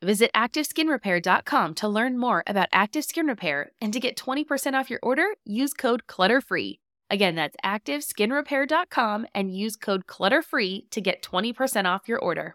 Visit 0.00 0.30
ActiveSkinRepair.com 0.32 1.74
to 1.74 1.88
learn 1.88 2.18
more 2.18 2.44
about 2.46 2.68
Active 2.72 3.04
Skin 3.04 3.26
Repair 3.26 3.72
and 3.80 3.92
to 3.92 3.98
get 3.98 4.16
20% 4.16 4.74
off 4.74 4.90
your 4.90 5.00
order, 5.02 5.34
use 5.44 5.74
code 5.74 6.06
CLUTTERFREE. 6.06 6.78
Again, 7.10 7.34
that's 7.34 7.56
ActiveSkinRepair.com 7.64 9.26
and 9.34 9.56
use 9.56 9.74
code 9.74 10.06
CLUTTERFREE 10.06 10.88
to 10.90 11.00
get 11.00 11.22
20% 11.22 11.86
off 11.86 12.06
your 12.06 12.20
order. 12.20 12.54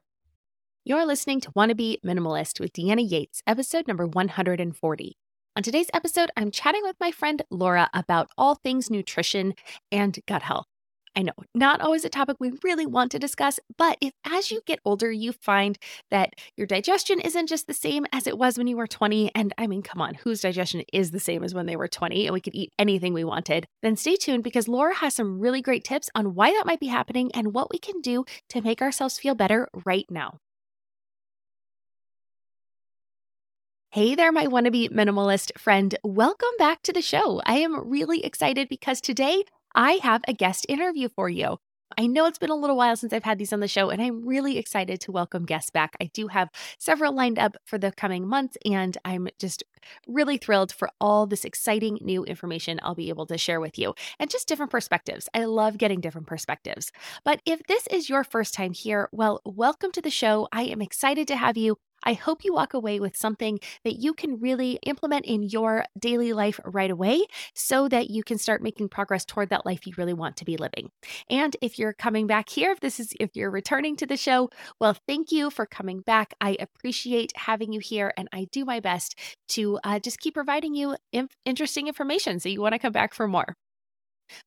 You're 0.85 1.05
listening 1.05 1.41
to 1.41 1.51
Wanna 1.53 1.75
Be 1.75 1.99
Minimalist 2.05 2.61
with 2.61 2.71
Deanna 2.71 3.09
Yates, 3.09 3.41
episode 3.45 3.89
number 3.89 4.07
140. 4.07 5.17
On 5.55 5.63
today's 5.63 5.89
episode, 5.93 6.31
I'm 6.37 6.49
chatting 6.49 6.81
with 6.83 6.95
my 6.99 7.11
friend 7.11 7.41
Laura 7.49 7.89
about 7.93 8.29
all 8.37 8.55
things 8.55 8.89
nutrition 8.89 9.53
and 9.91 10.17
gut 10.27 10.43
health. 10.43 10.67
I 11.15 11.21
know, 11.21 11.33
not 11.53 11.79
always 11.79 12.03
a 12.03 12.09
topic 12.09 12.37
we 12.39 12.53
really 12.63 12.87
want 12.87 13.11
to 13.11 13.19
discuss, 13.19 13.59
but 13.77 13.97
if 14.01 14.13
as 14.25 14.49
you 14.49 14.61
get 14.65 14.79
older, 14.83 15.11
you 15.11 15.31
find 15.31 15.77
that 16.09 16.33
your 16.57 16.65
digestion 16.65 17.19
isn't 17.19 17.47
just 17.47 17.67
the 17.67 17.73
same 17.73 18.07
as 18.11 18.25
it 18.25 18.37
was 18.37 18.57
when 18.57 18.65
you 18.65 18.77
were 18.77 18.87
20, 18.87 19.31
and 19.35 19.53
I 19.57 19.67
mean, 19.67 19.83
come 19.83 20.01
on, 20.01 20.15
whose 20.15 20.41
digestion 20.41 20.83
is 20.91 21.11
the 21.11 21.19
same 21.19 21.43
as 21.43 21.53
when 21.53 21.67
they 21.67 21.75
were 21.75 21.87
20 21.87 22.25
and 22.25 22.33
we 22.33 22.41
could 22.41 22.55
eat 22.55 22.73
anything 22.79 23.13
we 23.13 23.23
wanted, 23.23 23.67
then 23.83 23.95
stay 23.95 24.15
tuned 24.15 24.43
because 24.43 24.67
Laura 24.67 24.95
has 24.95 25.13
some 25.13 25.39
really 25.39 25.61
great 25.61 25.83
tips 25.83 26.09
on 26.15 26.33
why 26.33 26.51
that 26.51 26.65
might 26.65 26.79
be 26.79 26.87
happening 26.87 27.31
and 27.33 27.53
what 27.53 27.69
we 27.71 27.77
can 27.77 28.01
do 28.01 28.25
to 28.49 28.61
make 28.61 28.81
ourselves 28.81 29.19
feel 29.19 29.35
better 29.35 29.67
right 29.85 30.05
now. 30.09 30.39
Hey 33.91 34.15
there, 34.15 34.31
my 34.31 34.47
wannabe 34.47 34.89
minimalist 34.89 35.55
friend. 35.59 35.95
Welcome 36.03 36.49
back 36.57 36.81
to 36.81 36.91
the 36.91 37.03
show. 37.03 37.43
I 37.45 37.57
am 37.57 37.87
really 37.87 38.25
excited 38.25 38.67
because 38.67 38.99
today 38.99 39.43
I 39.75 39.93
have 40.03 40.21
a 40.27 40.33
guest 40.33 40.65
interview 40.69 41.09
for 41.09 41.29
you. 41.29 41.57
I 41.95 42.07
know 42.07 42.25
it's 42.25 42.39
been 42.39 42.49
a 42.49 42.55
little 42.55 42.75
while 42.75 42.95
since 42.95 43.13
I've 43.13 43.23
had 43.23 43.37
these 43.37 43.53
on 43.53 43.59
the 43.59 43.67
show, 43.67 43.91
and 43.91 44.01
I'm 44.01 44.25
really 44.25 44.57
excited 44.57 44.99
to 45.01 45.11
welcome 45.11 45.45
guests 45.45 45.69
back. 45.69 45.95
I 46.01 46.09
do 46.11 46.27
have 46.27 46.49
several 46.79 47.13
lined 47.13 47.37
up 47.37 47.55
for 47.65 47.77
the 47.77 47.91
coming 47.91 48.27
months, 48.27 48.57
and 48.65 48.97
I'm 49.05 49.27
just 49.37 49.63
really 50.07 50.37
thrilled 50.37 50.71
for 50.71 50.89
all 50.99 51.27
this 51.27 51.45
exciting 51.45 51.99
new 52.01 52.23
information 52.23 52.79
I'll 52.81 52.95
be 52.95 53.09
able 53.09 53.27
to 53.27 53.37
share 53.37 53.59
with 53.59 53.77
you 53.77 53.93
and 54.19 54.27
just 54.27 54.47
different 54.47 54.71
perspectives. 54.71 55.29
I 55.35 55.45
love 55.45 55.77
getting 55.77 56.01
different 56.01 56.25
perspectives. 56.25 56.91
But 57.23 57.41
if 57.45 57.61
this 57.67 57.85
is 57.87 58.09
your 58.09 58.23
first 58.23 58.55
time 58.55 58.73
here, 58.73 59.07
well, 59.11 59.41
welcome 59.45 59.91
to 59.91 60.01
the 60.01 60.09
show. 60.09 60.47
I 60.51 60.63
am 60.63 60.81
excited 60.81 61.27
to 61.27 61.35
have 61.35 61.57
you. 61.57 61.77
I 62.03 62.13
hope 62.13 62.43
you 62.43 62.53
walk 62.53 62.73
away 62.73 62.99
with 62.99 63.15
something 63.15 63.59
that 63.83 64.01
you 64.01 64.13
can 64.13 64.39
really 64.39 64.79
implement 64.85 65.25
in 65.25 65.43
your 65.43 65.85
daily 65.99 66.33
life 66.33 66.59
right 66.65 66.91
away 66.91 67.25
so 67.53 67.87
that 67.89 68.09
you 68.09 68.23
can 68.23 68.37
start 68.37 68.61
making 68.61 68.89
progress 68.89 69.25
toward 69.25 69.49
that 69.49 69.65
life 69.65 69.85
you 69.87 69.93
really 69.97 70.13
want 70.13 70.37
to 70.37 70.45
be 70.45 70.57
living. 70.57 70.89
And 71.29 71.55
if 71.61 71.79
you're 71.79 71.93
coming 71.93 72.27
back 72.27 72.49
here, 72.49 72.71
if 72.71 72.79
this 72.79 72.99
is 72.99 73.13
if 73.19 73.35
you're 73.35 73.51
returning 73.51 73.95
to 73.97 74.05
the 74.05 74.17
show, 74.17 74.49
well, 74.79 74.95
thank 75.07 75.31
you 75.31 75.49
for 75.49 75.65
coming 75.65 76.01
back. 76.01 76.33
I 76.41 76.57
appreciate 76.59 77.33
having 77.35 77.73
you 77.73 77.79
here 77.79 78.13
and 78.17 78.27
I 78.33 78.47
do 78.51 78.65
my 78.65 78.79
best 78.79 79.17
to 79.49 79.79
uh, 79.83 79.99
just 79.99 80.19
keep 80.19 80.33
providing 80.33 80.75
you 80.75 80.95
interesting 81.45 81.87
information 81.87 82.39
so 82.39 82.49
you 82.49 82.61
want 82.61 82.73
to 82.73 82.79
come 82.79 82.93
back 82.93 83.13
for 83.13 83.27
more. 83.27 83.55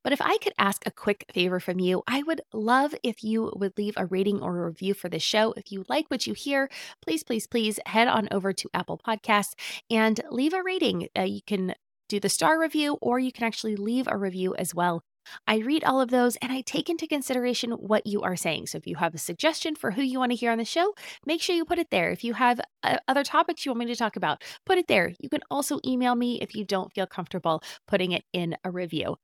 But 0.03 0.13
if 0.13 0.21
I 0.21 0.39
could 0.39 0.53
ask 0.59 0.87
a 0.87 0.91
quick 0.91 1.25
favor 1.33 1.61
from 1.61 1.81
you, 1.81 2.03
I 2.07 2.23
would 2.23 2.41
love 2.53 2.95
if 3.03 3.23
you 3.23 3.53
would 3.57 3.77
leave 3.77 3.95
a 3.97 4.07
rating 4.07 4.41
or 4.41 4.59
a 4.59 4.67
review 4.67 4.95
for 4.95 5.09
the 5.09 5.19
show. 5.19 5.53
If 5.57 5.73
you 5.73 5.85
like 5.89 6.07
what 6.09 6.27
you 6.27 6.35
hear, 6.35 6.69
please, 7.03 7.23
please, 7.23 7.47
please 7.47 7.79
head 7.87 8.09
on 8.09 8.29
over 8.31 8.53
to 8.53 8.69
Apple 8.75 9.01
Podcasts 9.07 9.55
and 9.91 10.21
leave 10.31 10.53
a 10.53 10.63
rating. 10.63 11.09
Uh, 11.17 11.23
you 11.23 11.41
can 11.47 11.75
do 12.09 12.21
the 12.21 12.29
star 12.29 12.61
review 12.61 12.99
or 13.01 13.19
you 13.19 13.33
can 13.33 13.45
actually 13.45 13.77
leave 13.77 14.07
a 14.09 14.17
review 14.17 14.55
as 14.57 14.75
well. 14.75 15.03
I 15.47 15.59
read 15.59 15.85
all 15.85 16.01
of 16.01 16.11
those 16.11 16.37
and 16.37 16.53
I 16.53 16.61
take 16.61 16.89
into 16.89 17.07
consideration 17.07 17.73
what 17.73 18.07
you 18.07 18.23
are 18.23 18.37
saying. 18.37 18.67
So 18.69 18.79
if 18.79 18.87
you 18.87 18.97
have 18.97 19.15
a 19.15 19.19
suggestion 19.19 19.75
for 19.75 19.91
who 19.91 20.03
you 20.03 20.19
want 20.19 20.33
to 20.33 20.37
hear 20.37 20.53
on 20.53 20.59
the 20.59 20.65
show, 20.65 20.95
make 21.25 21.43
sure 21.43 21.57
you 21.57 21.65
put 21.65 21.79
it 21.79 21.91
there. 21.91 22.11
If 22.11 22.25
you 22.25 22.35
have 22.35 22.61
uh, 22.83 22.99
other 23.09 23.25
topics 23.25 23.65
you 23.65 23.73
want 23.73 23.81
me 23.81 23.87
to 23.87 23.97
talk 23.97 24.17
about, 24.17 24.43
put 24.65 24.79
it 24.79 24.87
there. 24.89 25.15
You 25.21 25.29
can 25.29 25.43
also 25.51 25.81
email 25.85 26.15
me 26.15 26.41
if 26.41 26.55
you 26.55 26.65
don't 26.65 26.93
feel 26.93 27.07
comfortable 27.07 27.63
putting 27.89 28.13
it 28.13 28.25
in 28.33 28.57
a 28.65 28.71
review. 28.71 29.17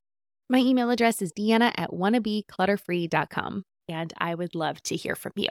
My 0.53 0.59
email 0.59 0.91
address 0.91 1.23
is 1.23 1.33
deanna 1.33 1.73
at 1.79 1.93
wannabeclutterfree.com, 1.93 3.65
and 3.89 4.13
I 4.19 4.35
would 4.35 4.55
love 4.55 4.83
to 4.83 4.97
hear 4.97 5.17
from 5.17 5.33
you. 5.35 5.49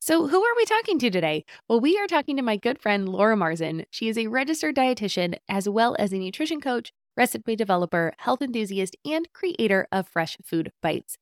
So, 0.00 0.28
who 0.28 0.44
are 0.44 0.54
we 0.56 0.64
talking 0.66 1.00
to 1.00 1.10
today? 1.10 1.44
Well, 1.68 1.80
we 1.80 1.98
are 1.98 2.06
talking 2.06 2.36
to 2.36 2.42
my 2.42 2.56
good 2.56 2.78
friend 2.78 3.08
Laura 3.08 3.34
Marzen. 3.34 3.86
She 3.90 4.08
is 4.08 4.16
a 4.16 4.28
registered 4.28 4.76
dietitian 4.76 5.34
as 5.48 5.68
well 5.68 5.96
as 5.98 6.12
a 6.12 6.18
nutrition 6.18 6.60
coach, 6.60 6.92
recipe 7.16 7.56
developer, 7.56 8.12
health 8.18 8.40
enthusiast, 8.40 8.96
and 9.04 9.26
creator 9.32 9.88
of 9.90 10.06
Fresh 10.06 10.36
Food 10.44 10.70
Bites. 10.80 11.18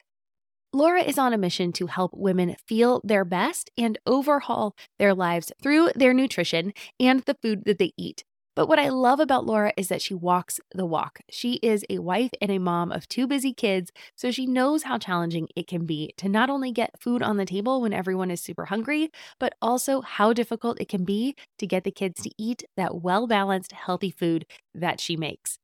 Laura 0.74 1.02
is 1.02 1.16
on 1.16 1.32
a 1.32 1.38
mission 1.38 1.72
to 1.72 1.86
help 1.86 2.10
women 2.12 2.56
feel 2.66 3.00
their 3.04 3.24
best 3.24 3.70
and 3.78 3.96
overhaul 4.04 4.76
their 4.98 5.14
lives 5.14 5.50
through 5.62 5.88
their 5.94 6.12
nutrition 6.12 6.74
and 7.00 7.20
the 7.20 7.38
food 7.40 7.62
that 7.64 7.78
they 7.78 7.92
eat. 7.96 8.24
But 8.58 8.66
what 8.66 8.80
I 8.80 8.88
love 8.88 9.20
about 9.20 9.46
Laura 9.46 9.72
is 9.76 9.86
that 9.86 10.02
she 10.02 10.14
walks 10.14 10.58
the 10.74 10.84
walk. 10.84 11.20
She 11.30 11.60
is 11.62 11.84
a 11.88 12.00
wife 12.00 12.32
and 12.42 12.50
a 12.50 12.58
mom 12.58 12.90
of 12.90 13.08
two 13.08 13.28
busy 13.28 13.54
kids, 13.54 13.92
so 14.16 14.32
she 14.32 14.46
knows 14.46 14.82
how 14.82 14.98
challenging 14.98 15.46
it 15.54 15.68
can 15.68 15.86
be 15.86 16.12
to 16.16 16.28
not 16.28 16.50
only 16.50 16.72
get 16.72 17.00
food 17.00 17.22
on 17.22 17.36
the 17.36 17.44
table 17.44 17.80
when 17.80 17.92
everyone 17.92 18.32
is 18.32 18.40
super 18.40 18.64
hungry, 18.64 19.10
but 19.38 19.54
also 19.62 20.00
how 20.00 20.32
difficult 20.32 20.80
it 20.80 20.88
can 20.88 21.04
be 21.04 21.36
to 21.60 21.68
get 21.68 21.84
the 21.84 21.92
kids 21.92 22.20
to 22.22 22.32
eat 22.36 22.64
that 22.76 23.00
well 23.00 23.28
balanced, 23.28 23.70
healthy 23.70 24.10
food 24.10 24.44
that 24.74 24.98
she 24.98 25.16
makes. 25.16 25.60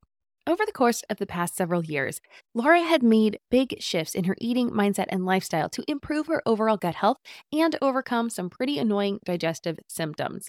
Over 0.46 0.64
the 0.64 0.70
course 0.70 1.02
of 1.10 1.16
the 1.16 1.26
past 1.26 1.56
several 1.56 1.84
years, 1.84 2.20
Laura 2.54 2.84
had 2.84 3.02
made 3.02 3.40
big 3.50 3.74
shifts 3.80 4.14
in 4.14 4.22
her 4.22 4.36
eating 4.40 4.70
mindset 4.70 5.06
and 5.08 5.26
lifestyle 5.26 5.68
to 5.70 5.82
improve 5.88 6.28
her 6.28 6.42
overall 6.46 6.76
gut 6.76 6.94
health 6.94 7.16
and 7.52 7.74
overcome 7.82 8.30
some 8.30 8.48
pretty 8.48 8.78
annoying 8.78 9.18
digestive 9.24 9.80
symptoms. 9.88 10.48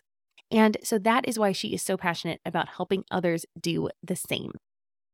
And 0.51 0.77
so 0.83 0.97
that 0.99 1.27
is 1.27 1.39
why 1.39 1.51
she 1.51 1.73
is 1.73 1.81
so 1.81 1.97
passionate 1.97 2.41
about 2.45 2.69
helping 2.69 3.03
others 3.11 3.45
do 3.59 3.89
the 4.03 4.15
same. 4.15 4.51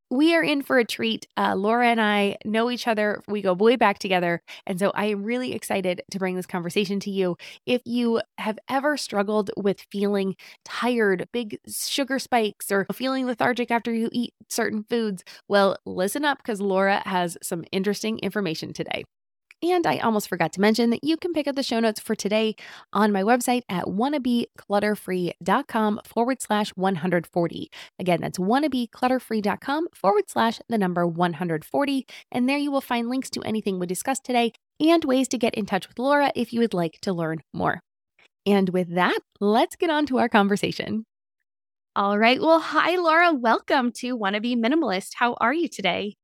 we 0.10 0.36
are 0.36 0.44
in 0.44 0.62
for 0.62 0.78
a 0.78 0.83
treat. 0.86 1.25
Uh, 1.38 1.56
Laura 1.56 1.88
and 1.88 2.01
I 2.01 2.36
know 2.44 2.69
each 2.69 2.86
other. 2.86 3.22
We 3.30 3.42
go 3.42 3.54
way 3.54 3.78
back 3.78 3.98
together. 3.98 4.42
And 4.68 4.78
so 4.78 4.92
I 4.94 5.06
am 5.06 5.24
really 5.24 5.54
excited 5.54 6.01
to 6.12 6.19
bring 6.19 6.36
this 6.36 6.45
conversation 6.45 7.00
to 7.01 7.10
you. 7.12 7.38
If 7.66 7.81
you 7.86 8.22
have 8.38 8.60
ever 8.69 8.98
struggled 8.98 9.51
with 9.56 9.86
feeling 9.89 10.36
tired, 10.66 11.30
big 11.31 11.60
sugar 11.68 12.19
spikes, 12.19 12.72
or 12.72 12.86
feeling 12.94 13.25
lethargic 13.25 13.72
after 13.72 13.94
you 13.94 14.10
eat 14.12 14.34
certain 14.50 14.84
foods, 14.89 15.24
well, 15.48 15.77
listen 15.86 16.25
up 16.25 16.39
because 16.39 16.60
Laura 16.60 17.01
has 17.06 17.38
some 17.42 17.63
interesting 17.72 18.19
information 18.19 18.74
today. 18.74 19.06
And 19.63 19.86
I 19.86 20.00
almost 20.00 20.28
forgot 20.28 20.52
to 20.54 20.62
mention 20.62 20.90
that 20.90 21.04
you 21.04 21.18
can 21.18 21.34
pick 21.34 21.48
up 21.48 21.56
the 21.56 21.62
show 21.62 21.80
notes 21.80 22.00
for 22.00 22.16
today 22.16 22.56
on 22.94 23.12
my 23.12 23.22
website 23.22 23.62
at 23.69 23.86
wannabeclutterfree.com 23.86 26.00
forward 26.04 26.42
slash 26.42 26.72
140. 26.72 27.72
Again, 28.00 28.22
that's 28.22 28.40
wannabeclutterfree.com 28.40 29.88
forward 29.94 30.24
slash 30.30 30.60
the 30.68 30.80
number 30.80 31.06
140. 31.06 32.08
And 32.31 32.50
there 32.50 32.58
you 32.58 32.72
will 32.72 32.81
find 32.81 33.08
links 33.08 33.30
to 33.31 33.44
anything 33.44 33.78
we 33.78 33.86
discussed 33.86 34.24
today 34.24 34.54
and 34.80 35.06
ways 35.06 35.28
to 35.28 35.38
get 35.38 35.54
in 35.54 35.68
touch 35.68 35.88
with 35.88 36.00
Laura 36.00 36.31
if 36.36 36.52
you 36.52 36.60
would 36.62 36.74
like 36.74 37.00
to 37.02 37.13
learn 37.13 37.42
more. 37.54 37.81
And 38.48 38.69
with 38.69 38.96
that, 38.96 39.19
let's 39.40 39.75
get 39.75 39.92
on 39.92 40.08
to 40.08 40.18
our 40.18 40.30
conversation. 40.30 41.06
All 41.96 42.18
right. 42.18 42.42
Well, 42.42 42.60
hi, 42.60 42.96
Laura. 42.96 43.34
Welcome 43.34 43.92
to 43.98 44.13
Wanna 44.13 44.42
Minimalist. 44.42 45.10
How 45.16 45.36
are 45.40 45.54
you 45.54 45.68
today? 45.68 46.16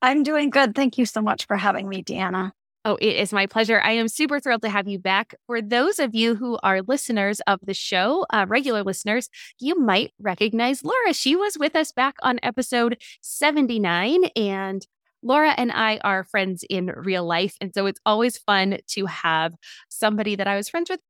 I'm 0.00 0.22
doing 0.22 0.48
good. 0.48 0.74
Thank 0.74 0.96
you 0.96 1.04
so 1.04 1.20
much 1.20 1.46
for 1.46 1.56
having 1.56 1.86
me, 1.88 2.02
Deanna. 2.02 2.52
Oh, 2.88 2.96
it 3.02 3.16
is 3.16 3.34
my 3.34 3.44
pleasure. 3.44 3.82
I 3.84 3.92
am 3.92 4.08
super 4.08 4.40
thrilled 4.40 4.62
to 4.62 4.70
have 4.70 4.88
you 4.88 4.98
back. 4.98 5.34
For 5.46 5.60
those 5.60 5.98
of 5.98 6.14
you 6.14 6.36
who 6.36 6.58
are 6.62 6.80
listeners 6.80 7.38
of 7.40 7.60
the 7.62 7.74
show, 7.74 8.24
uh, 8.30 8.46
regular 8.48 8.82
listeners, 8.82 9.28
you 9.60 9.78
might 9.78 10.14
recognize 10.18 10.82
Laura. 10.82 11.12
She 11.12 11.36
was 11.36 11.58
with 11.58 11.76
us 11.76 11.92
back 11.92 12.14
on 12.22 12.40
episode 12.42 12.96
79, 13.20 14.30
and 14.34 14.86
Laura 15.22 15.52
and 15.58 15.70
I 15.70 15.98
are 16.02 16.24
friends 16.24 16.64
in 16.70 16.86
real 16.86 17.26
life. 17.26 17.56
And 17.60 17.74
so 17.74 17.84
it's 17.84 18.00
always 18.06 18.38
fun 18.38 18.78
to 18.92 19.04
have 19.04 19.52
somebody 19.90 20.34
that 20.36 20.48
I 20.48 20.56
was 20.56 20.70
friends 20.70 20.88
with 20.88 21.00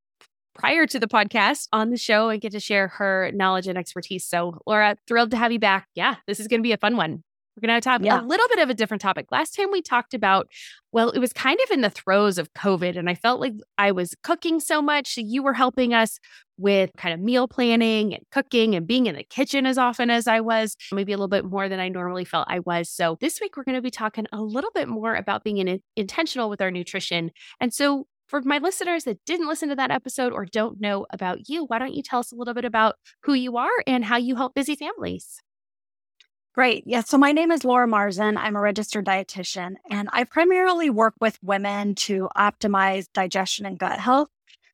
prior 0.57 0.85
to 0.85 0.99
the 0.99 1.07
podcast 1.07 1.69
on 1.73 1.91
the 1.91 1.97
show 1.97 2.29
and 2.29 2.41
get 2.41 2.51
to 2.51 2.61
share 2.61 2.89
her 2.89 3.31
knowledge 3.33 3.69
and 3.69 3.79
expertise. 3.79 4.25
So, 4.25 4.61
Laura, 4.67 4.97
thrilled 5.07 5.31
to 5.31 5.37
have 5.37 5.53
you 5.53 5.61
back. 5.61 5.87
Yeah, 5.95 6.17
this 6.27 6.41
is 6.41 6.49
going 6.49 6.59
to 6.59 6.67
be 6.67 6.73
a 6.73 6.77
fun 6.77 6.97
one. 6.97 7.23
We're 7.61 7.67
going 7.67 7.81
to 7.81 7.85
talk 7.85 8.03
yeah. 8.05 8.21
a 8.21 8.23
little 8.23 8.47
bit 8.49 8.61
of 8.61 8.71
a 8.71 8.75
different 8.75 9.01
topic. 9.01 9.27
Last 9.33 9.57
time 9.57 9.71
we 9.73 9.83
talked 9.83 10.15
about, 10.15 10.49
well, 10.93 11.11
it 11.11 11.19
was 11.19 11.33
kind 11.33 11.59
of 11.65 11.71
in 11.71 11.81
the 11.81 11.91
throes 11.91 12.39
of 12.39 12.53
COVID, 12.55 12.97
and 12.97 13.11
I 13.11 13.15
felt 13.15 13.41
like 13.41 13.55
I 13.77 13.91
was 13.91 14.15
cooking 14.23 14.61
so 14.61 14.81
much. 14.81 15.17
You 15.17 15.43
were 15.43 15.55
helping 15.55 15.93
us 15.93 16.21
with 16.57 16.91
kind 16.97 17.13
of 17.13 17.21
meal 17.21 17.49
planning 17.49 18.15
and 18.15 18.23
cooking 18.31 18.75
and 18.75 18.87
being 18.87 19.07
in 19.07 19.17
the 19.17 19.25
kitchen 19.25 19.67
as 19.67 19.77
often 19.77 20.09
as 20.11 20.27
I 20.29 20.41
was, 20.41 20.77
maybe 20.93 21.13
a 21.13 21.17
little 21.17 21.29
bit 21.29 21.45
more 21.45 21.69
than 21.69 21.81
I 21.81 21.89
normally 21.89 22.25
felt 22.25 22.47
I 22.49 22.61
was. 22.61 22.89
So 22.89 23.19
this 23.21 23.41
week, 23.41 23.57
we're 23.57 23.65
going 23.65 23.75
to 23.75 23.83
be 23.83 23.91
talking 23.91 24.27
a 24.33 24.41
little 24.41 24.71
bit 24.73 24.89
more 24.89 25.15
about 25.15 25.43
being 25.43 25.59
in, 25.59 25.81
intentional 25.97 26.49
with 26.49 26.61
our 26.61 26.71
nutrition. 26.71 27.31
And 27.61 27.75
so 27.75 28.07
for 28.29 28.43
my 28.43 28.59
listeners 28.59 29.05
that 29.05 29.25
didn't 29.25 29.49
listen 29.49 29.71
to 29.71 29.77
that 29.77 29.91
episode 29.91 30.33
or 30.33 30.45
don't 30.45 30.81
know 30.81 31.07
about 31.11 31.49
you, 31.49 31.65
why 31.65 31.79
don't 31.79 31.95
you 31.95 32.03
tell 32.03 32.21
us 32.21 32.31
a 32.31 32.37
little 32.37 32.55
bit 32.55 32.65
about 32.65 32.97
who 33.23 33.35
you 33.35 33.57
are 33.57 33.83
and 33.87 34.05
how 34.05 34.17
you 34.17 34.37
help 34.37 34.55
busy 34.55 34.77
families? 34.77 35.41
Great. 36.59 36.83
Yeah. 36.89 37.03
So 37.03 37.17
my 37.17 37.31
name 37.31 37.53
is 37.53 37.65
Laura 37.65 37.87
Marzen. 37.87 38.37
I'm 38.37 38.57
a 38.57 38.61
registered 38.61 39.07
dietitian, 39.07 39.77
and 39.93 40.09
I 40.13 40.25
primarily 40.25 40.91
work 40.91 41.15
with 41.21 41.39
women 41.41 41.95
to 41.95 42.29
optimize 42.37 43.07
digestion 43.15 43.65
and 43.65 43.79
gut 43.79 44.01
health 44.01 44.27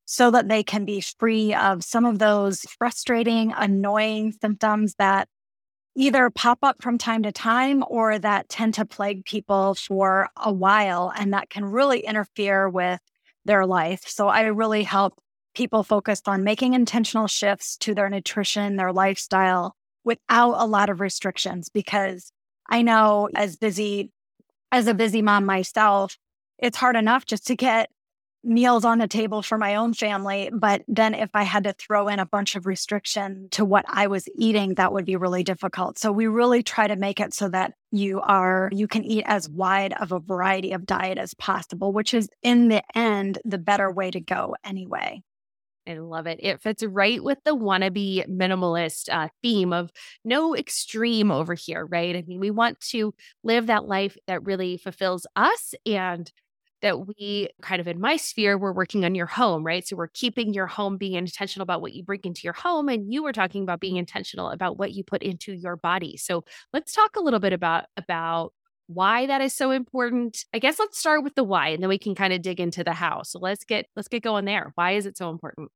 so 0.07 0.31
that 0.31 0.49
they 0.49 0.63
can 0.63 0.87
be 0.87 1.03
free 1.03 1.53
of 1.53 1.85
some 1.85 2.07
of 2.07 2.19
those 2.19 2.63
frustrating, 2.79 3.53
annoying 3.55 4.33
symptoms 4.33 4.95
that 4.95 5.29
either 5.95 6.31
pop 6.31 6.61
up 6.63 6.83
from 6.83 6.97
time 6.97 7.23
to 7.25 7.33
time 7.33 7.85
or 7.87 8.19
that 8.19 8.49
tend 8.49 8.73
to 8.73 8.87
plague 8.87 9.27
people 9.27 9.75
for 9.75 10.31
a 10.39 10.51
while 10.51 11.13
and 11.15 11.35
that 11.35 11.51
can 11.51 11.67
really 11.67 12.01
interfere 12.01 12.67
with 12.67 13.01
their 13.45 13.67
life. 13.67 14.05
So 14.07 14.29
I 14.29 14.45
really 14.45 14.85
help 14.85 15.21
people 15.55 15.83
focused 15.83 16.29
on 16.29 16.45
making 16.45 16.73
intentional 16.73 17.27
shifts 17.27 17.77
to 17.81 17.95
their 17.95 18.09
nutrition, 18.09 18.77
their 18.77 18.91
lifestyle, 18.91 19.77
without 20.05 20.55
a 20.55 20.67
lot 20.67 20.91
of 20.91 21.01
restrictions 21.01 21.69
because 21.69 22.33
I 22.69 22.83
know 22.83 23.29
as 23.35 23.56
busy 23.56 24.12
as 24.73 24.87
a 24.87 24.95
busy 24.95 25.23
mom 25.23 25.47
myself, 25.47 26.17
it's 26.59 26.77
hard 26.77 26.97
enough 26.97 27.27
just 27.27 27.47
to 27.47 27.56
get 27.56 27.91
meals 28.45 28.85
on 28.85 28.99
the 28.99 29.09
table 29.09 29.43
for 29.43 29.56
my 29.56 29.77
own 29.77 29.95
family. 29.95 30.51
But 30.53 30.83
then 30.87 31.15
if 31.15 31.31
I 31.35 31.45
had 31.45 31.65
to 31.65 31.73
throw 31.73 32.09
in 32.09 32.19
a 32.19 32.27
bunch 32.27 32.56
of 32.56 32.67
restriction 32.67 33.49
to 33.53 33.65
what 33.65 33.85
I 33.89 34.06
was 34.06 34.29
eating, 34.37 34.75
that 34.75 34.93
would 34.93 35.06
be 35.06 35.17
really 35.17 35.43
difficult. 35.43 35.99
So 35.99 36.12
we 36.12 36.27
really 36.27 36.62
try 36.62 36.87
to 36.87 36.97
make 36.97 37.21
it 37.21 37.33
so 37.33 37.49
that 37.49 37.73
you 37.91 38.21
are, 38.21 38.69
you 38.73 38.87
can 38.87 39.05
eat 39.05 39.25
as 39.27 39.49
wide 39.49 39.95
of 39.95 40.12
a 40.12 40.21
variety 40.21 40.73
of 40.73 40.87
diet 40.87 41.19
as 41.19 41.35
possible, 41.35 41.93
which 41.93 42.12
is 42.12 42.29
in 42.43 42.69
the 42.69 42.83
end, 42.97 43.39
the 43.45 43.59
better 43.59 43.91
way 43.91 44.11
to 44.11 44.21
go 44.21 44.56
anyway. 44.62 45.23
I 45.87 45.95
love 45.99 46.27
it. 46.27 46.41
It 46.43 46.63
fits 46.63 46.83
right 46.83 47.23
with 47.23 47.39
the 47.45 47.55
wannabe 47.55 48.27
minimalist 48.27 49.13
uh, 49.13 49.29
theme 49.43 49.73
of 49.73 49.91
no 50.25 50.57
extreme 50.57 51.31
over 51.31 51.53
here, 51.55 51.85
right? 51.85 52.17
I 52.17 52.23
mean, 52.27 52.41
we 52.41 52.51
want 52.51 52.81
to 52.91 53.13
live 53.43 53.67
that 53.67 53.85
life 53.85 54.17
that 54.27 54.45
really 54.45 54.79
fulfills 54.79 55.27
us 55.37 55.75
and 55.85 56.31
that 56.81 57.07
we 57.07 57.49
kind 57.63 57.81
of 57.81 57.89
in 57.89 58.01
my 58.01 58.17
sphere, 58.17 58.59
we're 58.59 58.73
working 58.73 59.05
on 59.05 59.15
your 59.15 59.27
home, 59.27 59.65
right? 59.65 59.87
So 59.87 59.97
we're 59.97 60.09
keeping 60.09 60.53
your 60.55 60.67
home 60.67 60.97
being 60.97 61.15
intentional 61.15 61.63
about 61.63 61.81
what 61.83 61.93
you 61.95 62.03
bring 62.03 62.21
into 62.25 62.43
your 62.45 62.53
home. 62.55 62.89
And 62.89 63.13
you 63.13 63.23
were 63.23 63.33
talking 63.33 63.63
about 63.63 63.81
being 63.81 63.97
intentional 63.97 64.51
about 64.51 64.79
what 64.79 64.93
you 64.93 65.05
put 65.05 65.23
into 65.23 65.53
your 65.53 65.77
body. 65.77 66.17
So 66.17 66.45
let's 66.73 66.93
talk 66.93 67.17
a 67.17 67.21
little 67.21 67.41
bit 67.41 67.53
about 67.53 67.87
about 67.97 68.53
why 68.87 69.27
that 69.27 69.41
is 69.41 69.55
so 69.55 69.71
important. 69.71 70.45
I 70.53 70.59
guess 70.59 70.79
let's 70.79 70.99
start 70.99 71.25
with 71.25 71.35
the 71.35 71.45
why 71.45 71.69
and 71.69 71.83
then 71.83 71.89
we 71.89 71.99
can 71.99 72.15
kind 72.15 72.33
of 72.33 72.43
dig 72.43 72.61
into 72.61 72.85
the 72.85 72.93
how. 72.93 73.23
So 73.23 73.39
let's 73.39 73.65
get 73.65 73.87
let's 73.97 74.09
get 74.09 74.23
going 74.23 74.45
there. 74.45 74.73
Why 74.75 74.93
is 74.93 75.07
it 75.07 75.17
so 75.17 75.31
important? 75.31 75.71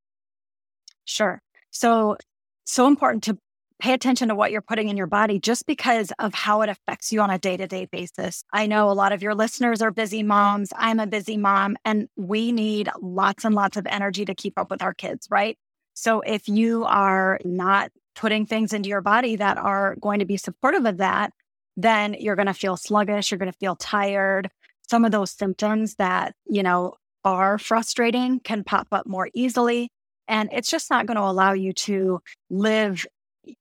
Sure. 1.05 1.40
So 1.70 2.16
so 2.64 2.87
important 2.87 3.25
to 3.25 3.38
pay 3.81 3.94
attention 3.94 4.28
to 4.28 4.34
what 4.34 4.50
you're 4.50 4.60
putting 4.60 4.88
in 4.88 4.96
your 4.96 5.06
body 5.06 5.38
just 5.38 5.64
because 5.64 6.12
of 6.19 6.34
how 6.34 6.62
it 6.62 6.69
affects 6.69 7.12
you 7.12 7.20
on 7.20 7.31
a 7.31 7.38
day-to-day 7.38 7.87
basis. 7.90 8.43
I 8.52 8.66
know 8.66 8.90
a 8.90 8.93
lot 8.93 9.12
of 9.12 9.22
your 9.22 9.37
listeners 9.37 9.81
are 9.81 9.93
busy 9.93 10.25
moms. 10.25 10.70
I'm 10.76 10.99
a 10.99 11.06
busy 11.06 11.37
mom 11.37 11.76
and 11.84 12.08
we 12.16 12.50
need 12.50 12.90
lots 13.00 13.44
and 13.44 13.54
lots 13.54 13.76
of 13.76 13.87
energy 13.87 14.25
to 14.25 14.34
keep 14.34 14.58
up 14.58 14.70
with 14.70 14.82
our 14.82 14.94
kids, 14.94 15.28
right? 15.31 15.56
So 15.94 16.20
if 16.20 16.49
you 16.49 16.84
are 16.84 17.38
not 17.44 17.93
putting 18.16 18.46
things 18.46 18.72
into 18.72 18.88
your 18.88 19.00
body 19.00 19.37
that 19.37 19.58
are 19.58 19.96
going 20.00 20.19
to 20.19 20.25
be 20.25 20.37
supportive 20.37 20.84
of 20.84 20.96
that, 20.96 21.32
then 21.78 22.16
you're 22.19 22.36
going 22.36 22.46
to 22.46 22.54
feel 22.54 22.76
sluggish, 22.76 23.30
you're 23.30 23.38
going 23.38 23.52
to 23.52 23.58
feel 23.58 23.76
tired. 23.76 24.50
Some 24.90 25.04
of 25.04 25.12
those 25.12 25.30
symptoms 25.30 25.94
that, 25.94 26.34
you 26.44 26.64
know, 26.64 26.94
are 27.25 27.56
frustrating 27.56 28.40
can 28.40 28.64
pop 28.64 28.88
up 28.90 29.06
more 29.06 29.30
easily. 29.32 29.90
And 30.26 30.50
it's 30.52 30.70
just 30.70 30.90
not 30.90 31.06
going 31.06 31.16
to 31.16 31.22
allow 31.22 31.52
you 31.52 31.72
to 31.72 32.20
live 32.50 33.06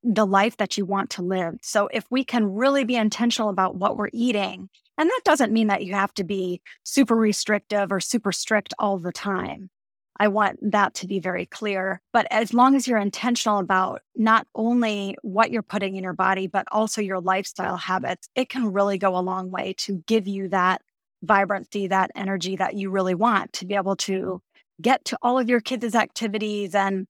the 0.04 0.26
life 0.26 0.57
that 0.57 0.78
you 0.78 0.86
want 0.86 1.12
to 1.12 1.21
live. 1.21 1.56
So, 1.62 1.88
if 1.94 2.06
we 2.09 2.24
can 2.26 2.54
really 2.54 2.83
be 2.83 2.95
intentional 2.95 3.50
about 3.50 3.76
what 3.76 3.95
we're 3.95 4.09
eating, 4.12 4.68
and 4.97 5.09
that 5.09 5.21
doesn't 5.24 5.54
mean 5.54 5.68
that 5.68 5.86
you 5.86 5.94
have 5.94 6.14
to 6.16 6.24
be 6.24 6.62
super 6.83 7.16
restrictive 7.16 7.92
or 7.92 8.00
super 8.00 8.31
strict 8.31 8.74
all 8.80 8.97
the 8.97 9.14
time. 9.14 9.69
I 10.19 10.28
want 10.28 10.59
that 10.71 10.94
to 10.95 11.07
be 11.07 11.19
very 11.19 11.45
clear. 11.45 12.02
But 12.14 12.28
as 12.31 12.54
long 12.54 12.76
as 12.76 12.88
you're 12.88 12.97
intentional 12.97 13.59
about 13.59 14.02
not 14.16 14.47
only 14.56 15.16
what 15.21 15.52
you're 15.52 15.62
putting 15.62 15.95
in 15.95 16.04
your 16.04 16.14
body, 16.14 16.47
but 16.47 16.68
also 16.71 17.02
your 17.02 17.19
lifestyle 17.19 17.78
habits, 17.78 18.28
it 18.36 18.50
can 18.50 18.74
really 18.74 18.97
go 18.97 19.18
a 19.18 19.19
long 19.21 19.52
way 19.52 19.74
to 19.80 20.04
give 20.07 20.28
you 20.28 20.50
that 20.50 20.81
vibrancy, 21.24 21.88
that 21.88 22.12
energy 22.16 22.56
that 22.56 22.76
you 22.76 22.90
really 22.90 23.16
want 23.16 23.54
to 23.54 23.66
be 23.66 23.76
able 23.76 23.95
to 23.95 24.42
get 24.81 25.04
to 25.06 25.18
all 25.21 25.40
of 25.40 25.50
your 25.50 25.62
kids' 25.62 25.95
activities 25.95 26.76
and 26.76 27.07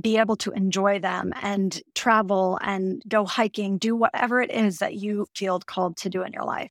be 0.00 0.16
able 0.16 0.36
to 0.36 0.52
enjoy 0.52 1.00
them 1.00 1.32
and 1.42 1.82
travel 1.94 2.58
and 2.62 3.02
go 3.08 3.24
hiking, 3.24 3.78
do 3.78 3.96
whatever 3.96 4.40
it 4.40 4.50
is 4.50 4.78
that 4.78 4.94
you 4.94 5.26
feel 5.34 5.58
called 5.58 5.96
to 5.96 6.08
do 6.08 6.22
in 6.22 6.32
your 6.32 6.44
life. 6.44 6.70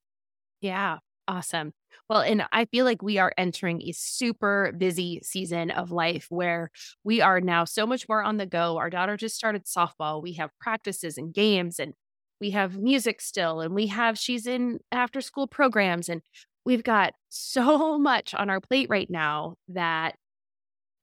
Yeah, 0.62 1.00
awesome. 1.28 1.74
Well, 2.10 2.22
and 2.22 2.44
I 2.52 2.66
feel 2.66 2.86
like 2.86 3.02
we 3.02 3.18
are 3.18 3.34
entering 3.38 3.82
a 3.84 3.92
super 3.92 4.74
busy 4.78 5.22
season 5.24 5.72
of 5.72 5.92
life 5.92 6.28
where 6.30 6.72
we 7.04 7.22
are 7.22 7.42
now 7.42 7.66
so 7.66 7.86
much 7.86 8.08
more 8.10 8.24
on 8.24 8.38
the 8.38 8.46
go. 8.46 8.78
Our 8.78 8.90
daughter 8.90 9.18
just 9.18 9.36
started 9.36 9.66
softball. 9.66 10.22
We 10.22 10.34
have 10.34 10.52
practices 10.60 11.18
and 11.18 11.34
games 11.34 11.80
and 11.80 11.94
we 12.40 12.52
have 12.52 12.78
music 12.78 13.22
still 13.22 13.60
and 13.62 13.74
we 13.76 13.88
have 13.88 14.18
she's 14.18 14.48
in 14.48 14.80
after 14.92 15.22
school 15.22 15.48
programs 15.48 16.10
and 16.10 16.22
we've 16.66 16.84
got 16.84 17.14
so 17.30 17.98
much 17.98 18.34
on 18.34 18.50
our 18.50 18.62
plate 18.62 18.90
right 18.90 19.10
now 19.10 19.56
that 19.68 20.16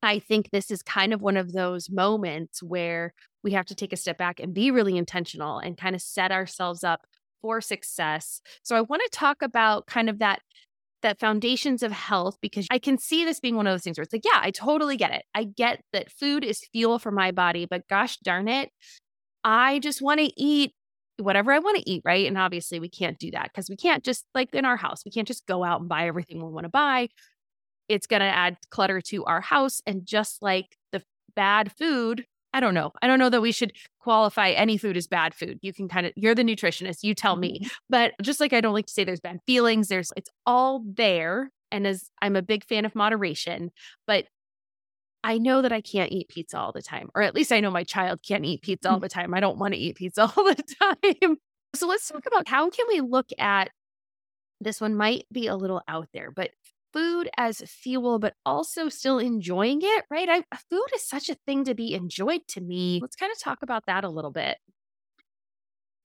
I 0.03 0.19
think 0.19 0.51
this 0.51 0.71
is 0.71 0.83
kind 0.83 1.13
of 1.13 1.23
one 1.23 1.37
of 1.37 1.53
those 1.53 1.91
moments 1.91 2.63
where 2.63 3.15
we 3.43 3.53
have 3.53 3.67
to 3.67 3.75
take 3.75 3.93
a 3.93 3.97
step 3.97 4.19
back 4.19 4.41
and 4.41 4.55
be 4.55 4.71
really 4.71 4.97
intentional 4.97 5.59
and 5.59 5.77
kind 5.77 5.95
of 5.97 6.03
set 6.03 6.33
ourselves 6.33 6.85
up 6.85 7.07
for 7.43 7.61
success. 7.61 8.41
So 8.63 8.77
I 8.77 8.81
want 8.83 9.03
to 9.05 9.11
talk 9.19 9.43
about 9.43 9.87
kind 9.87 10.09
of 10.09 10.19
that 10.19 10.41
that 11.07 11.21
foundations 11.21 11.85
of 11.85 11.93
health 11.93 12.37
because 12.43 12.67
I 12.69 12.79
can 12.79 12.99
see 12.99 13.25
this 13.25 13.39
being 13.39 13.55
one 13.55 13.67
of 13.67 13.73
those 13.73 13.83
things 13.83 13.97
where 13.97 14.03
it's 14.03 14.13
like, 14.13 14.25
yeah, 14.25 14.41
I 14.43 14.51
totally 14.51 14.97
get 14.97 15.13
it. 15.13 15.23
I 15.35 15.45
get 15.45 15.81
that 15.93 16.11
food 16.11 16.45
is 16.45 16.67
fuel 16.73 16.99
for 16.99 17.13
my 17.13 17.31
body, 17.31 17.65
but 17.65 17.87
gosh 17.89 18.17
darn 18.19 18.49
it, 18.49 18.71
I 19.45 19.79
just 19.79 20.03
want 20.03 20.19
to 20.19 20.31
eat 20.37 20.73
whatever 21.19 21.53
I 21.53 21.61
want 21.61 21.79
to 21.79 21.89
eat, 21.89 22.03
right? 22.05 22.27
And 22.27 22.37
obviously, 22.37 22.81
we 22.81 22.89
can't 22.91 23.19
do 23.19 23.31
that 23.31 23.51
because 23.53 23.71
we 23.71 23.77
can't 23.77 24.05
just 24.05 24.25
like 24.35 24.53
in 24.53 24.65
our 24.65 24.77
house, 24.77 25.05
we 25.05 25.13
can't 25.13 25.29
just 25.29 25.47
go 25.47 25.63
out 25.63 25.81
and 25.81 25.89
buy 25.89 26.09
everything 26.09 26.45
we 26.45 26.51
want 26.51 26.65
to 26.65 26.71
buy. 26.71 27.09
It's 27.89 28.09
going 28.09 28.21
to 28.21 28.27
add 28.27 28.57
clutter 28.71 29.01
to 29.01 29.25
our 29.27 29.41
house. 29.41 29.81
And 29.87 30.05
just 30.05 30.43
like 30.43 30.77
the 30.91 31.03
bad 31.37 31.71
food, 31.79 32.25
I 32.57 32.61
don't 32.61 32.73
know. 32.73 32.91
I 33.03 33.07
don't 33.07 33.19
know 33.19 33.29
that 33.29 33.43
we 33.43 33.53
should 33.53 33.75
qualify 34.01 34.49
any 34.49 34.79
food 34.79 34.97
as 34.97 35.07
bad 35.07 35.35
food. 35.35 35.59
You 35.61 35.75
can 35.75 35.89
kind 35.89 36.07
of, 36.07 36.15
you're 36.17 36.35
the 36.35 36.43
nutritionist, 36.43 37.03
you 37.03 37.15
tell 37.15 37.37
me. 37.37 37.61
Mm-hmm. 37.61 37.69
But 37.91 38.15
just 38.23 38.41
like 38.41 38.55
I 38.55 38.63
don't 38.63 38.73
like 38.73 38.87
to 38.87 38.93
say 38.95 39.05
there's 39.05 39.21
bad 39.21 39.41
feelings, 39.47 39.89
there's, 39.89 40.11
it's 40.17 40.31
all 40.47 40.83
there. 40.87 41.51
And 41.71 41.87
as 41.87 42.09
I'm 42.23 42.35
a 42.35 42.41
big 42.41 42.65
fan 42.65 42.87
of 42.87 42.95
moderation, 42.95 43.73
but 44.07 44.25
I 45.23 45.37
know 45.37 45.61
that 45.61 45.73
I 45.73 45.83
can't 45.83 46.11
eat 46.11 46.29
pizza 46.31 46.59
all 46.59 46.73
the 46.73 46.81
time, 46.81 47.11
or 47.15 47.21
at 47.21 47.35
least 47.35 47.53
I 47.53 47.61
know 47.61 47.71
my 47.71 47.85
child 47.85 48.21
can't 48.27 48.47
eat 48.47 48.63
pizza 48.63 48.89
all 48.89 48.99
mm. 48.99 49.03
the 49.03 49.11
time. 49.11 49.35
I 49.35 49.41
don't 49.41 49.59
want 49.59 49.75
to 49.75 49.79
eat 49.79 49.97
pizza 49.97 50.23
all 50.37 50.45
the 50.45 50.63
time. 50.81 51.37
So 51.75 51.87
let's 51.87 52.09
talk 52.09 52.25
about 52.25 52.49
how 52.49 52.71
can 52.71 52.87
we 52.89 53.03
look 53.03 53.29
at 53.39 53.69
this 54.63 54.81
one 54.81 54.95
might 54.95 55.27
be 55.31 55.47
a 55.47 55.57
little 55.57 55.83
out 55.89 56.09
there, 56.15 56.31
but 56.31 56.53
food 56.93 57.29
as 57.37 57.63
fuel, 57.67 58.19
but 58.19 58.35
also 58.45 58.89
still 58.89 59.19
enjoying 59.19 59.81
it, 59.83 60.05
right? 60.11 60.29
I, 60.29 60.43
food 60.71 60.87
is 60.95 61.07
such 61.07 61.29
a 61.29 61.37
thing 61.47 61.65
to 61.65 61.75
be 61.75 61.95
enjoyed 61.95 62.47
to 62.49 62.61
me. 62.61 62.99
Let's 63.03 63.17
kind 63.17 63.33
of 63.33 63.39
talk 63.39 63.59
about 63.63 63.87
that 63.87 64.05
a 64.05 64.09
little 64.09 64.31
bit. 64.31 64.59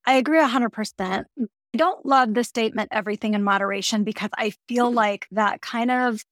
I 0.05 0.13
agree 0.13 0.39
100%. 0.39 1.25
I 1.73 1.77
don't 1.77 2.05
love 2.05 2.33
the 2.33 2.43
statement 2.43 2.89
everything 2.91 3.33
in 3.33 3.43
moderation 3.43 4.03
because 4.03 4.29
I 4.37 4.53
feel 4.67 4.87
mm-hmm. 4.87 4.97
like 4.97 5.27
that 5.31 5.61
kind 5.61 5.91
of 5.91 6.23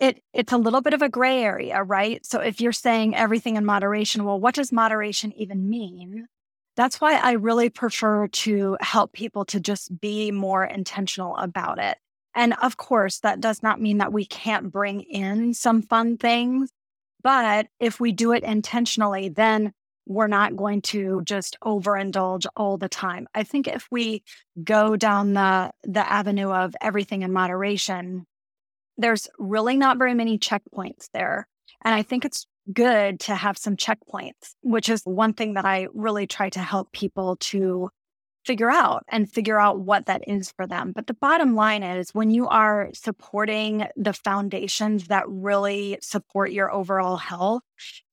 it 0.00 0.22
it's 0.32 0.52
a 0.52 0.56
little 0.56 0.80
bit 0.80 0.94
of 0.94 1.02
a 1.02 1.08
gray 1.08 1.42
area, 1.42 1.82
right? 1.82 2.24
So 2.24 2.40
if 2.40 2.60
you're 2.60 2.72
saying 2.72 3.16
everything 3.16 3.56
in 3.56 3.64
moderation, 3.64 4.24
well, 4.24 4.38
what 4.38 4.54
does 4.54 4.72
moderation 4.72 5.32
even 5.32 5.68
mean? 5.68 6.26
That's 6.76 7.00
why 7.00 7.14
I 7.16 7.32
really 7.32 7.70
prefer 7.70 8.28
to 8.28 8.76
help 8.80 9.12
people 9.12 9.44
to 9.46 9.58
just 9.58 10.00
be 10.00 10.30
more 10.30 10.64
intentional 10.64 11.36
about 11.36 11.78
it. 11.78 11.98
And 12.38 12.54
of 12.62 12.76
course, 12.76 13.18
that 13.20 13.40
does 13.40 13.64
not 13.64 13.80
mean 13.80 13.98
that 13.98 14.12
we 14.12 14.24
can't 14.24 14.70
bring 14.70 15.00
in 15.00 15.54
some 15.54 15.82
fun 15.82 16.16
things. 16.16 16.70
But 17.20 17.66
if 17.80 17.98
we 17.98 18.12
do 18.12 18.30
it 18.30 18.44
intentionally, 18.44 19.28
then 19.28 19.72
we're 20.06 20.28
not 20.28 20.56
going 20.56 20.82
to 20.82 21.20
just 21.24 21.56
overindulge 21.64 22.46
all 22.56 22.78
the 22.78 22.88
time. 22.88 23.26
I 23.34 23.42
think 23.42 23.66
if 23.66 23.88
we 23.90 24.22
go 24.62 24.94
down 24.94 25.34
the 25.34 25.72
the 25.82 26.08
avenue 26.08 26.52
of 26.52 26.76
everything 26.80 27.22
in 27.22 27.32
moderation, 27.32 28.24
there's 28.96 29.26
really 29.40 29.76
not 29.76 29.98
very 29.98 30.14
many 30.14 30.38
checkpoints 30.38 31.08
there. 31.12 31.48
And 31.84 31.92
I 31.92 32.04
think 32.04 32.24
it's 32.24 32.46
good 32.72 33.18
to 33.20 33.34
have 33.34 33.58
some 33.58 33.76
checkpoints, 33.76 34.54
which 34.62 34.88
is 34.88 35.02
one 35.02 35.32
thing 35.32 35.54
that 35.54 35.64
I 35.64 35.88
really 35.92 36.28
try 36.28 36.50
to 36.50 36.60
help 36.60 36.92
people 36.92 37.34
to 37.50 37.90
figure 38.48 38.70
out 38.70 39.04
and 39.08 39.30
figure 39.30 39.60
out 39.60 39.78
what 39.80 40.06
that 40.06 40.22
is 40.26 40.50
for 40.52 40.66
them. 40.66 40.92
But 40.94 41.06
the 41.06 41.12
bottom 41.12 41.54
line 41.54 41.82
is 41.82 42.14
when 42.14 42.30
you 42.30 42.48
are 42.48 42.88
supporting 42.94 43.86
the 43.94 44.14
foundations 44.14 45.08
that 45.08 45.28
really 45.28 45.98
support 46.00 46.50
your 46.50 46.72
overall 46.72 47.18
health, 47.18 47.60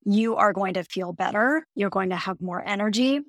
you 0.04 0.36
are 0.36 0.52
going 0.52 0.74
to 0.74 0.84
feel 0.84 1.14
better. 1.14 1.66
You're 1.74 1.88
going 1.88 2.10
to 2.10 2.16
have 2.16 2.42
more 2.42 2.62
energy. 2.62 3.20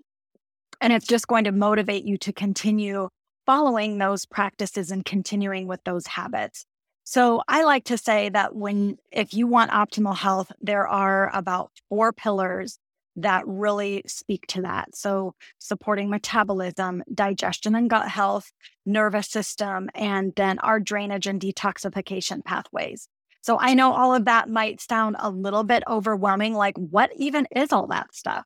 And 0.81 0.91
it's 0.91 1.07
just 1.07 1.27
going 1.27 1.45
to 1.45 1.53
motivate 1.53 2.03
you 2.03 2.17
to 2.17 2.33
continue 2.33 3.07
following 3.45 3.99
those 3.99 4.25
practices 4.25 4.91
and 4.91 5.05
continuing 5.05 5.65
with 5.65 5.81
those 5.85 6.07
habits. 6.07 6.65
So 7.05 7.41
I 7.47 7.63
like 7.63 7.85
to 7.85 7.97
say 7.97 8.27
that 8.27 8.53
when, 8.53 8.97
if 9.13 9.33
you 9.33 9.47
want 9.47 9.71
optimal 9.71 10.17
health, 10.17 10.51
there 10.59 10.85
are 10.85 11.33
about 11.33 11.71
four 11.87 12.11
pillars 12.11 12.79
that 13.17 13.43
really 13.45 14.03
speak 14.07 14.47
to 14.47 14.61
that. 14.61 14.95
So 14.95 15.33
supporting 15.59 16.09
metabolism, 16.09 17.03
digestion 17.13 17.75
and 17.75 17.89
gut 17.89 18.07
health, 18.07 18.51
nervous 18.85 19.27
system, 19.27 19.89
and 19.93 20.33
then 20.35 20.59
our 20.59 20.79
drainage 20.79 21.27
and 21.27 21.41
detoxification 21.41 22.45
pathways. 22.45 23.09
So 23.41 23.57
I 23.59 23.73
know 23.73 23.93
all 23.93 24.13
of 24.13 24.25
that 24.25 24.49
might 24.49 24.81
sound 24.81 25.15
a 25.19 25.29
little 25.29 25.63
bit 25.63 25.83
overwhelming. 25.87 26.53
Like, 26.53 26.77
what 26.77 27.11
even 27.17 27.47
is 27.55 27.71
all 27.71 27.87
that 27.87 28.13
stuff? 28.13 28.45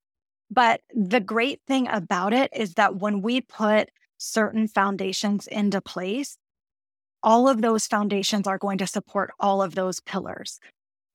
But 0.50 0.82
the 0.94 1.20
great 1.20 1.62
thing 1.68 1.88
about 1.88 2.34
it 2.34 2.52
is 2.56 2.74
that 2.76 2.98
when 2.98 3.22
we 3.22 3.42
put 3.42 3.90
certain 4.18 4.68
foundations 4.68 5.48
into 5.48 5.82
place, 5.82 6.38
all 7.24 7.48
of 7.48 7.62
those 7.62 7.88
foundations 7.88 8.48
are 8.48 8.58
going 8.58 8.78
to 8.80 8.88
support 8.88 9.32
all 9.40 9.62
of 9.62 9.76
those 9.76 10.00
pillars. 10.00 10.60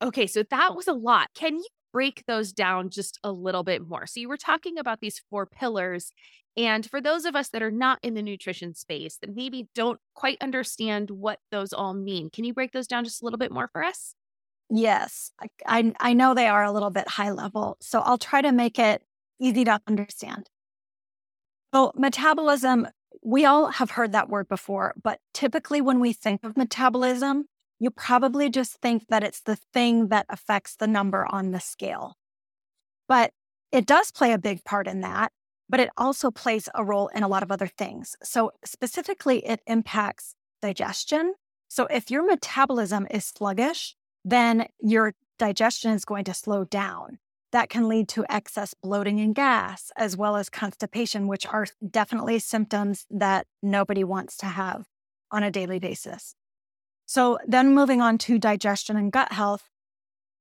Okay, 0.03 0.27
so 0.27 0.43
that 0.51 0.75
was 0.75 0.89
a 0.89 0.93
lot. 0.93 1.29
Can 1.35 1.57
you 1.57 1.67
break 1.97 2.25
those 2.27 2.53
down 2.53 2.91
just 2.91 3.19
a 3.25 3.33
little 3.33 3.63
bit 3.63 3.89
more? 3.89 4.07
So 4.07 4.21
you 4.21 4.29
were 4.29 4.37
talking 4.37 4.77
about 4.77 5.01
these 5.01 5.23
four 5.31 5.47
pillars. 5.47 6.13
And 6.55 6.85
for 6.85 7.01
those 7.01 7.25
of 7.25 7.35
us 7.35 7.49
that 7.49 7.63
are 7.63 7.71
not 7.71 7.99
in 8.03 8.13
the 8.13 8.21
nutrition 8.21 8.75
space 8.75 9.17
that 9.23 9.35
maybe 9.35 9.69
don't 9.75 9.99
quite 10.15 10.37
understand 10.43 11.11
what 11.11 11.39
those 11.51 11.73
all 11.73 11.95
mean, 11.95 12.29
can 12.29 12.45
you 12.45 12.53
break 12.53 12.73
those 12.73 12.87
down 12.87 13.05
just 13.05 13.23
a 13.23 13.25
little 13.25 13.39
bit 13.39 13.51
more 13.51 13.71
for 13.73 13.83
us? 13.83 14.15
Yes, 14.69 15.31
I, 15.67 15.95
I 15.99 16.13
know 16.13 16.35
they 16.35 16.49
are 16.49 16.65
a 16.65 16.73
little 16.73 16.91
bit 16.91 17.09
high 17.09 17.31
level. 17.31 17.79
So 17.81 18.01
I'll 18.01 18.19
try 18.19 18.43
to 18.43 18.53
make 18.53 18.79
it 18.79 19.03
easy 19.41 19.65
to 19.65 19.81
understand. 19.87 20.51
So, 21.73 21.93
metabolism 21.95 22.89
we 23.23 23.45
all 23.45 23.69
have 23.69 23.93
heard 23.93 24.13
that 24.13 24.29
word 24.29 24.49
before, 24.49 24.95
but 25.03 25.19
typically 25.35 25.81
when 25.81 25.99
we 25.99 26.13
think 26.13 26.45
of 26.45 26.57
metabolism, 26.57 27.47
you 27.79 27.91
probably 27.91 28.49
just 28.51 28.81
think 28.81 29.07
that 29.09 29.23
it's 29.23 29.41
the 29.41 29.57
thing 29.57 30.09
that 30.09 30.27
affects 30.29 30.77
the 30.77 30.87
number 30.87 31.27
on 31.31 31.51
the 31.51 31.61
scale. 31.61 32.17
But 33.09 33.33
it 33.73 33.87
does 33.87 34.11
play 34.11 34.33
a 34.33 34.39
big 34.39 34.65
part 34.65 34.87
in 34.87 35.01
that, 35.01 35.33
but 35.69 35.81
it 35.81 35.91
also 35.97 36.31
plays 36.31 36.69
a 36.75 36.85
role 36.85 37.09
in 37.09 37.23
a 37.23 37.29
lot 37.29 37.43
of 37.43 37.51
other 37.51 37.67
things. 37.67 38.17
So, 38.23 38.53
specifically, 38.65 39.45
it 39.47 39.61
impacts 39.67 40.35
digestion. 40.63 41.35
So, 41.69 41.87
if 41.87 42.11
your 42.11 42.25
metabolism 42.25 43.07
is 43.11 43.25
sluggish, 43.25 43.95
then 44.25 44.67
your 44.81 45.15
digestion 45.39 45.93
is 45.93 46.05
going 46.05 46.25
to 46.25 46.35
slow 46.35 46.65
down 46.65 47.19
that 47.53 47.69
can 47.69 47.89
lead 47.89 48.09
to 48.09 48.25
excess 48.29 48.75
bloating 48.75 49.21
and 49.21 49.35
gas, 49.35 49.91
as 49.97 50.17
well 50.17 50.37
as 50.37 50.51
constipation, 50.51 51.27
which 51.27 51.47
are 51.47 51.67
definitely 51.89 52.39
symptoms 52.39 53.07
that 53.11 53.47
nobody 53.63 54.05
wants 54.05 54.37
to 54.39 54.47
have 54.47 54.85
on 55.31 55.43
a 55.43 55.51
daily 55.51 55.79
basis. 55.79 56.35
So, 57.07 57.39
then 57.47 57.75
moving 57.75 58.01
on 58.01 58.19
to 58.19 58.39
digestion 58.39 58.97
and 58.97 59.13
gut 59.13 59.33
health. 59.33 59.69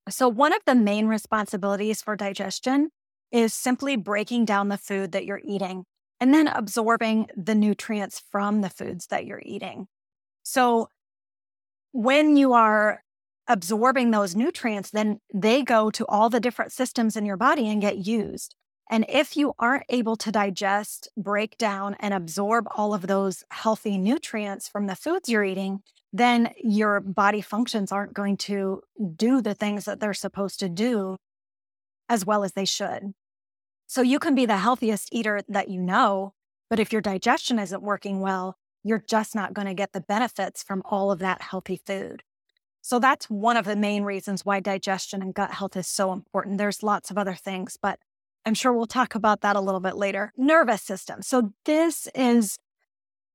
So, 0.10 0.27
one 0.27 0.53
of 0.53 0.62
the 0.65 0.75
main 0.75 1.07
responsibilities 1.07 2.01
for 2.01 2.15
digestion 2.15 2.89
is 3.31 3.53
simply 3.53 3.95
breaking 3.95 4.45
down 4.45 4.69
the 4.69 4.77
food 4.77 5.12
that 5.12 5.25
you're 5.25 5.41
eating 5.43 5.86
and 6.19 6.34
then 6.34 6.48
absorbing 6.48 7.27
the 7.36 7.55
nutrients 7.55 8.22
from 8.31 8.62
the 8.62 8.69
foods 8.69 9.07
that 9.07 9.25
you're 9.25 9.43
eating. 9.45 9.88
So, 10.43 10.89
when 11.91 12.36
you 12.36 12.53
are 12.53 13.03
absorbing 13.48 14.12
those 14.12 14.36
nutrients, 14.36 14.89
then 14.89 15.19
they 15.34 15.62
go 15.62 15.91
to 15.91 16.05
all 16.07 16.29
the 16.29 16.39
different 16.39 16.72
systems 16.72 17.15
in 17.15 17.25
your 17.25 17.38
body 17.38 17.69
and 17.69 17.81
get 17.81 18.05
used. 18.05 18.55
And 18.89 19.06
if 19.10 19.36
you 19.36 19.54
aren't 19.58 19.86
able 19.89 20.15
to 20.18 20.32
digest, 20.32 21.10
break 21.18 21.58
down, 21.58 21.96
and 22.00 22.13
absorb 22.13 22.68
all 22.75 22.94
of 22.94 23.08
those 23.08 23.44
healthy 23.50 23.98
nutrients 23.98 24.68
from 24.68 24.88
the 24.88 24.96
foods 24.96 25.27
you're 25.27 25.44
eating, 25.44 25.82
then 26.13 26.54
your 26.63 27.00
body 27.00 27.42
functions 27.42 27.92
aren't 27.92 28.13
going 28.13 28.38
to 28.38 28.82
do 29.15 29.42
the 29.42 29.56
things 29.56 29.86
that 29.86 30.00
they're 30.00 30.13
supposed 30.13 30.60
to 30.60 30.70
do 30.70 31.18
as 32.08 32.25
well 32.25 32.44
as 32.44 32.54
they 32.54 32.65
should. 32.65 33.13
So 33.88 34.01
you 34.01 34.20
can 34.20 34.36
be 34.36 34.46
the 34.46 34.58
healthiest 34.58 35.10
eater 35.12 35.42
that 35.50 35.70
you 35.70 35.82
know, 35.82 36.34
but 36.70 36.80
if 36.80 36.92
your 36.92 37.01
digestion 37.01 37.60
isn't 37.60 37.82
working 37.82 38.20
well, 38.20 38.58
you're 38.84 39.04
just 39.08 39.36
not 39.36 39.54
going 39.54 39.68
to 39.68 39.74
get 39.74 39.94
the 39.94 40.01
benefits 40.01 40.63
from 40.63 40.84
all 40.86 41.12
of 41.12 41.20
that 41.20 41.42
healthy 41.42 41.75
food. 41.75 42.24
So 42.82 43.00
that's 43.00 43.30
one 43.30 43.58
of 43.58 43.65
the 43.65 43.75
main 43.75 44.04
reasons 44.04 44.46
why 44.46 44.60
digestion 44.60 45.24
and 45.24 45.34
gut 45.34 45.51
health 45.51 45.75
is 45.75 45.88
so 45.88 46.13
important. 46.13 46.60
There's 46.60 46.84
lots 46.84 47.10
of 47.10 47.18
other 47.18 47.34
things, 47.34 47.77
but 47.82 48.00
I'm 48.46 48.54
sure 48.54 48.74
we'll 48.74 48.86
talk 48.86 49.16
about 49.16 49.42
that 49.42 49.56
a 49.56 49.62
little 49.62 49.80
bit 49.80 49.96
later. 49.96 50.32
Nervous 50.38 50.82
system. 50.82 51.22
So 51.22 51.54
this 51.66 52.08
is 52.14 52.58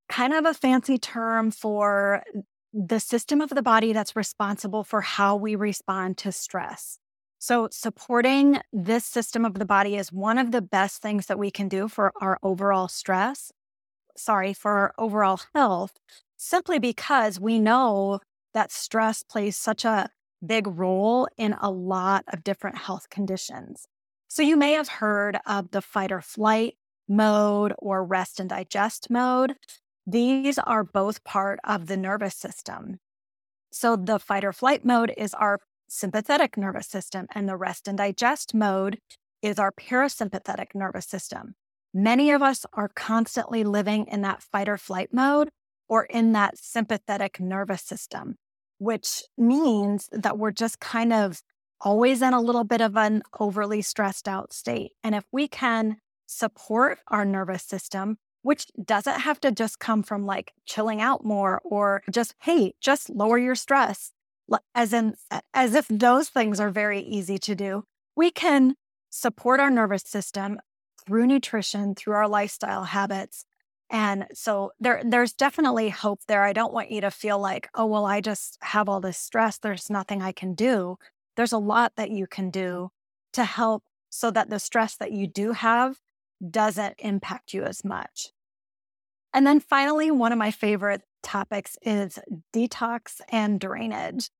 kind 0.08 0.32
of 0.32 0.44
a 0.44 0.54
fancy 0.54 0.98
term 0.98 1.50
for 1.50 2.22
the 2.72 3.00
system 3.00 3.40
of 3.40 3.50
the 3.50 3.62
body 3.62 3.92
that's 3.92 4.14
responsible 4.14 4.84
for 4.84 5.00
how 5.00 5.36
we 5.36 5.54
respond 5.54 6.16
to 6.18 6.32
stress. 6.32 6.98
So, 7.42 7.68
supporting 7.72 8.60
this 8.70 9.06
system 9.06 9.46
of 9.46 9.54
the 9.54 9.64
body 9.64 9.96
is 9.96 10.12
one 10.12 10.36
of 10.36 10.52
the 10.52 10.60
best 10.60 11.00
things 11.00 11.26
that 11.26 11.38
we 11.38 11.50
can 11.50 11.68
do 11.68 11.88
for 11.88 12.12
our 12.20 12.38
overall 12.42 12.86
stress, 12.86 13.50
sorry, 14.14 14.52
for 14.52 14.72
our 14.72 14.94
overall 14.98 15.40
health, 15.54 15.94
simply 16.36 16.78
because 16.78 17.40
we 17.40 17.58
know 17.58 18.20
that 18.52 18.70
stress 18.70 19.22
plays 19.22 19.56
such 19.56 19.86
a 19.86 20.10
big 20.44 20.66
role 20.66 21.28
in 21.38 21.54
a 21.62 21.70
lot 21.70 22.24
of 22.28 22.44
different 22.44 22.76
health 22.76 23.08
conditions. 23.08 23.86
So 24.32 24.42
you 24.42 24.56
may 24.56 24.74
have 24.74 24.88
heard 24.88 25.38
of 25.44 25.72
the 25.72 25.82
fight 25.82 26.12
or 26.12 26.20
flight 26.20 26.76
mode 27.08 27.74
or 27.78 28.04
rest 28.04 28.38
and 28.38 28.48
digest 28.48 29.10
mode. 29.10 29.56
These 30.06 30.56
are 30.56 30.84
both 30.84 31.24
part 31.24 31.58
of 31.64 31.88
the 31.88 31.96
nervous 31.96 32.36
system. 32.36 33.00
So 33.72 33.96
the 33.96 34.20
fight 34.20 34.44
or 34.44 34.52
flight 34.52 34.84
mode 34.84 35.12
is 35.16 35.34
our 35.34 35.58
sympathetic 35.88 36.56
nervous 36.56 36.86
system, 36.86 37.26
and 37.34 37.48
the 37.48 37.56
rest 37.56 37.88
and 37.88 37.98
digest 37.98 38.54
mode 38.54 39.00
is 39.42 39.58
our 39.58 39.72
parasympathetic 39.72 40.76
nervous 40.76 41.08
system. 41.08 41.56
Many 41.92 42.30
of 42.30 42.40
us 42.40 42.64
are 42.72 42.88
constantly 42.94 43.64
living 43.64 44.06
in 44.06 44.22
that 44.22 44.44
fight 44.44 44.68
or 44.68 44.78
flight 44.78 45.08
mode 45.12 45.48
or 45.88 46.04
in 46.04 46.30
that 46.32 46.56
sympathetic 46.56 47.40
nervous 47.40 47.82
system, 47.82 48.36
which 48.78 49.24
means 49.36 50.08
that 50.12 50.38
we're 50.38 50.52
just 50.52 50.78
kind 50.78 51.12
of 51.12 51.42
always 51.80 52.22
in 52.22 52.32
a 52.32 52.40
little 52.40 52.64
bit 52.64 52.80
of 52.80 52.96
an 52.96 53.22
overly 53.38 53.82
stressed 53.82 54.28
out 54.28 54.52
state. 54.52 54.92
And 55.02 55.14
if 55.14 55.24
we 55.32 55.48
can 55.48 55.98
support 56.26 56.98
our 57.08 57.24
nervous 57.24 57.62
system, 57.62 58.18
which 58.42 58.66
doesn't 58.82 59.20
have 59.20 59.40
to 59.40 59.52
just 59.52 59.78
come 59.78 60.02
from 60.02 60.24
like 60.24 60.52
chilling 60.66 61.00
out 61.00 61.24
more 61.24 61.60
or 61.64 62.02
just, 62.10 62.34
hey, 62.40 62.72
just 62.80 63.10
lower 63.10 63.38
your 63.38 63.54
stress, 63.54 64.12
as 64.74 64.92
in, 64.92 65.14
as 65.52 65.74
if 65.74 65.86
those 65.88 66.28
things 66.28 66.58
are 66.60 66.70
very 66.70 67.00
easy 67.00 67.38
to 67.38 67.54
do. 67.54 67.84
We 68.16 68.30
can 68.30 68.74
support 69.10 69.60
our 69.60 69.70
nervous 69.70 70.02
system 70.02 70.58
through 71.06 71.26
nutrition, 71.26 71.94
through 71.94 72.14
our 72.14 72.28
lifestyle 72.28 72.84
habits. 72.84 73.44
And 73.90 74.26
so 74.32 74.70
there 74.78 75.02
there's 75.04 75.32
definitely 75.32 75.88
hope 75.88 76.20
there. 76.28 76.44
I 76.44 76.52
don't 76.52 76.72
want 76.72 76.92
you 76.92 77.00
to 77.00 77.10
feel 77.10 77.40
like, 77.40 77.68
oh 77.74 77.86
well, 77.86 78.06
I 78.06 78.20
just 78.20 78.56
have 78.62 78.88
all 78.88 79.00
this 79.00 79.18
stress, 79.18 79.58
there's 79.58 79.90
nothing 79.90 80.22
I 80.22 80.32
can 80.32 80.54
do. 80.54 80.96
There's 81.36 81.52
a 81.52 81.58
lot 81.58 81.92
that 81.96 82.10
you 82.10 82.26
can 82.26 82.50
do 82.50 82.90
to 83.32 83.44
help 83.44 83.84
so 84.10 84.30
that 84.30 84.50
the 84.50 84.58
stress 84.58 84.96
that 84.96 85.12
you 85.12 85.26
do 85.26 85.52
have 85.52 85.98
doesn't 86.48 86.94
impact 86.98 87.54
you 87.54 87.64
as 87.64 87.84
much. 87.84 88.30
And 89.32 89.46
then 89.46 89.60
finally, 89.60 90.10
one 90.10 90.32
of 90.32 90.38
my 90.38 90.50
favorite 90.50 91.02
topics 91.22 91.76
is 91.82 92.18
detox 92.52 93.20
and 93.28 93.60
drainage 93.60 94.30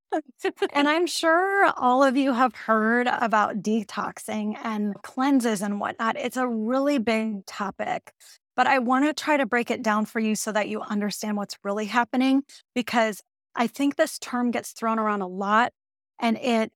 and 0.72 0.88
I'm 0.88 1.06
sure 1.06 1.72
all 1.76 2.02
of 2.02 2.16
you 2.16 2.32
have 2.32 2.54
heard 2.54 3.06
about 3.06 3.62
detoxing 3.62 4.56
and 4.62 4.94
cleanses 5.02 5.62
and 5.62 5.80
whatnot. 5.80 6.16
It's 6.16 6.36
a 6.36 6.48
really 6.48 6.98
big 6.98 7.46
topic, 7.46 8.12
but 8.56 8.66
I 8.66 8.78
want 8.78 9.04
to 9.04 9.12
try 9.12 9.36
to 9.36 9.46
break 9.46 9.70
it 9.70 9.82
down 9.82 10.06
for 10.06 10.20
you 10.20 10.34
so 10.34 10.52
that 10.52 10.68
you 10.68 10.80
understand 10.82 11.36
what's 11.36 11.58
really 11.62 11.86
happening 11.86 12.42
because 12.74 13.22
I 13.54 13.66
think 13.66 13.96
this 13.96 14.18
term 14.18 14.50
gets 14.50 14.72
thrown 14.72 14.98
around 14.98 15.22
a 15.22 15.26
lot 15.26 15.72
and 16.18 16.36
it 16.38 16.72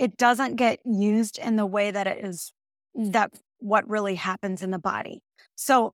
it 0.00 0.16
doesn't 0.16 0.56
get 0.56 0.80
used 0.86 1.38
in 1.38 1.56
the 1.56 1.66
way 1.66 1.90
that 1.90 2.06
it 2.06 2.24
is 2.24 2.54
that 2.94 3.30
what 3.58 3.86
really 3.86 4.14
happens 4.14 4.62
in 4.62 4.70
the 4.70 4.78
body. 4.78 5.22
So 5.56 5.92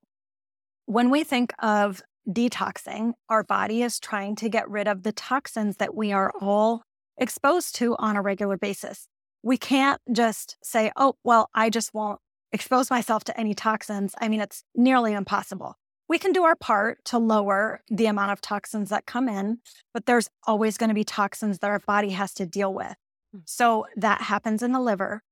when 0.87 1.11
we 1.11 1.25
think 1.25 1.53
of 1.59 2.03
detoxing, 2.29 3.15
our 3.29 3.43
body 3.43 3.83
is 3.83 3.99
trying 3.99 4.37
to 4.37 4.49
get 4.49 4.71
rid 4.71 4.87
of 4.87 5.03
the 5.03 5.11
toxins 5.11 5.79
that 5.79 5.97
we 5.97 6.13
are 6.13 6.33
all 6.41 6.85
exposed 7.19 7.75
to 7.77 7.97
on 7.99 8.15
a 8.15 8.23
regular 8.23 8.57
basis. 8.57 9.09
We 9.43 9.57
can't 9.57 10.01
just 10.13 10.57
say, 10.63 10.93
oh, 10.97 11.17
well, 11.25 11.51
I 11.53 11.69
just 11.69 11.93
won't 11.93 12.21
expose 12.53 12.91
myself 12.91 13.25
to 13.25 13.39
any 13.39 13.55
toxins. 13.55 14.15
I 14.21 14.29
mean, 14.29 14.41
it's 14.41 14.63
nearly 14.77 15.15
impossible. 15.15 15.75
We 16.09 16.21
can 16.21 16.31
do 16.31 16.45
our 16.45 16.55
part 16.55 17.05
to 17.07 17.19
lower 17.19 17.81
the 17.89 18.07
amount 18.07 18.31
of 18.31 18.41
toxins 18.41 18.91
that 18.91 19.05
come 19.05 19.29
in, 19.29 19.59
but 19.93 20.07
there's 20.07 20.29
always 20.47 20.79
going 20.79 20.91
to 20.91 20.95
be 20.95 21.03
toxins 21.03 21.59
that 21.59 21.71
our 21.71 21.81
body 21.81 22.11
has 22.11 22.33
to 22.35 22.47
deal 22.47 22.73
with. 22.73 22.95
Hmm. 23.37 23.41
So 23.45 23.87
that 23.97 24.23
happens 24.23 24.63
in 24.63 24.73
the 24.73 24.81
liver. 24.81 25.23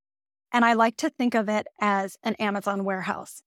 And 0.53 0.65
I 0.65 0.75
like 0.75 0.97
to 0.99 1.11
think 1.11 1.35
of 1.35 1.49
it 1.49 1.67
as 1.81 2.17
an 2.23 2.35
Amazon 2.37 2.85
warehouse. 2.85 3.43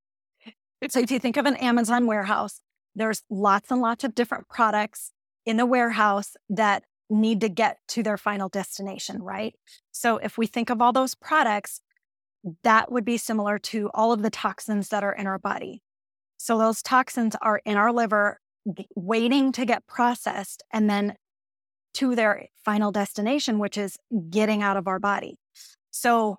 So 0.89 0.99
if 0.99 1.09
you 1.09 1.19
think 1.19 1.37
of 1.37 1.45
an 1.45 1.55
Amazon 1.55 2.05
warehouse, 2.05 2.61
there's 2.95 3.23
lots 3.29 3.71
and 3.71 3.81
lots 3.81 4.03
of 4.03 4.13
different 4.13 4.47
products 4.49 5.11
in 5.45 5.57
the 5.57 5.65
warehouse 5.65 6.35
that 6.49 6.83
need 7.09 7.41
to 7.41 7.49
get 7.49 7.77
to 7.87 8.03
their 8.03 8.17
final 8.17 8.49
destination, 8.49 9.23
right? 9.23 9.55
So 9.91 10.17
if 10.17 10.37
we 10.37 10.45
think 10.45 10.69
of 10.69 10.81
all 10.81 10.91
those 10.91 11.15
products, 11.15 11.81
that 12.63 12.91
would 12.91 13.05
be 13.05 13.17
similar 13.17 13.57
to 13.59 13.89
all 13.93 14.11
of 14.11 14.21
the 14.21 14.29
toxins 14.29 14.89
that 14.89 15.03
are 15.03 15.13
in 15.13 15.25
our 15.25 15.39
body. 15.39 15.81
So 16.37 16.57
those 16.57 16.81
toxins 16.81 17.35
are 17.41 17.61
in 17.65 17.77
our 17.77 17.93
liver 17.93 18.39
waiting 18.95 19.51
to 19.53 19.65
get 19.65 19.87
processed 19.87 20.63
and 20.71 20.89
then 20.89 21.15
to 21.95 22.15
their 22.15 22.47
final 22.63 22.91
destination, 22.91 23.59
which 23.59 23.77
is 23.77 23.97
getting 24.29 24.61
out 24.61 24.77
of 24.77 24.87
our 24.87 24.99
body. 24.99 25.37
So 25.91 26.37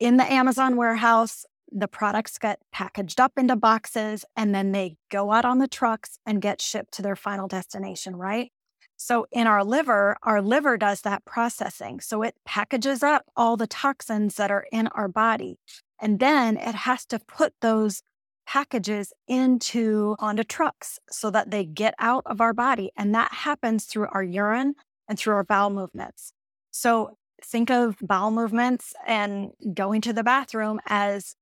in 0.00 0.16
the 0.16 0.30
Amazon 0.30 0.76
warehouse, 0.76 1.44
the 1.70 1.88
products 1.88 2.38
get 2.38 2.60
packaged 2.72 3.20
up 3.20 3.32
into 3.36 3.56
boxes 3.56 4.24
and 4.34 4.54
then 4.54 4.72
they 4.72 4.96
go 5.10 5.32
out 5.32 5.44
on 5.44 5.58
the 5.58 5.68
trucks 5.68 6.18
and 6.24 6.40
get 6.40 6.62
shipped 6.62 6.94
to 6.94 7.02
their 7.02 7.16
final 7.16 7.48
destination, 7.48 8.16
right? 8.16 8.50
So 8.96 9.26
in 9.30 9.46
our 9.46 9.62
liver, 9.62 10.16
our 10.22 10.42
liver 10.42 10.76
does 10.76 11.02
that 11.02 11.24
processing. 11.24 12.00
So 12.00 12.22
it 12.22 12.34
packages 12.44 13.02
up 13.02 13.24
all 13.36 13.56
the 13.56 13.66
toxins 13.66 14.36
that 14.36 14.50
are 14.50 14.66
in 14.72 14.88
our 14.88 15.08
body. 15.08 15.58
And 16.00 16.18
then 16.18 16.56
it 16.56 16.74
has 16.74 17.04
to 17.06 17.18
put 17.20 17.52
those 17.60 18.02
packages 18.48 19.12
into 19.28 20.16
onto 20.18 20.42
trucks 20.42 20.98
so 21.10 21.30
that 21.30 21.50
they 21.50 21.66
get 21.66 21.94
out 21.98 22.22
of 22.24 22.40
our 22.40 22.54
body. 22.54 22.90
And 22.96 23.14
that 23.14 23.30
happens 23.30 23.84
through 23.84 24.08
our 24.12 24.22
urine 24.22 24.74
and 25.06 25.18
through 25.18 25.34
our 25.34 25.44
bowel 25.44 25.68
movements. 25.68 26.32
So 26.70 27.18
think 27.44 27.70
of 27.70 27.96
bowel 28.00 28.30
movements 28.30 28.94
and 29.06 29.50
going 29.74 30.00
to 30.00 30.14
the 30.14 30.24
bathroom 30.24 30.80
as 30.86 31.34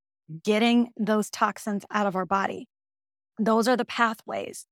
getting 0.42 0.90
those 0.98 1.30
toxins 1.30 1.84
out 1.92 2.08
of 2.08 2.16
our 2.16 2.26
body. 2.26 2.68
Those 3.38 3.68
are 3.68 3.76
the 3.76 3.84
pathways. 3.84 4.66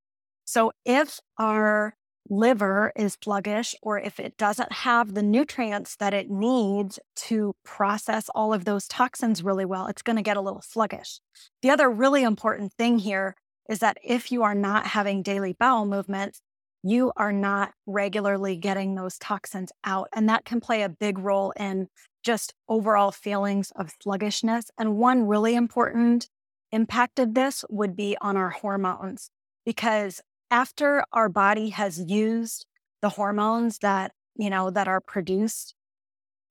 So 0.44 0.72
if 0.84 1.20
our 1.38 1.94
liver 2.28 2.92
is 2.96 3.18
sluggish 3.22 3.74
or 3.82 3.98
if 3.98 4.18
it 4.18 4.36
doesn't 4.36 4.72
have 4.72 5.14
the 5.14 5.22
nutrients 5.22 5.96
that 5.96 6.14
it 6.14 6.30
needs 6.30 6.98
to 7.14 7.54
process 7.64 8.28
all 8.34 8.54
of 8.54 8.64
those 8.64 8.88
toxins 8.88 9.42
really 9.42 9.64
well, 9.64 9.86
it's 9.86 10.02
going 10.02 10.16
to 10.16 10.22
get 10.22 10.36
a 10.36 10.40
little 10.40 10.62
sluggish. 10.62 11.20
The 11.62 11.70
other 11.70 11.90
really 11.90 12.22
important 12.22 12.72
thing 12.72 12.98
here 12.98 13.36
is 13.68 13.80
that 13.80 13.98
if 14.02 14.32
you 14.32 14.42
are 14.42 14.54
not 14.54 14.86
having 14.86 15.22
daily 15.22 15.54
bowel 15.58 15.86
movements, 15.86 16.40
you 16.82 17.12
are 17.16 17.32
not 17.32 17.72
regularly 17.86 18.56
getting 18.56 18.94
those 18.94 19.18
toxins 19.18 19.72
out. 19.84 20.08
And 20.14 20.28
that 20.28 20.44
can 20.44 20.60
play 20.60 20.82
a 20.82 20.88
big 20.88 21.18
role 21.18 21.52
in 21.58 21.88
just 22.22 22.54
overall 22.68 23.10
feelings 23.10 23.72
of 23.76 23.92
sluggishness. 24.02 24.70
And 24.78 24.96
one 24.96 25.26
really 25.26 25.54
important 25.54 26.28
impact 26.72 27.18
of 27.18 27.34
this 27.34 27.64
would 27.70 27.96
be 27.96 28.16
on 28.20 28.36
our 28.36 28.50
hormones, 28.50 29.30
because 29.64 30.20
after 30.54 31.04
our 31.12 31.28
body 31.28 31.70
has 31.70 31.98
used 32.00 32.64
the 33.02 33.08
hormones 33.08 33.78
that, 33.80 34.12
you 34.36 34.48
know, 34.48 34.70
that 34.70 34.86
are 34.86 35.00
produced 35.00 35.74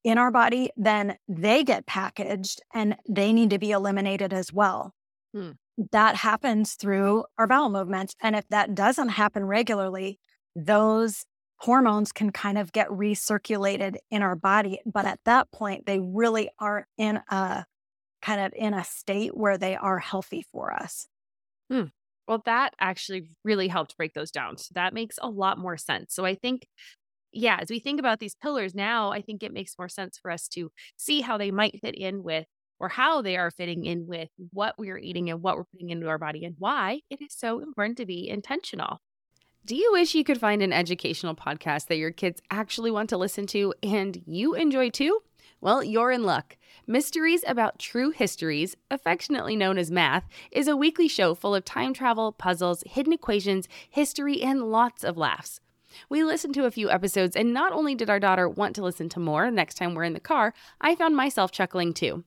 in 0.04 0.18
our 0.18 0.30
body, 0.30 0.70
then 0.76 1.16
they 1.30 1.64
get 1.64 1.86
packaged 1.86 2.62
and 2.74 2.98
they 3.08 3.32
need 3.32 3.50
to 3.50 3.58
be 3.58 3.72
eliminated 3.72 4.34
as 4.34 4.52
well. 4.52 4.94
Hmm. 5.34 5.52
That 5.94 6.18
happens 6.18 6.74
through 6.74 7.24
our 7.38 7.48
bowel 7.48 7.70
movements. 7.70 8.14
And 8.22 8.36
if 8.36 8.46
that 8.50 8.76
doesn't 8.76 9.08
happen 9.08 9.46
regularly, 9.46 10.20
those 10.54 11.26
hormones 11.60 12.12
can 12.12 12.34
kind 12.34 12.58
of 12.58 12.74
get 12.74 12.90
recirculated 12.90 13.96
in 14.12 14.22
our 14.22 14.36
body. 14.36 14.82
But 14.86 15.06
at 15.06 15.22
that 15.24 15.50
point, 15.54 15.86
they 15.86 16.02
really 16.02 16.50
aren't 16.60 16.88
in 16.98 17.22
a 17.30 17.66
kind 18.22 18.42
of 18.42 18.52
in 18.54 18.74
a 18.74 18.84
state 18.84 19.36
where 19.36 19.58
they 19.58 19.78
are 19.78 20.00
healthy 20.00 20.46
for 20.52 20.74
us. 20.74 21.08
Hmm. 21.72 21.86
Well, 22.28 22.42
that 22.46 22.74
actually 22.80 23.30
really 23.44 23.68
helped 23.68 23.98
break 23.98 24.14
those 24.14 24.32
down. 24.32 24.58
So 24.58 24.70
that 24.76 24.94
makes 24.94 25.20
a 25.22 25.30
lot 25.30 25.58
more 25.58 25.78
sense. 25.78 26.14
So 26.14 26.26
I 26.26 26.36
think, 26.36 26.66
yeah, 27.32 27.58
as 27.60 27.70
we 27.70 27.80
think 27.80 28.00
about 28.00 28.20
these 28.20 28.36
pillars 28.36 28.74
now, 28.74 29.12
I 29.12 29.22
think 29.22 29.44
it 29.44 29.54
makes 29.54 29.76
more 29.78 29.90
sense 29.90 30.18
for 30.18 30.32
us 30.32 30.48
to 30.50 30.72
see 30.98 31.22
how 31.22 31.38
they 31.38 31.52
might 31.52 31.82
fit 31.82 31.96
in 31.96 32.24
with 32.24 32.46
or 32.80 32.90
how 32.90 33.22
they 33.22 33.38
are 33.38 33.52
fitting 33.52 33.86
in 33.86 34.08
with 34.08 34.30
what 34.52 34.76
we're 34.78 34.98
eating 34.98 35.30
and 35.30 35.42
what 35.42 35.58
we're 35.58 35.66
putting 35.66 35.90
into 35.90 36.08
our 36.08 36.18
body 36.18 36.46
and 36.46 36.56
why 36.60 37.02
it 37.10 37.22
is 37.22 37.34
so 37.34 37.60
important 37.60 37.98
to 37.98 38.06
be 38.06 38.30
intentional. 38.30 39.02
Do 39.66 39.76
you 39.76 39.92
wish 39.94 40.14
you 40.14 40.26
could 40.26 40.40
find 40.40 40.62
an 40.62 40.74
educational 40.74 41.36
podcast 41.36 41.88
that 41.88 41.96
your 41.96 42.12
kids 42.12 42.42
actually 42.52 42.92
want 42.92 43.10
to 43.12 43.18
listen 43.18 43.48
to 43.48 43.74
and 43.82 44.22
you 44.26 44.56
enjoy 44.56 44.90
too? 44.90 45.22
Well, 45.64 45.82
you're 45.82 46.12
in 46.12 46.24
luck. 46.24 46.58
Mysteries 46.86 47.42
About 47.48 47.80
True 47.80 48.12
Histories, 48.12 48.76
affectionately 48.92 49.56
known 49.56 49.78
as 49.78 49.90
Math, 49.90 50.28
is 50.52 50.68
a 50.68 50.76
weekly 50.76 51.08
show 51.08 51.34
full 51.34 51.56
of 51.56 51.64
time 51.64 51.94
travel, 51.94 52.34
puzzles, 52.34 52.84
hidden 52.86 53.14
equations, 53.14 53.70
history, 53.90 54.42
and 54.42 54.70
lots 54.74 55.06
of 55.06 55.16
laughs. 55.16 55.62
We 56.10 56.22
listened 56.22 56.54
to 56.56 56.66
a 56.66 56.72
few 56.72 56.90
episodes, 56.90 57.38
and 57.38 57.54
not 57.54 57.72
only 57.72 57.96
did 57.96 58.10
our 58.10 58.20
daughter 58.20 58.50
want 58.50 58.76
to 58.76 58.84
listen 58.84 59.08
to 59.08 59.22
more 59.22 59.50
next 59.50 59.76
time 59.76 59.96
we're 59.96 60.04
in 60.04 60.12
the 60.12 60.20
car, 60.20 60.54
I 60.82 60.96
found 60.96 61.16
myself 61.16 61.50
chuckling 61.50 61.94
too. 61.94 62.26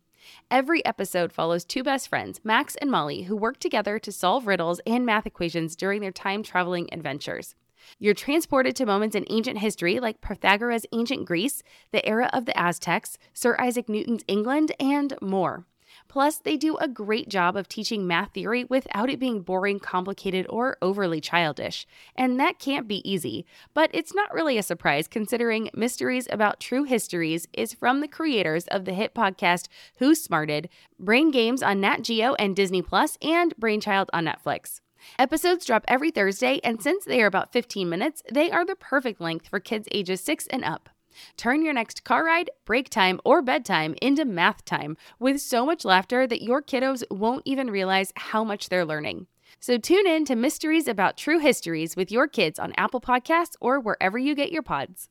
Every 0.50 0.82
episode 0.86 1.30
follows 1.30 1.66
two 1.66 1.82
best 1.82 2.08
friends, 2.08 2.40
Max 2.42 2.74
and 2.76 2.90
Molly, 2.90 3.24
who 3.24 3.36
work 3.36 3.60
together 3.60 3.98
to 3.98 4.10
solve 4.10 4.46
riddles 4.46 4.80
and 4.86 5.04
math 5.04 5.26
equations 5.26 5.76
during 5.76 6.00
their 6.00 6.10
time 6.10 6.42
traveling 6.42 6.88
adventures. 6.90 7.54
You're 7.98 8.14
transported 8.14 8.76
to 8.76 8.86
moments 8.86 9.16
in 9.16 9.24
ancient 9.30 9.58
history 9.58 10.00
like 10.00 10.20
Pythagoras' 10.20 10.86
ancient 10.92 11.26
Greece, 11.26 11.62
the 11.92 12.06
era 12.06 12.30
of 12.32 12.46
the 12.46 12.56
Aztecs, 12.58 13.18
Sir 13.32 13.56
Isaac 13.58 13.88
Newton's 13.88 14.24
England, 14.28 14.72
and 14.78 15.14
more. 15.20 15.66
Plus, 16.08 16.38
they 16.38 16.56
do 16.56 16.76
a 16.76 16.88
great 16.88 17.28
job 17.28 17.56
of 17.56 17.68
teaching 17.68 18.06
math 18.06 18.32
theory 18.32 18.64
without 18.64 19.10
it 19.10 19.18
being 19.18 19.42
boring, 19.42 19.78
complicated, 19.78 20.46
or 20.48 20.76
overly 20.80 21.20
childish. 21.20 21.86
And 22.14 22.38
that 22.38 22.58
can't 22.58 22.88
be 22.88 23.08
easy, 23.08 23.44
but 23.74 23.90
it's 23.92 24.14
not 24.14 24.32
really 24.32 24.58
a 24.58 24.62
surprise 24.62 25.08
considering 25.08 25.70
Mysteries 25.74 26.28
About 26.30 26.60
True 26.60 26.84
Histories 26.84 27.48
is 27.52 27.74
from 27.74 28.00
the 28.00 28.08
creators 28.08 28.66
of 28.68 28.84
the 28.84 28.94
hit 28.94 29.14
podcast 29.14 29.68
Who 29.98 30.14
Smarted, 30.14 30.68
Brain 30.98 31.30
Games 31.30 31.62
on 31.62 31.80
Nat 31.80 32.02
Geo 32.02 32.34
and 32.34 32.54
Disney 32.54 32.82
Plus, 32.82 33.18
and 33.20 33.54
Brainchild 33.56 34.10
on 34.12 34.26
Netflix. 34.26 34.80
Episodes 35.18 35.64
drop 35.64 35.84
every 35.88 36.10
Thursday, 36.10 36.60
and 36.62 36.82
since 36.82 37.04
they 37.04 37.22
are 37.22 37.26
about 37.26 37.52
15 37.52 37.88
minutes, 37.88 38.22
they 38.32 38.50
are 38.50 38.64
the 38.64 38.76
perfect 38.76 39.20
length 39.20 39.48
for 39.48 39.60
kids 39.60 39.88
ages 39.92 40.20
6 40.22 40.46
and 40.48 40.64
up. 40.64 40.88
Turn 41.36 41.62
your 41.62 41.72
next 41.72 42.04
car 42.04 42.24
ride, 42.24 42.50
break 42.64 42.90
time, 42.90 43.20
or 43.24 43.42
bedtime 43.42 43.94
into 44.02 44.24
math 44.24 44.64
time 44.64 44.96
with 45.18 45.40
so 45.40 45.64
much 45.64 45.84
laughter 45.84 46.26
that 46.26 46.42
your 46.42 46.62
kiddos 46.62 47.02
won't 47.10 47.42
even 47.44 47.70
realize 47.70 48.12
how 48.16 48.44
much 48.44 48.68
they're 48.68 48.84
learning. 48.84 49.26
So 49.60 49.78
tune 49.78 50.06
in 50.06 50.24
to 50.26 50.36
Mysteries 50.36 50.86
About 50.86 51.16
True 51.16 51.38
Histories 51.38 51.96
with 51.96 52.12
your 52.12 52.28
kids 52.28 52.58
on 52.58 52.74
Apple 52.76 53.00
Podcasts 53.00 53.56
or 53.60 53.80
wherever 53.80 54.18
you 54.18 54.34
get 54.34 54.52
your 54.52 54.62
pods. 54.62 55.08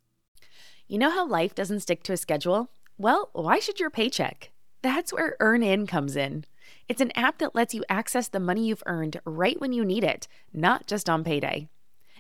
You 0.87 0.99
know 0.99 1.09
how 1.09 1.25
life 1.25 1.55
doesn't 1.55 1.79
stick 1.79 2.03
to 2.03 2.13
a 2.13 2.17
schedule? 2.17 2.69
Well, 2.97 3.29
why 3.33 3.59
should 3.59 3.79
your 3.79 3.89
paycheck? 3.89 4.51
That's 4.81 5.11
where 5.11 5.35
EarnIn 5.41 5.87
comes 5.87 6.15
in. 6.15 6.45
It's 6.87 7.01
an 7.01 7.11
app 7.15 7.39
that 7.39 7.55
lets 7.55 7.73
you 7.73 7.83
access 7.89 8.27
the 8.27 8.39
money 8.39 8.67
you've 8.67 8.83
earned 8.85 9.19
right 9.25 9.59
when 9.59 9.73
you 9.73 9.83
need 9.83 10.03
it, 10.03 10.27
not 10.53 10.87
just 10.87 11.09
on 11.09 11.23
payday. 11.23 11.67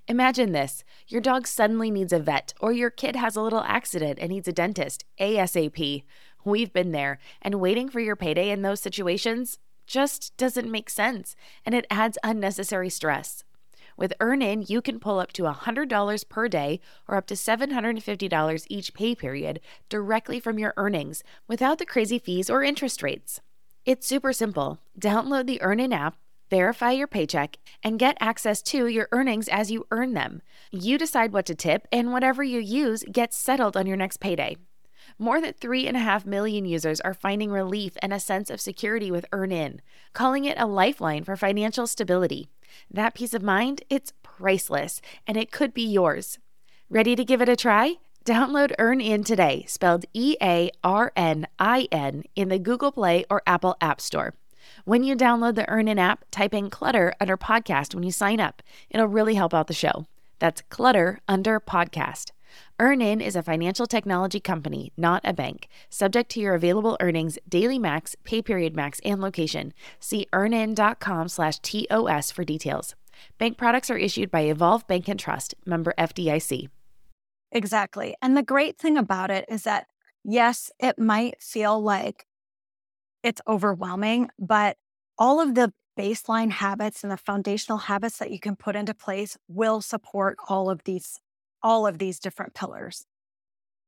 Imagine 0.07 0.51
this 0.51 0.83
your 1.07 1.21
dog 1.21 1.47
suddenly 1.47 1.89
needs 1.89 2.13
a 2.13 2.19
vet, 2.19 2.53
or 2.59 2.71
your 2.71 2.89
kid 2.89 3.15
has 3.15 3.35
a 3.35 3.41
little 3.41 3.61
accident 3.61 4.19
and 4.21 4.29
needs 4.29 4.47
a 4.47 4.53
dentist 4.53 5.03
ASAP. 5.19 6.03
We've 6.43 6.71
been 6.71 6.91
there, 6.91 7.17
and 7.41 7.59
waiting 7.59 7.89
for 7.89 7.99
your 7.99 8.15
payday 8.15 8.51
in 8.51 8.61
those 8.61 8.81
situations 8.81 9.57
just 9.87 10.35
doesn't 10.37 10.69
make 10.69 10.89
sense, 10.89 11.35
and 11.65 11.73
it 11.73 11.87
adds 11.89 12.17
unnecessary 12.23 12.89
stress. 12.89 13.43
With 13.97 14.13
EarnIn, 14.19 14.69
you 14.69 14.81
can 14.81 14.99
pull 14.99 15.19
up 15.19 15.31
to 15.33 15.43
$100 15.43 16.29
per 16.29 16.47
day 16.49 16.81
or 17.07 17.15
up 17.15 17.27
to 17.27 17.33
$750 17.33 18.65
each 18.69 18.93
pay 18.93 19.15
period 19.15 19.61
directly 19.89 20.39
from 20.39 20.59
your 20.59 20.73
earnings 20.75 21.23
without 21.47 21.77
the 21.77 21.85
crazy 21.85 22.19
fees 22.19 22.49
or 22.49 22.61
interest 22.61 23.01
rates. 23.01 23.39
It's 23.85 24.07
super 24.07 24.33
simple. 24.33 24.79
Download 24.99 25.45
the 25.45 25.59
EarnIn 25.63 25.93
app 25.93 26.17
verify 26.49 26.91
your 26.91 27.07
paycheck, 27.07 27.57
and 27.83 27.99
get 27.99 28.17
access 28.19 28.61
to 28.61 28.87
your 28.87 29.07
earnings 29.11 29.47
as 29.47 29.71
you 29.71 29.85
earn 29.91 30.13
them. 30.13 30.41
You 30.71 30.97
decide 30.97 31.33
what 31.33 31.45
to 31.47 31.55
tip, 31.55 31.87
and 31.91 32.11
whatever 32.11 32.43
you 32.43 32.59
use 32.59 33.03
gets 33.11 33.37
settled 33.37 33.75
on 33.75 33.87
your 33.87 33.97
next 33.97 34.17
payday. 34.17 34.57
More 35.19 35.39
than 35.39 35.53
3.5 35.53 36.25
million 36.25 36.65
users 36.65 36.99
are 37.01 37.13
finding 37.13 37.51
relief 37.51 37.95
and 38.01 38.13
a 38.13 38.19
sense 38.19 38.49
of 38.49 38.59
security 38.59 39.11
with 39.11 39.29
EarnIn, 39.31 39.79
calling 40.13 40.45
it 40.45 40.59
a 40.59 40.65
lifeline 40.65 41.23
for 41.23 41.35
financial 41.35 41.87
stability. 41.87 42.49
That 42.91 43.13
peace 43.13 43.33
of 43.33 43.43
mind, 43.43 43.83
it's 43.89 44.13
priceless, 44.23 45.01
and 45.27 45.37
it 45.37 45.51
could 45.51 45.73
be 45.73 45.85
yours. 45.85 46.39
Ready 46.89 47.15
to 47.15 47.25
give 47.25 47.41
it 47.41 47.49
a 47.49 47.55
try? 47.55 47.95
Download 48.25 48.75
EarnIn 48.79 49.23
today, 49.23 49.65
spelled 49.67 50.05
E 50.11 50.35
A 50.41 50.71
R 50.83 51.11
N 51.15 51.45
I 51.59 51.87
N, 51.91 52.23
in 52.35 52.49
the 52.49 52.57
Google 52.57 52.91
Play 52.91 53.23
or 53.29 53.43
Apple 53.45 53.77
App 53.79 54.01
Store. 54.01 54.33
When 54.83 55.03
you 55.03 55.15
download 55.15 55.53
the 55.53 55.69
EarnIn 55.69 55.99
app, 55.99 56.25
type 56.31 56.51
in 56.51 56.71
Clutter 56.71 57.13
under 57.21 57.37
podcast 57.37 57.93
when 57.93 58.03
you 58.03 58.11
sign 58.11 58.39
up. 58.39 58.63
It'll 58.89 59.05
really 59.05 59.35
help 59.35 59.53
out 59.53 59.67
the 59.67 59.75
show. 59.75 60.07
That's 60.39 60.63
Clutter 60.71 61.19
under 61.27 61.59
podcast. 61.59 62.31
EarnIn 62.79 63.21
is 63.21 63.35
a 63.35 63.43
financial 63.43 63.85
technology 63.85 64.39
company, 64.39 64.91
not 64.97 65.21
a 65.23 65.31
bank. 65.31 65.67
Subject 65.91 66.27
to 66.31 66.39
your 66.39 66.55
available 66.55 66.97
earnings, 66.99 67.37
daily 67.47 67.77
max, 67.77 68.15
pay 68.23 68.41
period 68.41 68.75
max, 68.75 68.99
and 69.05 69.21
location. 69.21 69.71
See 69.99 70.25
earnin.com 70.33 71.27
slash 71.27 71.59
TOS 71.59 72.31
for 72.31 72.43
details. 72.43 72.95
Bank 73.37 73.55
products 73.55 73.91
are 73.91 73.97
issued 73.97 74.31
by 74.31 74.41
Evolve 74.41 74.87
Bank 74.87 75.07
and 75.07 75.19
Trust, 75.19 75.53
member 75.63 75.93
FDIC. 75.99 76.69
Exactly. 77.51 78.15
And 78.21 78.35
the 78.35 78.43
great 78.43 78.77
thing 78.77 78.97
about 78.97 79.31
it 79.31 79.45
is 79.49 79.63
that, 79.63 79.87
yes, 80.23 80.71
it 80.79 80.99
might 80.99 81.41
feel 81.41 81.79
like 81.81 82.25
it's 83.23 83.41
overwhelming, 83.47 84.29
but 84.39 84.77
all 85.17 85.39
of 85.41 85.55
the 85.55 85.73
baseline 85.99 86.51
habits 86.51 87.03
and 87.03 87.11
the 87.11 87.17
foundational 87.17 87.77
habits 87.79 88.17
that 88.19 88.31
you 88.31 88.39
can 88.39 88.55
put 88.55 88.75
into 88.75 88.93
place 88.93 89.37
will 89.47 89.81
support 89.81 90.37
all 90.49 90.69
of 90.69 90.83
these 90.85 91.19
all 91.63 91.87
of 91.87 91.97
these 91.97 92.19
different 92.19 92.53
pillars. 92.53 93.05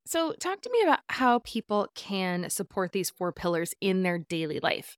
So, 0.05 0.33
talk 0.33 0.61
to 0.61 0.71
me 0.71 0.81
about 0.83 0.99
how 1.09 1.39
people 1.39 1.89
can 1.95 2.49
support 2.49 2.91
these 2.93 3.09
four 3.09 3.31
pillars 3.33 3.73
in 3.81 4.03
their 4.03 4.19
daily 4.19 4.59
life. 4.59 4.97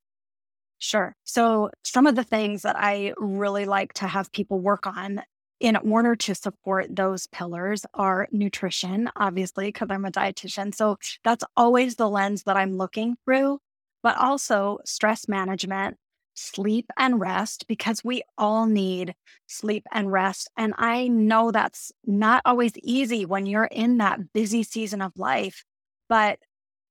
Sure. 0.80 1.16
So, 1.26 1.72
some 1.84 2.08
of 2.08 2.16
the 2.16 2.24
things 2.24 2.64
that 2.64 2.76
I 2.78 3.14
really 3.18 3.66
like 3.66 3.94
to 3.96 4.08
have 4.08 4.32
people 4.32 4.60
work 4.60 4.88
on 4.88 5.22
in 5.60 5.76
order 5.78 6.16
to 6.16 6.36
support 6.36 6.96
those 6.96 7.28
pillars 7.28 7.86
are 7.94 8.28
nutrition, 8.32 9.10
obviously, 9.16 9.68
because 9.68 9.88
I'm 9.92 10.06
a 10.06 10.12
dietitian. 10.12 10.74
So, 10.74 10.98
that's 11.24 11.44
always 11.58 11.96
the 11.96 12.10
lens 12.10 12.44
that 12.44 12.58
I'm 12.58 12.78
looking 12.78 13.18
through 13.26 13.60
but 14.02 14.18
also 14.18 14.80
stress 14.86 15.28
management, 15.28 15.98
sleep 16.34 16.90
and 16.98 17.20
rest, 17.20 17.66
because 17.68 18.04
we 18.04 18.24
all 18.38 18.66
need 18.66 19.14
sleep 19.48 19.86
and 19.92 20.12
rest. 20.12 20.50
And 20.58 20.74
I 20.78 21.08
know 21.08 21.52
that's 21.52 21.92
not 22.06 22.42
always 22.46 22.74
easy 22.78 23.26
when 23.26 23.46
you're 23.46 23.66
in 23.66 23.98
that 23.98 24.34
busy 24.34 24.64
season 24.64 25.02
of 25.02 25.12
life, 25.18 25.64
but 26.08 26.40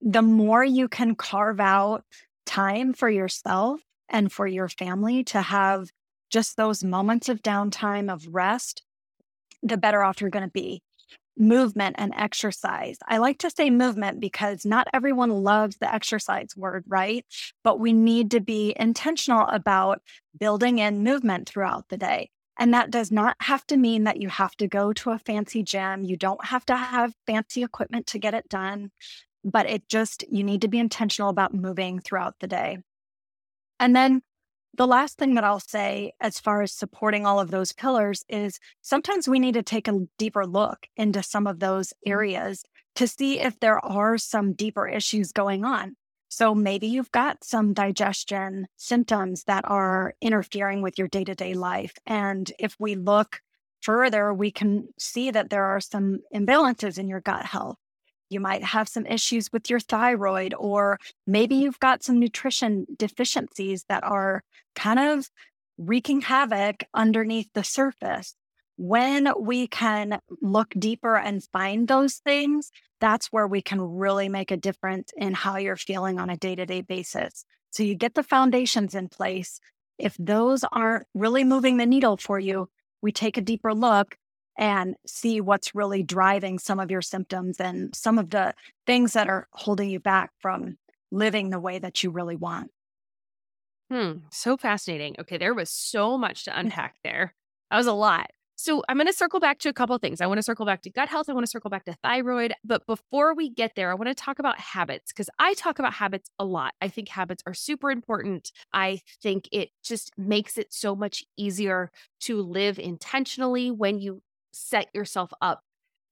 the 0.01 0.23
more 0.23 0.65
you 0.65 0.89
can 0.89 1.15
carve 1.15 1.61
out 1.61 2.05
time 2.47 2.93
for 2.93 3.09
yourself 3.09 3.81
and 4.09 4.31
for 4.31 4.47
your 4.47 4.69
family 4.69 5.25
to 5.25 5.41
have 5.41 5.89
just 6.31 6.57
those 6.57 6.85
moments 6.85 7.29
of 7.29 7.43
downtime 7.43 8.13
of 8.13 8.27
rest, 8.29 8.83
the 9.63 9.77
better 9.77 10.03
off 10.03 10.21
you're 10.21 10.31
going 10.31 10.45
to 10.45 10.51
be 10.51 10.83
movement 11.39 11.97
and 11.99 12.13
exercise. 12.17 12.99
I 13.07 13.19
like 13.19 13.39
to 13.39 13.51
say 13.51 13.71
movement 13.71 14.21
because 14.21 14.65
not 14.65 14.89
everyone 14.93 15.31
loves 15.31 15.77
the 15.77 15.93
exercise 15.93 16.49
word, 16.57 16.85
right? 16.89 17.25
But 17.63 17.79
we 17.79 17.93
need 17.93 18.33
to 18.33 18.41
be 18.41 18.75
intentional 18.77 19.47
about 19.47 20.03
building 20.39 20.79
in 20.79 21.05
movement 21.05 21.49
throughout 21.49 21.89
the 21.89 21.97
day. 21.97 22.31
And 22.59 22.75
that 22.75 22.91
does 22.91 23.13
not 23.13 23.37
have 23.41 23.65
to 23.69 23.77
mean 23.77 24.05
that 24.05 24.21
you 24.21 24.29
have 24.29 24.57
to 24.57 24.67
go 24.67 24.93
to 24.95 25.11
a 25.11 25.19
fancy 25.19 25.63
gym. 25.63 26.03
You 26.03 26.17
don't 26.17 26.45
have 26.45 26.67
to 26.67 26.77
have 26.77 27.15
fancy 27.27 27.63
equipment 27.63 28.09
to 28.09 28.19
get 28.19 28.35
it 28.35 28.49
done, 28.49 28.91
but 29.45 29.71
it 29.71 29.89
just, 29.89 30.25
you 30.29 30.43
need 30.43 30.63
to 30.63 30.69
be 30.69 30.81
intentional 30.81 31.31
about 31.31 31.55
moving 31.55 32.01
throughout 32.01 32.35
the 32.41 32.49
day. 32.49 32.79
And 33.79 33.95
then 33.95 34.23
the 34.79 34.87
last 34.87 35.19
thing 35.19 35.35
that 35.35 35.45
I'll 35.45 35.61
say, 35.61 36.13
as 36.21 36.39
far 36.39 36.63
as 36.63 36.73
supporting 36.73 37.27
all 37.27 37.41
of 37.41 37.51
those 37.51 37.73
pillars, 37.73 38.25
is 38.29 38.61
sometimes 38.81 39.29
we 39.29 39.41
need 39.41 39.55
to 39.55 39.63
take 39.63 39.89
a 39.89 40.07
deeper 40.19 40.47
look 40.47 40.87
into 40.97 41.23
some 41.23 41.49
of 41.49 41.59
those 41.59 41.89
mm. 41.89 42.13
areas 42.13 42.65
to 42.95 43.09
see 43.09 43.41
if 43.41 43.59
there 43.61 43.85
are 43.85 44.17
some 44.17 44.55
deeper 44.55 44.87
issues 44.87 45.33
going 45.33 45.65
on. 45.65 45.97
So 46.29 46.55
maybe 46.55 46.87
you've 46.87 47.11
got 47.11 47.43
some 47.43 47.73
digestion 47.73 48.69
symptoms 48.77 49.45
that 49.45 49.65
are 49.67 50.15
interfering 50.21 50.81
with 50.81 50.97
your 50.97 51.09
day 51.09 51.25
to 51.25 51.35
day 51.35 51.55
life. 51.55 51.95
And 52.07 52.51
if 52.59 52.77
we 52.79 52.95
look 52.95 53.41
further, 53.81 54.33
we 54.33 54.53
can 54.53 54.89
see 54.99 55.31
that 55.33 55.51
there 55.51 55.65
are 55.65 55.81
some 55.81 56.21
imbalances 56.33 56.99
in 56.99 57.09
your 57.09 57.21
gut 57.21 57.45
health. 57.45 57.79
You 58.31 58.41
might 58.41 58.63
have 58.63 58.89
some 58.89 59.07
issues 59.07 59.53
with 59.53 59.71
your 59.71 59.81
thyroid, 59.81 60.55
or 60.59 60.99
maybe 61.27 61.57
you've 61.57 61.81
got 61.81 62.03
some 62.03 62.19
nutrition 62.19 62.87
deficiencies 62.97 63.85
that 63.89 64.05
are 64.05 64.43
kind 64.75 64.99
of 64.99 65.31
wreaking 65.79 66.23
havoc 66.23 66.85
underneath 66.93 67.49
the 67.55 67.65
surface. 67.65 68.35
When 68.77 69.33
we 69.41 69.67
can 69.67 70.21
look 70.41 70.73
deeper 70.79 71.17
and 71.17 71.43
find 71.53 71.89
those 71.89 72.17
things, 72.17 72.71
that's 73.01 73.29
where 73.29 73.47
we 73.47 73.63
can 73.63 73.81
really 73.81 74.29
make 74.29 74.51
a 74.51 74.57
difference 74.57 75.13
in 75.17 75.35
how 75.35 75.57
you're 75.57 75.77
feeling 75.77 76.19
on 76.19 76.31
a 76.31 76.37
day 76.37 76.55
to 76.55 76.67
day 76.67 76.83
basis. 76.83 77.45
So 77.71 77.83
you 77.83 77.95
get 77.95 78.15
the 78.15 78.23
foundations 78.23 78.95
in 78.95 79.09
place. 79.09 79.61
If 79.99 80.17
those 80.19 80.65
aren't 80.71 81.07
really 81.15 81.45
moving 81.45 81.77
the 81.77 81.87
needle 81.87 82.17
for 82.17 82.39
you, 82.39 82.69
we 83.03 83.13
take 83.13 83.37
a 83.37 83.43
deeper 83.43 83.75
look 83.75 84.17
and 84.59 84.97
see 85.07 85.41
what's 85.41 85.75
really 85.75 86.03
driving 86.03 86.59
some 86.59 86.81
of 86.81 86.91
your 86.91 87.03
symptoms 87.03 87.61
and 87.61 87.95
some 87.95 88.19
of 88.19 88.31
the 88.31 88.55
things 88.87 89.15
that 89.15 89.29
are 89.29 89.49
holding 89.53 89.89
you 89.89 90.01
back 90.01 90.33
from 90.41 90.77
living 91.11 91.51
the 91.51 91.61
way 91.61 91.79
that 91.79 92.03
you 92.03 92.11
really 92.11 92.37
want. 92.37 92.71
Hmm, 93.91 94.19
so 94.31 94.57
fascinating. 94.57 95.17
Okay, 95.19 95.39
there 95.39 95.55
was 95.55 95.71
so 95.71 96.19
much 96.19 96.45
to 96.45 96.59
unpack 96.59 96.97
there. 97.03 97.35
That 97.71 97.79
was 97.79 97.87
a 97.87 97.93
lot. 97.93 98.31
So 98.57 98.83
I'm 98.89 98.97
going 98.97 99.07
to 99.07 99.13
circle 99.13 99.39
back 99.39 99.61
to 99.61 99.69
a 99.69 99.73
couple 99.73 99.97
things. 99.99 100.21
I 100.21 100.27
want 100.27 100.39
to 100.39 100.43
circle 100.43 100.67
back 100.67 100.83
to 100.83 100.91
gut 100.91 101.09
health. 101.09 101.29
I 101.29 101.33
want 101.33 101.47
to 101.47 101.51
circle 101.51 101.71
back 101.71 101.85
to 101.85 101.95
thyroid. 102.03 102.53
But 102.65 102.85
before 102.87 103.33
we 103.33 103.49
get 103.51 103.77
there, 103.77 103.91
I 103.91 103.95
want 103.95 104.09
to 104.09 104.15
talk 104.15 104.41
about 104.41 104.59
habits 104.59 105.13
because 105.13 105.31
I 105.39 105.55
talk 105.55 105.79
about 105.79 105.93
habits 105.95 106.29
a 106.41 106.45
lot. 106.45 106.75
I 106.81 106.89
think 106.89 107.09
habits 107.09 107.41
are 107.47 107.55
super 107.55 107.89
important. 107.89 108.51
I 108.73 109.01
think 109.23 109.49
it 109.53 109.71
just 109.85 110.11
makes 110.19 110.59
it 110.59 110.73
so 110.73 110.97
much 110.97 111.23
easier 111.37 111.93
to 112.23 112.43
live 112.43 112.81
intentionally 112.81 113.71
when 113.71 114.01
you 114.01 114.23
set 114.59 114.89
yourself 114.95 115.31
up 115.41 115.63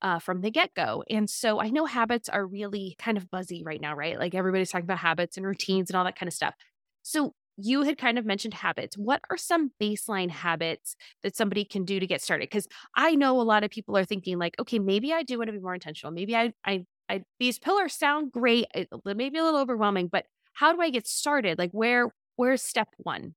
uh, 0.02 0.18
from 0.18 0.40
the 0.42 0.50
get 0.50 0.74
go. 0.74 1.02
And 1.08 1.28
so 1.28 1.60
I 1.60 1.70
know 1.70 1.86
habits 1.86 2.28
are 2.28 2.46
really 2.46 2.96
kind 2.98 3.16
of 3.16 3.30
buzzy 3.30 3.62
right 3.64 3.80
now, 3.80 3.94
right? 3.94 4.18
Like 4.18 4.34
everybody's 4.34 4.70
talking 4.70 4.84
about 4.84 4.98
habits 4.98 5.36
and 5.36 5.46
routines 5.46 5.90
and 5.90 5.96
all 5.96 6.04
that 6.04 6.18
kind 6.18 6.28
of 6.28 6.34
stuff. 6.34 6.54
So 7.02 7.34
you 7.56 7.82
had 7.82 7.96
kind 7.96 8.18
of 8.18 8.26
mentioned 8.26 8.52
habits. 8.54 8.98
What 8.98 9.22
are 9.30 9.38
some 9.38 9.70
baseline 9.80 10.30
habits 10.30 10.94
that 11.22 11.34
somebody 11.34 11.64
can 11.64 11.84
do 11.84 11.98
to 11.98 12.06
get 12.06 12.20
started? 12.20 12.50
Because 12.50 12.68
I 12.94 13.14
know 13.14 13.40
a 13.40 13.42
lot 13.42 13.64
of 13.64 13.70
people 13.70 13.96
are 13.96 14.04
thinking 14.04 14.38
like, 14.38 14.54
okay, 14.60 14.78
maybe 14.78 15.12
I 15.12 15.22
do 15.22 15.38
want 15.38 15.48
to 15.48 15.52
be 15.52 15.58
more 15.60 15.74
intentional. 15.74 16.12
Maybe 16.12 16.36
I, 16.36 16.52
I, 16.66 16.84
I 17.08 17.22
these 17.38 17.58
pillars 17.58 17.94
sound 17.94 18.30
great, 18.32 18.66
maybe 19.04 19.38
a 19.38 19.44
little 19.44 19.60
overwhelming, 19.60 20.08
but 20.08 20.26
how 20.52 20.72
do 20.72 20.80
I 20.82 20.90
get 20.90 21.06
started? 21.06 21.58
Like, 21.58 21.70
where, 21.72 22.12
where's 22.36 22.62
step 22.62 22.88
one? 22.98 23.34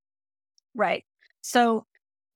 Right. 0.76 1.04
So 1.42 1.86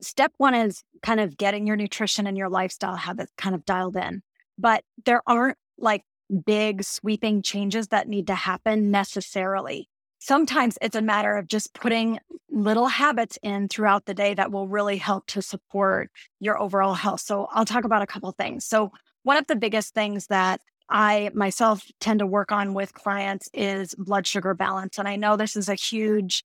step 0.03 0.31
one 0.37 0.53
is 0.53 0.83
kind 1.01 1.19
of 1.19 1.37
getting 1.37 1.67
your 1.67 1.75
nutrition 1.75 2.27
and 2.27 2.37
your 2.37 2.49
lifestyle 2.49 2.95
habits 2.95 3.31
kind 3.37 3.55
of 3.55 3.65
dialed 3.65 3.95
in. 3.95 4.21
But 4.57 4.83
there 5.05 5.21
aren't 5.25 5.57
like 5.77 6.03
big 6.45 6.83
sweeping 6.83 7.41
changes 7.41 7.87
that 7.89 8.07
need 8.07 8.27
to 8.27 8.35
happen 8.35 8.91
necessarily. 8.91 9.89
Sometimes 10.19 10.77
it's 10.81 10.95
a 10.95 11.01
matter 11.01 11.35
of 11.35 11.47
just 11.47 11.73
putting 11.73 12.19
little 12.49 12.87
habits 12.87 13.37
in 13.43 13.67
throughout 13.67 14.05
the 14.05 14.13
day 14.13 14.33
that 14.33 14.51
will 14.51 14.67
really 14.67 14.97
help 14.97 15.25
to 15.27 15.41
support 15.41 16.09
your 16.39 16.61
overall 16.61 16.93
health. 16.93 17.21
So 17.21 17.47
I'll 17.51 17.65
talk 17.65 17.83
about 17.83 18.01
a 18.01 18.07
couple 18.07 18.31
things. 18.31 18.65
So 18.65 18.91
one 19.23 19.37
of 19.37 19.47
the 19.47 19.55
biggest 19.55 19.93
things 19.93 20.27
that 20.27 20.61
I 20.89 21.31
myself 21.33 21.83
tend 21.99 22.19
to 22.19 22.27
work 22.27 22.51
on 22.51 22.73
with 22.73 22.93
clients 22.93 23.49
is 23.53 23.95
blood 23.95 24.27
sugar 24.27 24.53
balance. 24.53 24.97
And 24.97 25.07
I 25.07 25.15
know 25.15 25.35
this 25.35 25.55
is 25.55 25.67
a 25.67 25.75
huge 25.75 26.43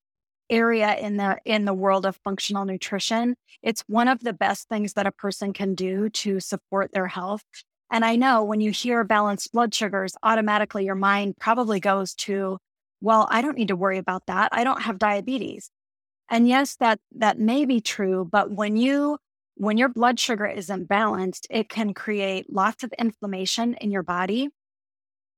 area 0.51 0.95
in 0.97 1.17
the 1.17 1.39
in 1.45 1.65
the 1.65 1.75
world 1.75 2.07
of 2.07 2.19
functional 2.25 2.65
nutrition 2.65 3.35
it's 3.63 3.83
one 3.87 4.09
of 4.09 4.21
the 4.21 4.33
best 4.33 4.69
things 4.69 4.95
that 4.95 5.07
a 5.07 5.13
person 5.13 5.53
can 5.53 5.75
do 5.75 6.09
to 6.11 6.41
support 6.41 6.93
their 6.93 7.07
health. 7.07 7.43
And 7.91 8.05
i 8.05 8.17
know 8.17 8.45
when 8.45 8.61
you 8.61 8.71
hear 8.71 9.05
balanced 9.05 9.53
blood 9.53 9.75
sugars 9.75 10.15
automatically 10.23 10.85
your 10.85 10.95
mind 10.95 11.35
probably 11.41 11.81
goes 11.81 12.15
to 12.15 12.59
well 13.01 13.27
i 13.31 13.43
don't 13.43 13.57
need 13.59 13.69
to 13.69 13.77
worry 13.77 13.99
about 13.99 14.27
that. 14.27 14.51
I 14.53 14.65
don't 14.65 14.83
have 14.83 14.99
diabetes. 14.99 15.71
And 16.31 16.49
yes 16.49 16.77
that 16.77 17.01
that 17.17 17.39
may 17.39 17.65
be 17.65 17.81
true 17.81 18.29
but 18.31 18.51
when 18.51 18.77
you 18.77 19.19
when 19.57 19.77
your 19.77 19.89
blood 19.89 20.21
sugar 20.21 20.47
isn't 20.47 20.89
balanced 20.89 21.47
it 21.51 21.69
can 21.69 21.95
create 21.95 22.53
lots 22.53 22.85
of 22.85 22.93
inflammation 22.99 23.75
in 23.75 23.91
your 23.91 24.03
body. 24.03 24.51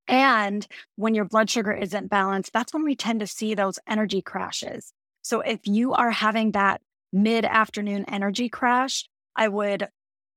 And 0.09 0.67
when 0.97 1.15
your 1.15 1.25
blood 1.25 1.49
sugar 1.49 1.73
isn't 1.73 2.11
balanced, 2.11 2.53
that's 2.53 2.75
when 2.75 2.83
we 2.83 2.97
tend 2.97 3.21
to 3.21 3.29
see 3.29 3.55
those 3.55 3.79
energy 3.87 4.21
crashes. 4.21 4.93
So 5.23 5.41
if 5.41 5.61
you 5.65 5.93
are 5.93 6.11
having 6.11 6.53
that 6.53 6.81
mid 7.13 7.45
afternoon 7.45 8.05
energy 8.09 8.49
crash, 8.49 9.09
I 9.37 9.49
would 9.49 9.89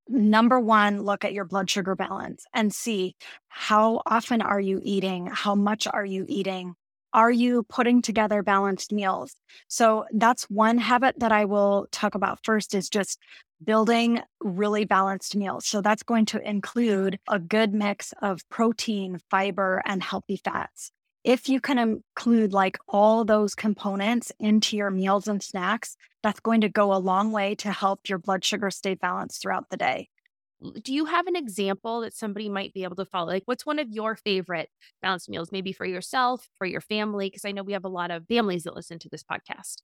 number 0.07 0.59
one, 0.59 1.01
look 1.01 1.23
at 1.23 1.33
your 1.33 1.45
blood 1.45 1.69
sugar 1.69 1.95
balance 1.95 2.45
and 2.53 2.73
see 2.73 3.15
how 3.47 4.01
often 4.05 4.41
are 4.41 4.59
you 4.59 4.81
eating? 4.83 5.27
How 5.27 5.55
much 5.55 5.87
are 5.87 6.05
you 6.05 6.25
eating? 6.27 6.75
Are 7.13 7.31
you 7.31 7.63
putting 7.69 8.01
together 8.01 8.41
balanced 8.41 8.91
meals? 8.91 9.35
So 9.67 10.05
that's 10.11 10.49
one 10.49 10.79
habit 10.79 11.19
that 11.19 11.31
I 11.31 11.45
will 11.45 11.87
talk 11.91 12.15
about 12.15 12.39
first 12.43 12.73
is 12.73 12.89
just 12.89 13.19
building 13.63 14.21
really 14.41 14.83
balanced 14.83 15.35
meals. 15.35 15.65
So 15.67 15.81
that's 15.81 16.03
going 16.03 16.25
to 16.27 16.47
include 16.47 17.19
a 17.29 17.39
good 17.39 17.73
mix 17.73 18.13
of 18.21 18.41
protein, 18.49 19.19
fiber, 19.29 19.81
and 19.85 20.01
healthy 20.01 20.41
fats 20.43 20.91
if 21.23 21.47
you 21.47 21.61
can 21.61 21.77
include 21.77 22.53
like 22.53 22.77
all 22.87 23.23
those 23.23 23.55
components 23.55 24.31
into 24.39 24.75
your 24.75 24.89
meals 24.89 25.27
and 25.27 25.41
snacks, 25.41 25.95
that's 26.21 26.39
going 26.39 26.61
to 26.61 26.69
go 26.69 26.93
a 26.93 26.97
long 26.97 27.31
way 27.31 27.55
to 27.55 27.71
help 27.71 28.09
your 28.09 28.17
blood 28.17 28.43
sugar 28.43 28.69
stay 28.69 28.95
balanced 28.95 29.41
throughout 29.41 29.69
the 29.69 29.77
day. 29.77 30.09
Do 30.81 30.93
you 30.93 31.05
have 31.05 31.27
an 31.27 31.35
example 31.35 32.01
that 32.01 32.15
somebody 32.15 32.47
might 32.47 32.73
be 32.73 32.83
able 32.83 32.95
to 32.95 33.05
follow? 33.05 33.27
Like, 33.27 33.43
what's 33.45 33.65
one 33.65 33.79
of 33.79 33.89
your 33.89 34.15
favorite 34.15 34.69
balanced 35.01 35.29
meals, 35.29 35.51
maybe 35.51 35.73
for 35.73 35.85
yourself, 35.85 36.47
for 36.57 36.65
your 36.65 36.79
family? 36.79 37.27
Because 37.27 37.43
I 37.43 37.51
know 37.51 37.63
we 37.63 37.73
have 37.73 37.83
a 37.83 37.89
lot 37.89 38.11
of 38.11 38.25
families 38.27 38.63
that 38.63 38.75
listen 38.75 38.99
to 38.99 39.09
this 39.09 39.23
podcast. 39.23 39.81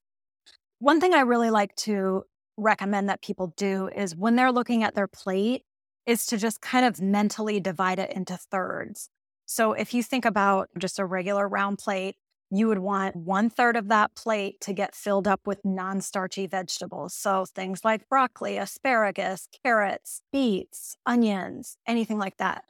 One 0.78 1.00
thing 1.00 1.12
I 1.12 1.20
really 1.20 1.50
like 1.50 1.74
to 1.76 2.24
recommend 2.56 3.10
that 3.10 3.22
people 3.22 3.52
do 3.56 3.88
is 3.94 4.16
when 4.16 4.36
they're 4.36 4.52
looking 4.52 4.82
at 4.82 4.94
their 4.94 5.08
plate, 5.08 5.64
is 6.06 6.24
to 6.26 6.38
just 6.38 6.60
kind 6.60 6.86
of 6.86 7.00
mentally 7.00 7.60
divide 7.60 7.98
it 7.98 8.12
into 8.12 8.36
thirds. 8.36 9.10
So 9.52 9.72
if 9.72 9.92
you 9.92 10.04
think 10.04 10.24
about 10.24 10.68
just 10.78 11.00
a 11.00 11.04
regular 11.04 11.48
round 11.48 11.78
plate, 11.78 12.14
you 12.52 12.68
would 12.68 12.78
want 12.78 13.16
one 13.16 13.50
third 13.50 13.74
of 13.74 13.88
that 13.88 14.14
plate 14.14 14.60
to 14.60 14.72
get 14.72 14.94
filled 14.94 15.26
up 15.26 15.40
with 15.44 15.64
non 15.64 16.02
starchy 16.02 16.46
vegetables. 16.46 17.14
So 17.14 17.44
things 17.46 17.84
like 17.84 18.08
broccoli, 18.08 18.58
asparagus, 18.58 19.48
carrots, 19.64 20.22
beets, 20.30 20.96
onions, 21.04 21.76
anything 21.84 22.16
like 22.16 22.36
that. 22.36 22.62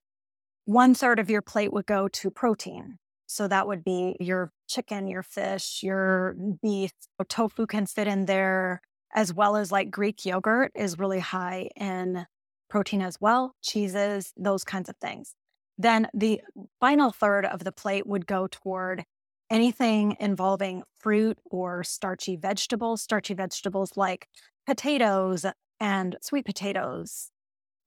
One 0.65 0.95
third 0.95 1.19
of 1.19 1.29
your 1.29 1.43
plate 1.43 1.71
would 1.71 1.85
go 1.85 2.09
to 2.09 2.31
protein. 2.31 2.97
So 3.27 3.47
that 3.47 3.67
would 3.67 3.85
be 3.85 4.17
your 4.19 4.51
chicken, 4.67 5.07
your 5.07 5.23
fish, 5.23 5.81
your 5.83 6.35
beef. 6.63 6.93
Tofu 7.29 7.67
can 7.67 7.85
fit 7.85 8.07
in 8.09 8.25
there, 8.25 8.81
as 9.15 9.35
well 9.35 9.57
as 9.57 9.71
like 9.71 9.91
Greek 9.91 10.25
yogurt 10.25 10.73
is 10.75 10.99
really 10.99 11.21
high 11.21 11.69
in 11.77 12.25
protein 12.71 13.03
as 13.03 13.19
well, 13.21 13.55
cheeses, 13.61 14.33
those 14.35 14.65
kinds 14.65 14.89
of 14.89 14.97
things. 14.97 15.35
Then 15.81 16.09
the 16.13 16.43
final 16.79 17.11
third 17.11 17.47
of 17.47 17.65
the 17.65 17.73
plate 17.73 18.07
would 18.07 18.27
go 18.27 18.47
toward 18.47 19.05
anything 19.49 20.15
involving 20.21 20.83
fruit 20.99 21.39
or 21.47 21.83
starchy 21.83 22.37
vegetables, 22.37 23.01
starchy 23.01 23.33
vegetables 23.33 23.97
like 23.97 24.29
potatoes 24.67 25.47
and 25.81 26.17
sweet 26.21 26.45
potatoes, 26.45 27.31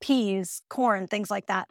peas, 0.01 0.63
corn, 0.71 1.06
things 1.06 1.29
like 1.29 1.45
that, 1.45 1.67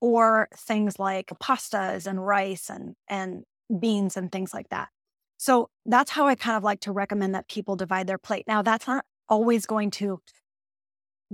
or 0.00 0.48
things 0.56 0.98
like 0.98 1.26
pastas 1.42 2.06
and 2.06 2.26
rice 2.26 2.70
and, 2.70 2.94
and 3.06 3.44
beans 3.78 4.16
and 4.16 4.32
things 4.32 4.54
like 4.54 4.70
that. 4.70 4.88
So 5.36 5.68
that's 5.84 6.10
how 6.10 6.26
I 6.26 6.36
kind 6.36 6.56
of 6.56 6.64
like 6.64 6.80
to 6.80 6.92
recommend 6.92 7.34
that 7.34 7.48
people 7.48 7.76
divide 7.76 8.06
their 8.06 8.16
plate. 8.16 8.44
Now, 8.48 8.62
that's 8.62 8.86
not 8.86 9.04
always 9.28 9.66
going 9.66 9.90
to 9.90 10.22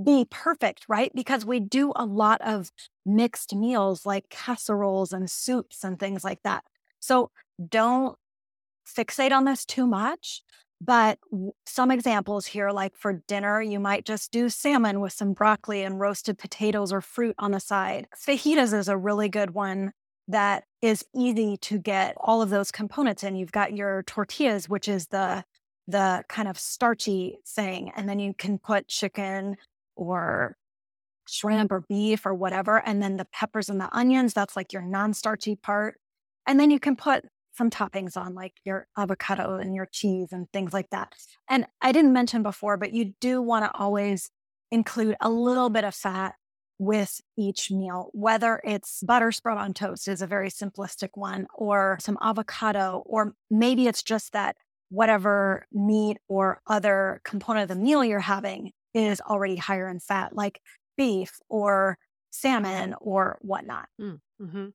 be 0.03 0.27
perfect, 0.31 0.85
right? 0.89 1.11
Because 1.15 1.45
we 1.45 1.61
do 1.61 1.93
a 1.97 2.05
lot 2.05 2.41
of 2.41 2.71
mixed 3.05 3.55
meals 3.55 4.07
like 4.07 4.29
casseroles 4.29 5.13
and 5.13 5.31
soups 5.31 5.85
and 5.85 5.99
things 5.99 6.25
like 6.25 6.43
that. 6.45 6.65
So 7.01 7.31
don't 7.69 8.17
fixate 8.87 9.33
on 9.33 9.45
this 9.45 9.65
too 9.65 9.87
much. 9.87 10.43
But 10.85 11.21
some 11.65 11.93
examples 11.93 12.47
here, 12.47 12.71
like 12.71 12.97
for 12.97 13.23
dinner, 13.29 13.63
you 13.63 13.79
might 13.79 14.05
just 14.05 14.33
do 14.33 14.49
salmon 14.49 15.01
with 15.01 15.13
some 15.13 15.33
broccoli 15.33 15.85
and 15.85 16.01
roasted 16.01 16.39
potatoes 16.39 16.93
or 16.93 17.01
fruit 17.01 17.37
on 17.39 17.53
the 17.53 17.61
side. 17.61 18.09
Fajitas 18.17 18.77
is 18.77 18.89
a 18.89 18.97
really 18.97 19.29
good 19.29 19.53
one 19.53 19.93
that 20.27 20.65
is 20.81 21.05
easy 21.15 21.57
to 21.59 21.79
get 21.79 22.17
all 22.19 22.43
of 22.43 22.51
those 22.51 22.73
components 22.73 23.23
in. 23.23 23.37
You've 23.37 23.53
got 23.53 23.77
your 23.77 24.03
tortillas, 24.05 24.69
which 24.69 24.89
is 24.89 25.07
the 25.09 25.45
the 25.89 26.25
kind 26.29 26.49
of 26.49 26.59
starchy 26.59 27.39
thing, 27.47 27.93
and 27.97 28.09
then 28.09 28.19
you 28.19 28.35
can 28.35 28.59
put 28.59 28.89
chicken 28.89 29.57
or 30.03 30.57
shrimp 31.29 31.71
or 31.73 31.85
beef 31.89 32.27
or 32.27 32.35
whatever. 32.35 32.83
And 32.85 33.03
then 33.03 33.17
the 33.17 33.27
peppers 33.27 33.69
and 33.69 33.81
the 33.81 33.95
onions, 33.97 34.35
that's 34.35 34.57
like 34.57 34.73
your 34.73 34.83
non 34.83 35.15
starchy 35.15 35.57
part. 35.57 35.97
And 36.47 36.59
then 36.59 36.71
you 36.71 36.81
can 36.81 36.97
put 36.97 37.25
some 37.55 37.71
toppings 37.71 38.17
on, 38.17 38.35
like 38.35 38.55
your 38.65 38.87
avocado 38.97 39.57
and 39.57 39.75
your 39.75 39.87
cheese 39.91 40.29
and 40.33 40.51
things 40.53 40.73
like 40.73 40.91
that. 40.91 41.15
And 41.49 41.67
I 41.81 41.93
didn't 41.93 42.13
mention 42.13 42.43
before, 42.43 42.77
but 42.77 42.93
you 42.93 43.13
do 43.21 43.43
want 43.43 43.65
to 43.65 43.79
always 43.79 44.31
include 44.71 45.17
a 45.21 45.29
little 45.29 45.69
bit 45.69 45.85
of 45.85 45.95
fat 45.95 46.35
with 46.79 47.21
each 47.39 47.71
meal, 47.71 48.11
whether 48.13 48.61
it's 48.65 49.03
butter 49.03 49.31
spread 49.31 49.59
on 49.59 49.73
toast 49.73 50.09
is 50.09 50.23
a 50.23 50.27
very 50.27 50.49
simplistic 50.49 51.11
one, 51.15 51.47
or 51.55 51.99
some 52.01 52.19
avocado, 52.21 53.03
or 53.07 53.35
maybe 53.51 53.87
it's 53.87 54.03
just 54.03 54.33
that 54.33 54.57
whatever 54.89 55.65
meat 55.73 56.19
or 56.29 56.61
other 56.67 57.21
component 57.25 57.71
of 57.71 57.77
the 57.77 57.83
meal 57.83 58.05
you're 58.05 58.19
having 58.19 58.73
is 58.95 59.21
already 59.21 59.57
higher 59.57 59.89
in 59.89 60.01
fat, 60.01 60.35
like 60.35 60.61
beef 60.97 61.39
or 61.49 61.99
salmon 62.31 62.95
or 63.01 63.39
whatnot. 63.43 63.87
Mm, 64.01 64.21
mm-hmm. 64.41 64.67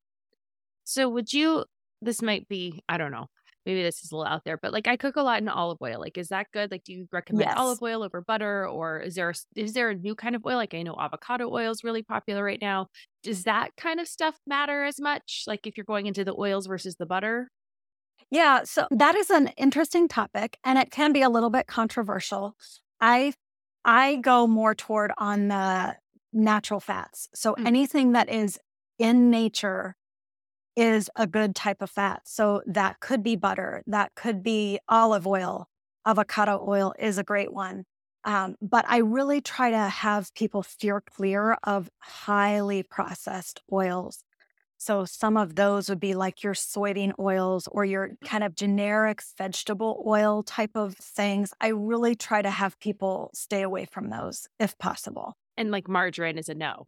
So, 0.83 1.09
would 1.09 1.33
you? 1.33 1.65
This 2.01 2.21
might 2.21 2.47
be, 2.47 2.83
I 2.87 2.97
don't 2.97 3.11
know, 3.11 3.25
maybe 3.67 3.83
this 3.83 4.03
is 4.03 4.11
a 4.11 4.15
little 4.15 4.31
out 4.31 4.43
there, 4.45 4.57
but 4.57 4.71
like 4.71 4.87
I 4.87 4.95
cook 4.95 5.17
a 5.17 5.21
lot 5.21 5.41
in 5.41 5.49
olive 5.49 5.79
oil. 5.81 5.99
Like, 5.99 6.17
is 6.17 6.29
that 6.29 6.47
good? 6.53 6.71
Like, 6.71 6.85
do 6.85 6.93
you 6.93 7.07
recommend 7.11 7.49
yes. 7.49 7.57
olive 7.57 7.81
oil 7.81 8.01
over 8.01 8.21
butter, 8.21 8.65
or 8.65 8.99
is 9.01 9.15
there 9.15 9.33
is 9.55 9.73
there 9.73 9.89
a 9.89 9.95
new 9.95 10.15
kind 10.15 10.35
of 10.35 10.45
oil? 10.45 10.55
Like, 10.55 10.73
I 10.73 10.83
know 10.83 10.95
avocado 10.97 11.51
oil 11.51 11.71
is 11.71 11.83
really 11.83 12.01
popular 12.01 12.43
right 12.43 12.61
now. 12.61 12.87
Does 13.23 13.43
that 13.43 13.71
kind 13.75 13.99
of 13.99 14.07
stuff 14.07 14.37
matter 14.47 14.85
as 14.85 15.01
much? 15.01 15.43
Like, 15.47 15.67
if 15.67 15.75
you're 15.75 15.83
going 15.83 16.05
into 16.05 16.23
the 16.23 16.35
oils 16.37 16.65
versus 16.65 16.95
the 16.95 17.05
butter? 17.05 17.49
Yeah, 18.31 18.61
so 18.63 18.87
that 18.91 19.15
is 19.15 19.29
an 19.29 19.49
interesting 19.57 20.07
topic, 20.07 20.57
and 20.63 20.79
it 20.79 20.89
can 20.89 21.11
be 21.11 21.21
a 21.21 21.29
little 21.29 21.49
bit 21.49 21.67
controversial. 21.67 22.55
I 23.01 23.33
I 23.87 24.17
go 24.17 24.45
more 24.45 24.75
toward 24.75 25.11
on 25.17 25.47
the 25.47 25.95
natural 26.33 26.81
fats. 26.81 27.29
So 27.33 27.55
mm. 27.55 27.65
anything 27.65 28.11
that 28.11 28.29
is 28.29 28.59
in 28.99 29.31
nature 29.31 29.95
is 30.75 31.09
a 31.15 31.25
good 31.25 31.55
type 31.55 31.81
of 31.81 31.89
fat. 31.89 32.21
So 32.25 32.61
that 32.67 32.99
could 32.99 33.23
be 33.23 33.35
butter, 33.35 33.81
that 33.87 34.11
could 34.15 34.43
be 34.43 34.79
olive 34.87 35.25
oil, 35.25 35.67
avocado 36.05 36.63
oil 36.67 36.93
is 36.99 37.17
a 37.17 37.23
great 37.23 37.51
one. 37.51 37.85
Um, 38.23 38.55
but 38.61 38.85
I 38.87 38.97
really 38.97 39.41
try 39.41 39.71
to 39.71 39.77
have 39.77 40.33
people 40.35 40.61
steer 40.61 41.01
clear 41.01 41.57
of 41.63 41.89
highly 41.99 42.83
processed 42.83 43.61
oils. 43.71 44.23
So 44.77 45.05
some 45.05 45.37
of 45.37 45.55
those 45.55 45.89
would 45.89 45.99
be 45.99 46.13
like 46.13 46.43
your 46.43 46.53
soybean 46.53 47.13
oils 47.19 47.67
or 47.71 47.83
your 47.83 48.11
kind 48.23 48.43
of 48.43 48.55
generic 48.55 49.21
vegetable 49.37 50.03
oil 50.07 50.43
type 50.43 50.75
of 50.75 50.95
things. 50.95 51.53
I 51.59 51.69
really 51.69 52.15
try 52.15 52.41
to 52.41 52.49
have 52.49 52.79
people 52.79 53.31
stay 53.33 53.63
away 53.63 53.85
from 53.91 54.09
those 54.09 54.47
if 54.59 54.77
possible. 54.77 55.35
And 55.57 55.71
like 55.71 55.87
margarine 55.87 56.37
is 56.37 56.49
a 56.49 56.53
no. 56.53 56.87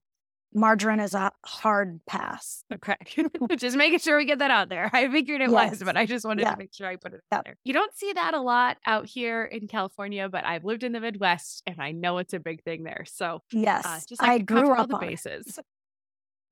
Margarine 0.53 0.99
is 0.99 1.13
a 1.13 1.31
hard 1.45 1.99
pass. 2.07 2.63
Okay. 2.73 2.95
just 3.57 3.77
making 3.77 3.99
sure 3.99 4.17
we 4.17 4.25
get 4.25 4.39
that 4.39 4.49
out 4.49 4.69
there. 4.69 4.89
I 4.93 5.07
figured 5.07 5.41
it 5.41 5.51
yes. 5.51 5.71
was, 5.71 5.83
but 5.83 5.95
I 5.95 6.07
just 6.07 6.25
wanted 6.25 6.43
yeah. 6.43 6.53
to 6.53 6.57
make 6.57 6.73
sure 6.73 6.87
I 6.87 6.95
put 6.95 7.13
it 7.13 7.21
yeah. 7.31 7.41
there. 7.43 7.55
You 7.63 7.73
don't 7.73 7.93
see 7.95 8.13
that 8.13 8.33
a 8.33 8.41
lot 8.41 8.77
out 8.85 9.05
here 9.05 9.43
in 9.43 9.67
California, 9.67 10.27
but 10.27 10.45
I've 10.45 10.65
lived 10.65 10.83
in 10.83 10.91
the 10.91 10.99
Midwest 10.99 11.61
and 11.67 11.79
I 11.79 11.91
know 11.91 12.17
it's 12.17 12.33
a 12.33 12.39
big 12.39 12.63
thing 12.63 12.83
there. 12.83 13.05
So, 13.07 13.35
uh, 13.35 13.39
yes, 13.51 13.85
uh, 13.85 13.99
just 14.09 14.21
like 14.21 14.31
I 14.31 14.37
grew 14.39 14.73
up 14.73 14.89
the 14.89 14.97
bases. 14.97 15.59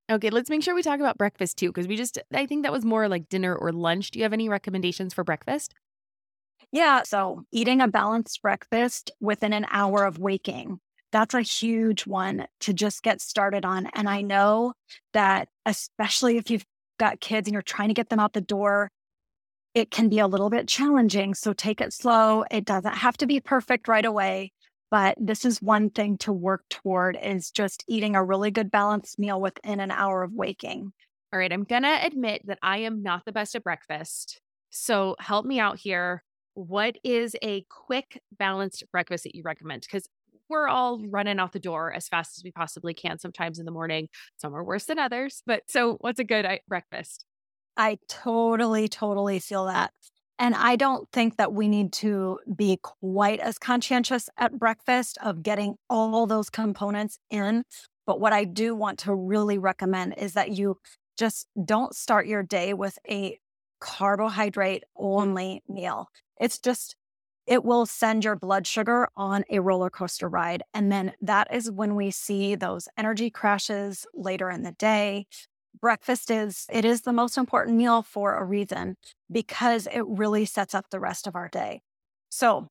Okay, 0.10 0.30
let's 0.30 0.50
make 0.50 0.64
sure 0.64 0.74
we 0.74 0.84
talk 0.84 1.00
about 1.00 1.18
breakfast 1.18 1.58
too, 1.58 1.68
because 1.70 1.88
we 1.88 1.98
just, 1.98 2.18
I 2.34 2.46
think 2.46 2.64
that 2.64 2.72
was 2.72 2.86
more 2.86 3.10
like 3.10 3.28
dinner 3.28 3.54
or 3.56 3.72
lunch. 3.74 4.12
Do 4.12 4.20
you 4.20 4.24
have 4.24 4.34
any 4.34 4.48
recommendations 4.48 5.14
for 5.14 5.24
breakfast? 5.24 5.74
Yeah. 6.72 7.04
So, 7.04 7.44
eating 7.52 7.82
a 7.82 7.88
balanced 7.88 8.42
breakfast 8.42 9.12
within 9.20 9.54
an 9.54 9.66
hour 9.72 10.04
of 10.06 10.20
waking 10.20 10.80
that's 11.14 11.34
a 11.34 11.42
huge 11.42 12.06
one 12.06 12.46
to 12.60 12.74
just 12.74 13.02
get 13.02 13.22
started 13.22 13.64
on. 13.64 13.86
And 13.96 14.10
I 14.10 14.22
know 14.22 14.74
that, 15.14 15.48
especially 15.66 16.36
if 16.36 16.50
you've 16.52 16.66
got 17.00 17.22
kids 17.22 17.48
and 17.48 17.54
you're 17.54 17.62
trying 17.62 17.88
to 17.88 17.94
get 17.94 18.10
them 18.10 18.20
out 18.20 18.34
the 18.34 18.42
door, 18.42 18.90
it 19.74 19.92
can 19.92 20.10
be 20.10 20.20
a 20.20 20.28
little 20.28 20.50
bit 20.50 20.68
challenging. 20.68 21.34
So 21.36 21.54
take 21.54 21.82
it 21.82 21.94
slow. 21.94 22.46
It 22.52 22.66
doesn't 22.66 22.96
have 22.96 23.18
to 23.18 23.28
be 23.28 23.40
perfect 23.40 23.88
right 23.88 24.06
away. 24.06 24.52
But 24.90 25.18
this 25.20 25.44
is 25.44 25.62
one 25.62 25.90
thing 25.90 26.18
to 26.20 26.32
work 26.32 26.64
toward 26.70 27.18
is 27.22 27.52
just 27.52 27.84
eating 27.88 28.16
a 28.16 28.24
really 28.24 28.52
good 28.52 28.72
balanced 28.72 29.20
meal 29.20 29.40
within 29.42 29.80
an 29.80 29.92
hour 29.92 30.24
of 30.24 30.34
waking. 30.34 30.94
All 31.34 31.40
right. 31.40 31.52
I'm 31.52 31.66
going 31.66 31.84
to 31.84 32.06
admit 32.06 32.44
that 32.46 32.60
I 32.62 32.80
am 32.80 33.04
not 33.04 33.26
the 33.26 33.34
best 33.34 33.56
at 33.56 33.64
breakfast. 33.64 34.40
So 34.70 35.16
help 35.20 35.46
me 35.46 35.60
out 35.60 35.78
here. 35.78 36.24
What 36.54 36.98
is 37.04 37.36
a 37.42 37.66
quick 37.70 38.22
balanced 38.38 38.84
breakfast 38.92 39.26
that 39.26 39.36
you 39.36 39.44
recommend? 39.44 39.82
Because 39.82 40.08
we're 40.50 40.68
all 40.68 41.04
running 41.06 41.40
out 41.40 41.52
the 41.52 41.60
door 41.60 41.92
as 41.94 42.08
fast 42.08 42.38
as 42.38 42.44
we 42.44 42.52
possibly 42.52 42.94
can 42.94 43.20
sometimes 43.20 43.60
in 43.60 43.66
the 43.66 43.72
morning. 43.72 44.08
Some 44.38 44.56
are 44.56 44.64
worse 44.64 44.86
than 44.86 45.00
others. 45.00 45.44
But 45.46 45.64
so, 45.68 45.98
what's 46.00 46.20
a 46.20 46.24
good 46.24 46.48
breakfast? 46.68 47.26
I 47.76 48.00
totally, 48.08 48.88
totally 48.88 49.40
feel 49.40 49.66
that. 49.66 49.92
And 50.40 50.54
I 50.56 50.76
don't 50.76 51.10
think 51.12 51.38
that 51.38 51.54
we 51.54 51.68
need 51.68 51.92
to 51.94 52.40
be 52.56 52.80
quite 52.82 53.40
as 53.40 53.58
conscientious 53.58 54.30
at 54.38 54.60
breakfast 54.60 55.18
of 55.22 55.42
getting 55.42 55.76
all 55.90 56.28
those 56.28 56.50
components 56.50 57.18
in. 57.30 57.64
But 58.06 58.20
what 58.20 58.34
I 58.34 58.44
do 58.44 58.76
want 58.76 59.00
to 59.00 59.14
really 59.14 59.58
recommend 59.58 60.16
is 60.18 60.34
that 60.34 60.52
you 60.52 60.78
just 61.18 61.48
don't 61.66 61.96
start 61.96 62.28
your 62.28 62.44
day 62.44 62.74
with 62.74 63.00
a 63.10 63.40
carbohydrate 63.80 64.84
only 64.96 65.64
meal. 65.68 66.08
It's 66.40 66.60
just 66.60 66.96
it 67.48 67.64
will 67.64 67.86
send 67.86 68.26
your 68.26 68.36
blood 68.36 68.68
sugar 68.68 69.08
on 69.16 69.46
a 69.50 69.60
roller 69.60 69.90
coaster 69.90 70.28
ride. 70.28 70.64
And 70.74 70.92
then 70.92 71.14
that 71.22 71.48
is 71.52 71.72
when 71.72 71.96
we 71.96 72.12
see 72.12 72.56
those 72.56 72.90
energy 72.98 73.30
crashes 73.30 74.06
later 74.14 74.50
in 74.50 74.64
the 74.64 74.74
day. 74.74 75.28
Breakfast 75.82 76.32
is 76.32 76.66
it 76.72 76.86
is 76.86 77.02
the 77.02 77.14
most 77.14 77.38
important 77.38 77.78
meal 77.78 78.02
for 78.04 78.36
a 78.36 78.44
reason 78.44 78.96
because 79.32 79.88
it 79.88 80.04
really 80.06 80.46
sets 80.46 80.74
up 80.74 80.90
the 80.90 81.00
rest 81.00 81.28
of 81.28 81.36
our 81.36 81.50
day. 81.50 81.82
So, 82.30 82.68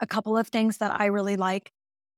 a 0.00 0.06
couple 0.06 0.36
of 0.36 0.48
things 0.48 0.78
that 0.78 1.00
I 1.00 1.06
really 1.06 1.36
like 1.36 1.72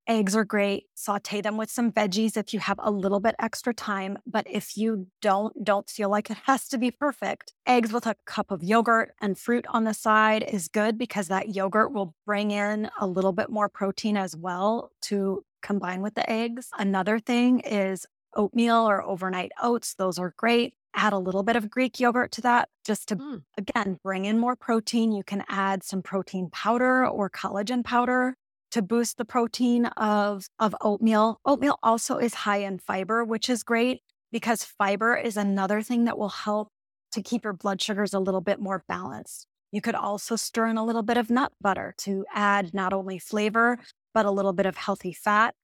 Eggs 0.09 0.35
are 0.35 0.45
great. 0.45 0.87
Saute 0.95 1.43
them 1.43 1.59
with 1.59 1.71
some 1.71 1.93
veggies 1.93 2.39
if 2.39 2.55
you 2.55 2.61
have 2.61 2.81
a 2.83 2.91
little 2.91 3.21
bit 3.21 3.35
extra 3.39 3.75
time. 3.75 4.17
But 4.27 4.47
if 4.49 4.75
you 4.75 5.07
don't, 5.21 5.63
don't 5.63 5.89
feel 5.91 6.09
like 6.09 6.31
it 6.31 6.39
has 6.45 6.67
to 6.69 6.79
be 6.79 6.91
perfect. 6.91 7.53
Eggs 7.67 7.93
with 7.93 8.07
a 8.07 8.17
cup 8.25 8.51
of 8.51 8.63
yogurt 8.65 9.13
and 9.21 9.37
fruit 9.37 9.67
on 9.69 9.85
the 9.85 9.93
side 9.93 10.43
is 10.51 10.69
good 10.69 10.97
because 10.97 11.29
that 11.29 11.55
yogurt 11.55 11.93
will 11.93 12.15
bring 12.25 12.53
in 12.53 12.89
a 12.99 13.07
little 13.07 13.33
bit 13.33 13.51
more 13.51 13.69
protein 13.69 14.17
as 14.17 14.35
well 14.35 14.91
to 15.03 15.45
combine 15.61 16.01
with 16.01 16.15
the 16.15 16.29
eggs. 16.29 16.71
Another 16.79 17.19
thing 17.19 17.61
is 17.61 18.07
oatmeal 18.37 18.89
or 18.89 19.03
overnight 19.03 19.53
oats. 19.63 19.95
Those 19.95 20.19
are 20.19 20.35
great. 20.37 20.75
Add 20.95 21.13
a 21.13 21.19
little 21.19 21.43
bit 21.43 21.57
of 21.57 21.71
Greek 21.71 22.01
yogurt 22.01 22.33
to 22.33 22.41
that 22.43 22.69
just 22.85 23.09
to, 23.09 23.17
mm. 23.17 23.43
again, 23.57 23.99
bring 24.03 24.25
in 24.25 24.39
more 24.39 24.57
protein. 24.57 25.13
You 25.13 25.23
can 25.23 25.45
add 25.49 25.83
some 25.83 26.03
protein 26.03 26.49
powder 26.51 27.07
or 27.07 27.31
collagen 27.31 27.85
powder 27.85 28.35
to 28.71 28.83
boost 28.83 29.17
the 29.17 29.25
protein 29.25 29.87
of, 29.87 30.47
of 30.59 30.75
oatmeal. 30.81 31.41
Oatmeal 31.45 31.79
also 31.83 32.19
is 32.19 32.35
high 32.35 32.59
in 32.59 32.79
fiber, 32.79 33.25
which 33.25 33.49
is 33.49 33.63
great 33.63 34.03
because 34.33 34.65
fiber 34.65 35.17
is 35.17 35.37
another 35.37 35.83
thing 35.83 36.05
that 36.05 36.19
will 36.19 36.29
help 36.29 36.69
to 37.13 37.23
keep 37.23 37.45
your 37.45 37.53
blood 37.53 37.81
sugars 37.81 38.13
a 38.13 38.21
little 38.21 38.43
bit 38.43 38.61
more 38.61 38.85
balanced. 38.89 39.47
You 39.73 39.81
could 39.81 39.95
also 39.95 40.37
stir 40.37 40.67
in 40.67 40.79
a 40.79 40.85
little 40.85 41.03
bit 41.03 41.17
of 41.17 41.31
nut 41.31 41.53
butter 41.61 41.95
to 41.99 42.25
add 42.33 42.75
not 42.75 42.93
only 42.93 43.19
flavor, 43.19 43.79
but 44.15 44.27
a 44.27 44.31
little 44.31 44.53
bit 44.53 44.67
of 44.67 44.77
healthy 44.77 45.13
fat 45.13 45.55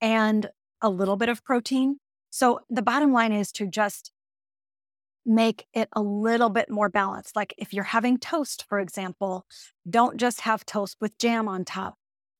and 0.00 0.48
a 0.80 0.88
little 0.88 1.16
bit 1.16 1.28
of 1.28 1.44
protein. 1.44 1.98
So 2.30 2.60
the 2.68 2.82
bottom 2.82 3.12
line 3.12 3.32
is 3.32 3.52
to 3.52 3.66
just 3.66 4.12
make 5.24 5.66
it 5.72 5.88
a 5.92 6.02
little 6.02 6.50
bit 6.50 6.70
more 6.70 6.88
balanced. 6.88 7.34
Like 7.34 7.54
if 7.58 7.72
you're 7.72 7.84
having 7.84 8.18
toast, 8.18 8.64
for 8.68 8.78
example, 8.78 9.46
don't 9.88 10.18
just 10.18 10.42
have 10.42 10.64
toast 10.64 10.96
with 11.00 11.18
jam 11.18 11.48
on 11.48 11.64
top 11.64 11.96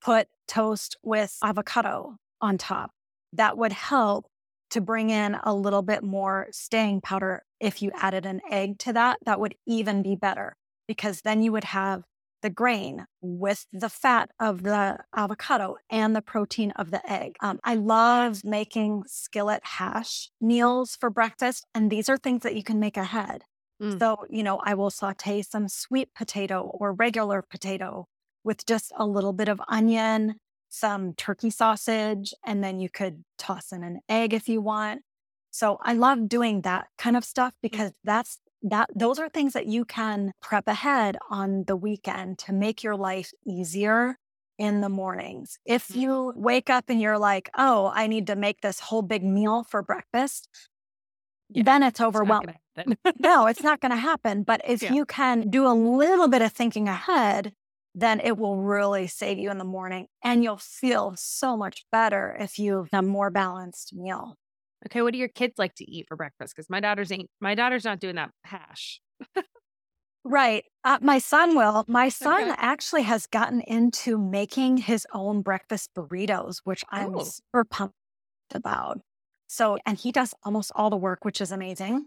put 0.07 0.29
toast 0.47 0.97
with 1.03 1.37
avocado 1.43 2.17
on 2.41 2.57
top. 2.59 2.93
That 3.33 3.59
would 3.59 3.73
help 3.73 4.27
to 4.71 4.81
bring 4.81 5.11
in 5.11 5.37
a 5.43 5.53
little 5.53 5.83
bit 5.83 6.05
more 6.05 6.47
staying 6.53 7.01
powder. 7.01 7.43
If 7.59 7.83
you 7.83 7.91
added 7.95 8.25
an 8.25 8.41
egg 8.49 8.79
to 8.81 8.93
that, 8.93 9.19
that 9.27 9.41
would 9.41 9.57
even 9.67 10.03
be 10.03 10.15
better 10.15 10.57
because 10.87 11.23
then 11.23 11.43
you 11.43 11.51
would 11.51 11.65
have 11.65 12.05
the 12.43 12.51
grain 12.51 13.07
with 13.21 13.67
the 13.73 13.89
fat 13.89 14.31
of 14.39 14.63
the 14.63 14.99
avocado 15.15 15.77
and 15.91 16.15
the 16.15 16.23
protein 16.23 16.71
of 16.73 16.91
the 16.91 17.11
egg. 17.11 17.37
Um, 17.41 17.59
I 17.65 17.75
love 17.75 18.45
making 18.45 19.05
skillet 19.07 19.63
hash 19.65 20.31
meals 20.41 20.97
for 20.99 21.11
breakfast, 21.11 21.67
and 21.75 21.91
these 21.91 22.09
are 22.09 22.17
things 22.17 22.43
that 22.43 22.55
you 22.55 22.63
can 22.63 22.79
make 22.79 22.97
ahead. 22.97 23.43
Mm. 23.83 23.99
So, 23.99 24.27
you 24.31 24.43
know, 24.43 24.59
I 24.63 24.75
will 24.75 24.91
saute 24.91 25.43
some 25.43 25.69
sweet 25.69 26.09
potato 26.15 26.63
or 26.63 26.93
regular 26.93 27.43
potato 27.43 28.07
with 28.45 28.65
just 28.65 28.93
a 28.97 29.07
little 29.07 29.33
bit 29.33 29.49
of 29.49 29.61
onion, 29.69 30.37
some 30.69 31.15
turkey 31.15 31.51
sausage, 31.51 32.33
and 32.45 32.63
then 32.63 32.81
you 32.81 32.89
could 32.89 33.25
toss 33.39 33.73
in 33.73 33.83
an 33.83 34.01
egg 34.09 34.33
if 34.33 34.49
you 34.49 34.61
want. 34.61 35.03
So 35.51 35.79
I 35.83 35.95
love 35.95 36.29
doing 36.29 36.63
that 36.63 36.89
kind 36.99 37.17
of 37.17 37.25
stuff 37.25 37.53
mm. 37.55 37.63
because 37.63 37.93
that's 38.05 38.39
that 38.67 38.91
those 38.95 39.19
are 39.19 39.29
things 39.29 39.53
that 39.53 39.67
you 39.67 39.85
can 39.85 40.33
prep 40.43 40.67
ahead 40.67 41.17
on 41.31 41.65
the 41.67 41.77
weekend 41.77 42.39
to 42.39 42.53
make 42.53 42.83
your 42.83 42.97
life 42.97 43.31
easier 43.47 44.19
in 44.59 44.81
the 44.81 44.89
mornings. 44.89 45.59
If 45.65 45.89
mm. 45.89 45.97
you 45.97 46.33
wake 46.37 46.69
up 46.69 46.85
and 46.89 47.01
you're 47.01 47.19
like, 47.19 47.49
"Oh, 47.57 47.93
I 47.95 48.07
need 48.07 48.27
to 48.29 48.37
make 48.37 48.61
this 48.61 48.81
whole 48.81 49.03
big 49.03 49.23
meal 49.23 49.65
for 49.65 49.83
breakfast," 49.83 50.49
yeah, 51.51 51.63
then 51.63 51.83
it's 51.83 52.01
overwhelming. 52.01 52.57
It's 52.77 53.01
no, 53.19 53.47
it's 53.47 53.63
not 53.63 53.81
going 53.81 53.93
to 53.93 53.97
happen. 53.97 54.43
But 54.43 54.63
if 54.67 54.83
yeah. 54.83 54.93
you 54.93 55.05
can 55.05 55.49
do 55.49 55.67
a 55.67 55.73
little 55.73 56.29
bit 56.29 56.43
of 56.43 56.53
thinking 56.53 56.89
ahead, 56.89 57.53
then 57.95 58.21
it 58.21 58.37
will 58.37 58.57
really 58.57 59.07
save 59.07 59.39
you 59.39 59.51
in 59.51 59.59
the 59.59 59.65
morning 59.65 60.07
and 60.23 60.45
you'll 60.45 60.59
feel 60.59 61.15
so 61.17 61.57
much 61.57 61.87
better 61.91 62.37
if 62.39 62.59
you've 62.59 62.89
a 62.93 63.01
more 63.01 63.31
balanced 63.31 63.95
meal. 63.95 64.37
Okay, 64.87 65.03
what 65.03 65.13
do 65.13 65.19
your 65.19 65.29
kids 65.29 65.59
like 65.59 65.75
to 65.77 65.91
eat 65.91 66.07
for 66.09 66.17
breakfast? 66.17 66.55
Because 66.55 66.71
my 66.71 66.81
daughter's 66.81 67.11
ain't 67.13 67.29
my 67.41 67.55
daughter's 67.55 67.85
not 67.85 68.01
doing 68.01 68.17
that 68.17 68.31
hash. 68.45 69.01
right. 70.25 70.65
Uh, 70.85 70.99
my 71.01 71.19
son 71.19 71.57
will. 71.57 71.85
My 71.89 72.09
son 72.09 72.51
okay. 72.51 72.55
actually 72.57 73.03
has 73.03 73.27
gotten 73.27 73.61
into 73.63 74.17
making 74.17 74.79
his 74.79 75.07
own 75.13 75.43
breakfast 75.43 75.91
burritos, 75.97 76.61
which 76.65 76.85
I'm 76.91 77.17
Ooh. 77.17 77.25
super 77.25 77.65
pumped 77.65 77.95
about. 78.55 79.01
So, 79.49 79.79
and 79.87 79.99
he 79.99 80.13
does 80.13 80.35
almost 80.45 80.73
all 80.75 80.91
the 80.91 80.97
work, 80.97 81.25
which 81.25 81.41
is 81.41 81.53
amazing. 81.53 82.07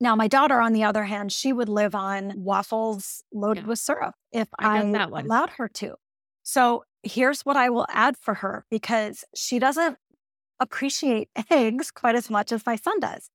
Now, 0.00 0.16
my 0.16 0.28
daughter, 0.28 0.60
on 0.60 0.72
the 0.72 0.84
other 0.84 1.04
hand, 1.04 1.30
she 1.30 1.52
would 1.52 1.68
live 1.68 1.94
on 1.94 2.32
waffles 2.36 3.22
loaded 3.32 3.64
yeah. 3.64 3.68
with 3.68 3.78
syrup 3.78 4.14
if 4.32 4.48
I, 4.58 4.78
I 4.78 5.20
allowed 5.20 5.50
her 5.50 5.68
to. 5.68 5.94
So 6.42 6.84
here's 7.02 7.42
what 7.42 7.56
I 7.56 7.70
will 7.70 7.86
add 7.88 8.16
for 8.16 8.34
her 8.34 8.64
because 8.70 9.24
she 9.34 9.58
doesn't 9.58 9.96
appreciate 10.62 11.28
eggs 11.50 11.90
quite 11.90 12.14
as 12.14 12.30
much 12.30 12.52
as 12.52 12.64
my 12.64 12.76
son 12.76 13.00
does. 13.00 13.28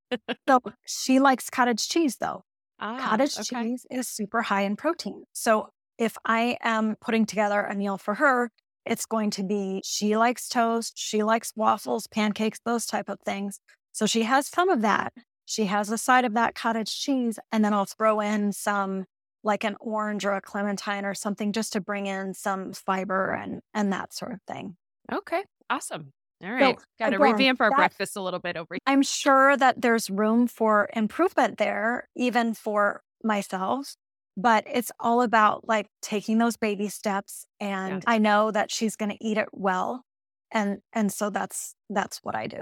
so 0.47 0.61
she 0.85 1.19
likes 1.19 1.49
cottage 1.49 1.87
cheese, 1.87 2.17
though. 2.17 2.43
Ah, 2.79 3.09
cottage 3.09 3.37
okay. 3.37 3.63
cheese 3.63 3.85
is 3.91 4.07
super 4.07 4.41
high 4.43 4.61
in 4.61 4.75
protein. 4.75 5.23
So 5.33 5.69
if 5.97 6.17
I 6.25 6.57
am 6.61 6.95
putting 7.01 7.25
together 7.25 7.61
a 7.61 7.75
meal 7.75 7.97
for 7.97 8.15
her, 8.15 8.51
it's 8.85 9.05
going 9.05 9.31
to 9.31 9.43
be 9.43 9.81
she 9.83 10.15
likes 10.15 10.47
toast, 10.47 10.93
she 10.95 11.23
likes 11.23 11.51
waffles, 11.55 12.07
pancakes, 12.07 12.59
those 12.65 12.85
type 12.85 13.09
of 13.09 13.19
things. 13.25 13.59
So 13.91 14.05
she 14.05 14.23
has 14.23 14.47
some 14.47 14.69
of 14.69 14.81
that, 14.81 15.13
she 15.45 15.65
has 15.65 15.91
a 15.91 15.97
side 15.97 16.23
of 16.23 16.33
that 16.35 16.55
cottage 16.55 16.99
cheese, 16.99 17.39
and 17.51 17.65
then 17.65 17.73
I'll 17.73 17.85
throw 17.85 18.19
in 18.19 18.53
some 18.53 19.05
like 19.43 19.63
an 19.63 19.75
orange 19.79 20.25
or 20.25 20.33
a 20.33 20.41
clementine 20.41 21.05
or 21.05 21.13
something 21.13 21.51
just 21.51 21.73
to 21.73 21.81
bring 21.81 22.05
in 22.05 22.33
some 22.33 22.73
fiber 22.73 23.31
and 23.31 23.61
and 23.73 23.91
that 23.91 24.13
sort 24.13 24.33
of 24.33 24.39
thing. 24.47 24.77
Okay. 25.11 25.43
Awesome. 25.69 26.13
All 26.43 26.51
right. 26.51 26.77
So, 26.77 26.85
Got 26.99 27.09
to 27.11 27.19
revamp 27.19 27.61
our 27.61 27.69
that, 27.69 27.77
breakfast 27.77 28.15
a 28.15 28.21
little 28.21 28.39
bit 28.39 28.57
over 28.57 28.75
here. 28.75 28.79
I'm 28.85 29.01
sure 29.01 29.57
that 29.57 29.81
there's 29.81 30.09
room 30.09 30.47
for 30.47 30.89
improvement 30.93 31.57
there, 31.57 32.07
even 32.15 32.53
for 32.53 33.01
myself. 33.23 33.95
But 34.39 34.65
it's 34.71 34.91
all 34.99 35.23
about 35.23 35.67
like 35.67 35.87
taking 36.03 36.37
those 36.37 36.57
baby 36.57 36.89
steps. 36.89 37.45
And 37.59 38.03
yeah. 38.03 38.11
I 38.11 38.19
know 38.19 38.51
that 38.51 38.71
she's 38.71 38.95
going 38.95 39.09
to 39.09 39.17
eat 39.25 39.37
it 39.37 39.49
well. 39.51 40.03
And 40.51 40.79
and 40.93 41.11
so 41.11 41.29
that's 41.31 41.73
that's 41.89 42.19
what 42.21 42.35
I 42.35 42.47
do. 42.47 42.61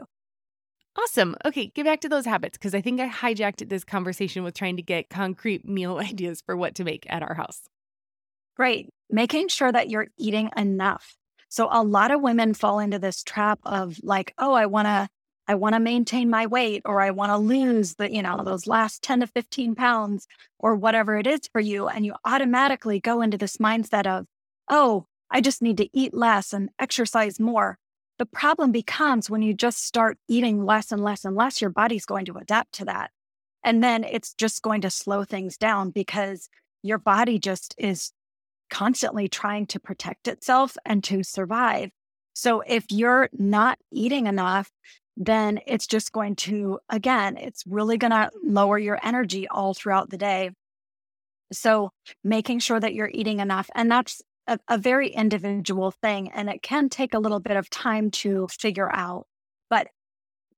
Awesome. 0.98 1.36
Okay, 1.44 1.72
get 1.76 1.84
back 1.84 2.00
to 2.02 2.10
those 2.10 2.26
habits 2.26 2.58
because 2.58 2.74
I 2.74 2.80
think 2.80 3.02
I 3.02 3.10
hijacked 3.10 3.68
this 3.68 3.84
conversation 3.84 4.44
with 4.44 4.54
trying 4.54 4.78
to 4.78 4.82
get 4.82 5.10
concrete 5.10 5.68
meal 5.68 5.98
ideas 6.04 6.42
for 6.46 6.56
what 6.56 6.76
to 6.76 6.86
make 6.86 7.06
at 7.10 7.22
our 7.22 7.34
house. 7.34 7.64
Great. 8.56 8.90
Making 9.10 9.50
sure 9.50 9.72
that 9.72 9.90
you're 9.90 10.08
eating 10.18 10.50
enough. 10.56 11.18
So 11.56 11.70
a 11.72 11.84
lot 11.84 12.12
of 12.12 12.20
women 12.22 12.54
fall 12.54 12.80
into 12.80 13.00
this 13.00 13.24
trap 13.24 13.60
of 13.64 13.98
like, 14.04 14.34
oh, 14.38 14.52
I 14.52 14.66
want 14.66 14.88
to 14.88 15.08
I 15.48 15.56
want 15.56 15.74
to 15.74 15.80
maintain 15.80 16.30
my 16.30 16.48
weight 16.48 16.82
or 16.84 17.00
I 17.00 17.12
want 17.12 17.32
to 17.32 17.38
lose 17.38 17.96
the, 17.96 18.12
you 18.12 18.22
know, 18.22 18.44
those 18.44 18.68
last 18.68 19.02
10 19.04 19.22
to 19.22 19.28
15 19.28 19.74
pounds 19.74 20.28
or 20.60 20.76
whatever 20.76 21.18
it 21.18 21.26
is 21.26 21.42
for 21.54 21.62
you 21.62 21.88
and 21.88 22.06
you 22.06 22.14
automatically 22.26 23.00
go 23.00 23.22
into 23.22 23.38
this 23.38 23.56
mindset 23.56 24.06
of, 24.06 24.26
"Oh, 24.68 25.06
I 25.32 25.40
just 25.40 25.62
need 25.62 25.78
to 25.78 25.88
eat 25.98 26.14
less 26.14 26.52
and 26.52 26.72
exercise 26.78 27.40
more." 27.40 27.78
The 28.18 28.26
problem 28.26 28.74
becomes 28.74 29.30
when 29.30 29.42
you 29.42 29.54
just 29.54 29.82
start 29.82 30.18
eating 30.28 30.66
less 30.66 30.92
and 30.92 31.02
less 31.02 31.24
and 31.24 31.38
less, 31.38 31.62
your 31.62 31.70
body's 31.70 32.06
going 32.06 32.26
to 32.26 32.38
adapt 32.38 32.74
to 32.74 32.86
that. 32.86 33.12
And 33.64 33.82
then 33.82 34.04
it's 34.04 34.34
just 34.34 34.62
going 34.62 34.82
to 34.82 34.90
slow 34.90 35.24
things 35.24 35.58
down 35.58 35.92
because 35.92 36.50
your 36.84 36.98
body 36.98 37.40
just 37.40 37.76
is 37.78 38.12
constantly 38.70 39.28
trying 39.28 39.68
to 39.68 39.80
protect 39.80 40.28
itself 40.28 40.78
and 40.86 41.04
to 41.06 41.24
survive. 41.24 41.90
So 42.34 42.62
if 42.62 42.86
you're 42.90 43.30
not 43.34 43.78
eating 43.92 44.28
enough, 44.28 44.70
then 45.18 45.60
it's 45.66 45.88
just 45.88 46.12
going 46.12 46.36
to, 46.36 46.80
again, 46.90 47.38
it's 47.38 47.64
really 47.66 47.98
going 47.98 48.12
to 48.12 48.30
lower 48.44 48.78
your 48.78 49.00
energy 49.02 49.48
all 49.48 49.74
throughout 49.74 50.10
the 50.10 50.18
day. 50.18 50.52
So 51.54 51.92
making 52.24 52.60
sure 52.60 52.80
that 52.80 52.94
you're 52.94 53.12
eating 53.14 53.40
enough. 53.40 53.70
And 53.76 53.90
that's 53.90 54.22
a, 54.48 54.60
a 54.68 54.78
very 54.78 55.10
individual 55.10 55.92
thing. 55.92 56.32
And 56.32 56.50
it 56.50 56.62
can 56.62 56.90
take 56.90 57.14
a 57.14 57.20
little 57.20 57.40
bit 57.40 57.56
of 57.56 57.70
time 57.70 58.12
to 58.12 58.48
figure 58.52 58.94
out. 58.94 59.26
But 59.70 59.88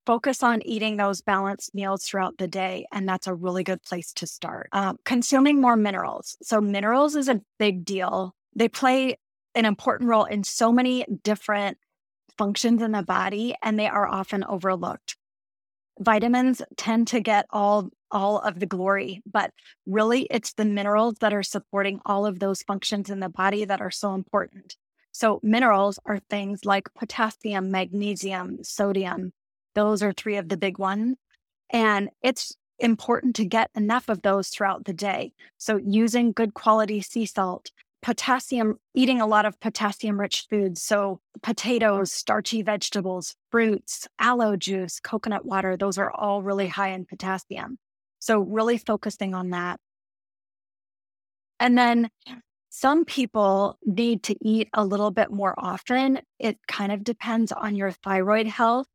focus 0.07 0.41
on 0.41 0.65
eating 0.65 0.95
those 0.95 1.21
balanced 1.21 1.75
meals 1.75 2.05
throughout 2.05 2.37
the 2.37 2.47
day. 2.47 2.87
And 2.93 3.07
that's 3.07 3.27
a 3.27 3.35
really 3.35 3.63
good 3.63 3.83
place 3.83 4.13
to 4.13 4.25
start. 4.25 4.69
Um, 4.71 4.97
consuming 5.03 5.59
more 5.59 5.75
minerals. 5.75 6.37
So, 6.41 6.61
minerals 6.61 7.15
is 7.15 7.27
a 7.27 7.41
big 7.59 7.83
deal. 7.83 8.33
They 8.55 8.69
play 8.69 9.17
an 9.53 9.65
important 9.65 10.09
role 10.09 10.23
in 10.23 10.45
so 10.45 10.71
many 10.71 11.05
different 11.23 11.77
functions 12.37 12.81
in 12.81 12.93
the 12.93 13.03
body, 13.03 13.55
and 13.61 13.77
they 13.77 13.87
are 13.87 14.07
often 14.07 14.45
overlooked. 14.45 15.17
Vitamins 15.99 16.61
tend 16.77 17.07
to 17.09 17.19
get 17.19 17.45
all 17.49 17.89
all 18.09 18.39
of 18.39 18.59
the 18.61 18.65
glory, 18.65 19.21
but 19.29 19.51
really 19.85 20.27
it's 20.31 20.53
the 20.53 20.63
minerals 20.63 21.15
that 21.19 21.33
are 21.33 21.43
supporting 21.43 21.99
all 22.05 22.25
of 22.25 22.39
those 22.39 22.61
functions 22.63 23.09
in 23.09 23.19
the 23.19 23.27
body 23.27 23.65
that 23.65 23.81
are 23.81 23.91
so 23.91 24.13
important. 24.13 24.77
So 25.11 25.41
minerals 25.43 25.99
are 26.05 26.19
things 26.29 26.63
like 26.63 26.93
potassium, 26.93 27.69
magnesium, 27.71 28.63
sodium, 28.63 29.33
those 29.77 30.01
are 30.01 30.11
three 30.11 30.37
of 30.37 30.49
the 30.49 30.57
big 30.57 30.79
ones. 30.79 31.17
And 31.69 32.09
it's 32.23 32.55
important 32.79 33.35
to 33.35 33.45
get 33.45 33.69
enough 33.75 34.09
of 34.09 34.23
those 34.23 34.49
throughout 34.49 34.85
the 34.85 34.93
day. 34.93 35.33
So, 35.57 35.77
using 35.77 36.31
good 36.31 36.55
quality 36.55 36.99
sea 37.01 37.27
salt, 37.27 37.69
potassium, 38.01 38.79
eating 38.95 39.21
a 39.21 39.27
lot 39.27 39.45
of 39.45 39.59
potassium 39.59 40.19
rich 40.19 40.47
foods. 40.49 40.81
So, 40.81 41.19
potatoes, 41.43 42.11
starchy 42.11 42.63
vegetables, 42.63 43.35
fruits, 43.51 44.07
aloe 44.19 44.55
juice, 44.55 44.99
coconut 44.99 45.45
water, 45.45 45.77
those 45.77 45.99
are 45.99 46.11
all 46.11 46.41
really 46.41 46.67
high 46.67 46.89
in 46.89 47.05
potassium. 47.05 47.77
So, 48.17 48.39
really 48.39 48.79
focusing 48.79 49.35
on 49.35 49.51
that. 49.51 49.79
And 51.59 51.77
then 51.77 52.09
some 52.69 53.05
people 53.05 53.77
need 53.85 54.23
to 54.23 54.35
eat 54.41 54.69
a 54.73 54.83
little 54.83 55.11
bit 55.11 55.31
more 55.31 55.53
often. 55.55 56.19
It 56.39 56.57
kind 56.67 56.91
of 56.91 57.03
depends 57.03 57.51
on 57.51 57.75
your 57.75 57.91
thyroid 57.91 58.47
health 58.47 58.87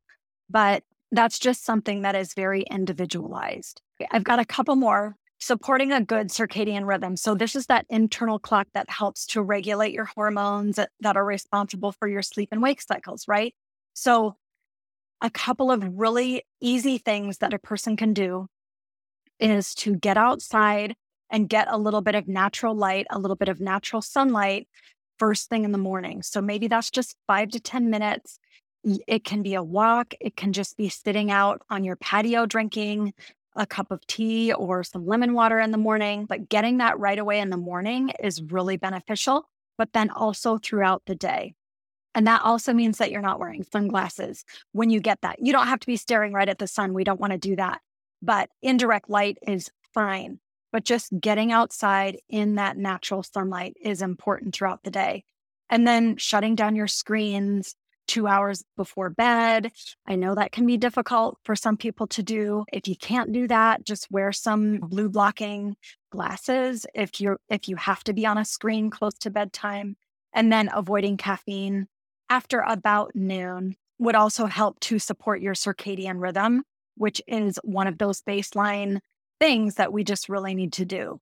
but 0.49 0.83
that's 1.11 1.39
just 1.39 1.63
something 1.63 2.01
that 2.01 2.15
is 2.15 2.33
very 2.33 2.63
individualized. 2.63 3.81
I've 4.11 4.23
got 4.23 4.39
a 4.39 4.45
couple 4.45 4.75
more 4.75 5.15
supporting 5.43 5.91
a 5.91 6.01
good 6.01 6.29
circadian 6.29 6.87
rhythm. 6.87 7.17
So, 7.17 7.35
this 7.35 7.55
is 7.55 7.65
that 7.67 7.85
internal 7.89 8.39
clock 8.39 8.67
that 8.73 8.89
helps 8.89 9.25
to 9.27 9.41
regulate 9.41 9.93
your 9.93 10.05
hormones 10.05 10.79
that 11.01 11.17
are 11.17 11.25
responsible 11.25 11.91
for 11.91 12.07
your 12.07 12.21
sleep 12.21 12.49
and 12.51 12.61
wake 12.61 12.81
cycles, 12.81 13.27
right? 13.27 13.53
So, 13.93 14.35
a 15.21 15.29
couple 15.29 15.69
of 15.71 15.83
really 15.99 16.43
easy 16.61 16.97
things 16.97 17.39
that 17.39 17.53
a 17.53 17.59
person 17.59 17.97
can 17.97 18.13
do 18.13 18.47
is 19.39 19.75
to 19.75 19.95
get 19.95 20.17
outside 20.17 20.95
and 21.29 21.49
get 21.49 21.67
a 21.69 21.77
little 21.77 22.01
bit 22.01 22.15
of 22.15 22.27
natural 22.27 22.75
light, 22.75 23.05
a 23.09 23.19
little 23.19 23.35
bit 23.35 23.49
of 23.49 23.59
natural 23.59 24.01
sunlight 24.01 24.67
first 25.19 25.49
thing 25.49 25.63
in 25.63 25.71
the 25.73 25.77
morning. 25.77 26.21
So, 26.21 26.41
maybe 26.41 26.67
that's 26.67 26.89
just 26.89 27.17
five 27.27 27.49
to 27.49 27.59
10 27.59 27.89
minutes 27.89 28.39
it 28.83 29.23
can 29.23 29.41
be 29.41 29.55
a 29.55 29.63
walk, 29.63 30.13
it 30.19 30.35
can 30.35 30.53
just 30.53 30.77
be 30.77 30.89
sitting 30.89 31.31
out 31.31 31.61
on 31.69 31.83
your 31.83 31.95
patio 31.95 32.45
drinking 32.45 33.13
a 33.55 33.65
cup 33.65 33.91
of 33.91 34.05
tea 34.07 34.51
or 34.51 34.83
some 34.83 35.05
lemon 35.05 35.33
water 35.33 35.59
in 35.59 35.71
the 35.71 35.77
morning. 35.77 36.25
But 36.25 36.49
getting 36.49 36.77
that 36.77 36.99
right 36.99 37.19
away 37.19 37.39
in 37.39 37.49
the 37.49 37.57
morning 37.57 38.11
is 38.21 38.41
really 38.41 38.77
beneficial, 38.77 39.47
but 39.77 39.93
then 39.93 40.09
also 40.09 40.57
throughout 40.57 41.03
the 41.05 41.15
day. 41.15 41.53
And 42.15 42.27
that 42.27 42.41
also 42.43 42.73
means 42.73 42.97
that 42.97 43.11
you're 43.11 43.21
not 43.21 43.39
wearing 43.39 43.63
sunglasses 43.63 44.45
when 44.71 44.89
you 44.89 44.99
get 44.99 45.21
that. 45.21 45.37
You 45.39 45.51
don't 45.51 45.67
have 45.67 45.79
to 45.79 45.87
be 45.87 45.97
staring 45.97 46.33
right 46.33 46.49
at 46.49 46.59
the 46.59 46.67
sun. 46.67 46.93
We 46.93 47.03
don't 47.03 47.19
want 47.19 47.33
to 47.33 47.39
do 47.39 47.55
that. 47.55 47.81
But 48.21 48.49
indirect 48.61 49.09
light 49.09 49.37
is 49.47 49.71
fine. 49.93 50.39
But 50.71 50.85
just 50.85 51.11
getting 51.19 51.51
outside 51.51 52.17
in 52.29 52.55
that 52.55 52.77
natural 52.77 53.23
sunlight 53.23 53.75
is 53.81 54.01
important 54.01 54.55
throughout 54.55 54.83
the 54.83 54.91
day. 54.91 55.23
And 55.69 55.87
then 55.87 56.17
shutting 56.17 56.55
down 56.55 56.75
your 56.75 56.87
screens, 56.87 57.75
two 58.07 58.27
hours 58.27 58.63
before 58.77 59.09
bed. 59.09 59.71
I 60.07 60.15
know 60.15 60.35
that 60.35 60.51
can 60.51 60.65
be 60.65 60.77
difficult 60.77 61.37
for 61.43 61.55
some 61.55 61.77
people 61.77 62.07
to 62.07 62.23
do. 62.23 62.65
If 62.71 62.87
you 62.87 62.95
can't 62.95 63.31
do 63.31 63.47
that, 63.47 63.85
just 63.85 64.11
wear 64.11 64.31
some 64.31 64.77
blue 64.77 65.09
blocking 65.09 65.75
glasses 66.11 66.85
if 66.93 67.19
you're 67.19 67.39
if 67.49 67.67
you 67.67 67.75
have 67.75 68.03
to 68.03 68.13
be 68.13 68.25
on 68.25 68.37
a 68.37 68.45
screen 68.45 68.89
close 68.89 69.15
to 69.15 69.31
bedtime 69.31 69.95
and 70.33 70.51
then 70.51 70.69
avoiding 70.73 71.17
caffeine 71.17 71.87
after 72.29 72.59
about 72.59 73.15
noon 73.15 73.75
would 73.99 74.15
also 74.15 74.45
help 74.45 74.79
to 74.81 74.99
support 74.99 75.41
your 75.41 75.53
circadian 75.53 76.21
rhythm, 76.21 76.63
which 76.95 77.21
is 77.27 77.59
one 77.63 77.87
of 77.87 77.97
those 77.97 78.21
baseline 78.21 78.99
things 79.39 79.75
that 79.75 79.93
we 79.93 80.03
just 80.03 80.29
really 80.29 80.55
need 80.55 80.73
to 80.73 80.85
do. 80.85 81.19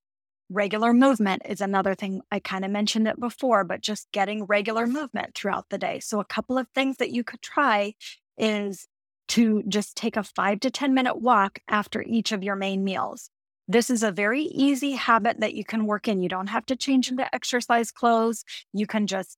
Regular 0.54 0.92
movement 0.92 1.44
is 1.46 1.62
another 1.62 1.96
thing. 1.96 2.22
I 2.30 2.40
kind 2.40 2.66
of 2.66 2.72
mentioned 2.72 3.08
it 3.08 3.18
before, 3.18 3.64
but 3.64 3.80
just 3.80 4.12
getting 4.12 4.44
regular 4.44 4.86
movement 4.86 5.34
throughout 5.34 5.70
the 5.70 5.78
day. 5.78 6.02
So, 6.02 6.20
a 6.20 6.26
couple 6.26 6.58
of 6.58 6.68
things 6.76 6.98
that 6.98 7.12
you 7.12 7.24
could 7.24 7.42
try 7.42 7.94
is 8.38 8.86
to 9.30 9.64
just 9.70 9.96
take 9.96 10.18
a 10.18 10.24
five 10.24 10.60
to 10.60 10.70
10 10.70 10.94
minute 10.94 11.22
walk 11.22 11.60
after 11.70 12.02
each 12.02 12.34
of 12.34 12.44
your 12.44 12.58
main 12.58 12.84
meals. 12.84 13.30
This 13.70 13.90
is 13.90 14.04
a 14.04 14.12
very 14.12 14.42
easy 14.42 14.92
habit 14.92 15.40
that 15.40 15.54
you 15.54 15.64
can 15.64 15.86
work 15.86 16.10
in. 16.10 16.22
You 16.22 16.28
don't 16.28 16.48
have 16.48 16.66
to 16.66 16.76
change 16.76 17.10
into 17.10 17.34
exercise 17.34 17.90
clothes. 17.90 18.44
You 18.74 18.88
can 18.88 19.08
just 19.08 19.38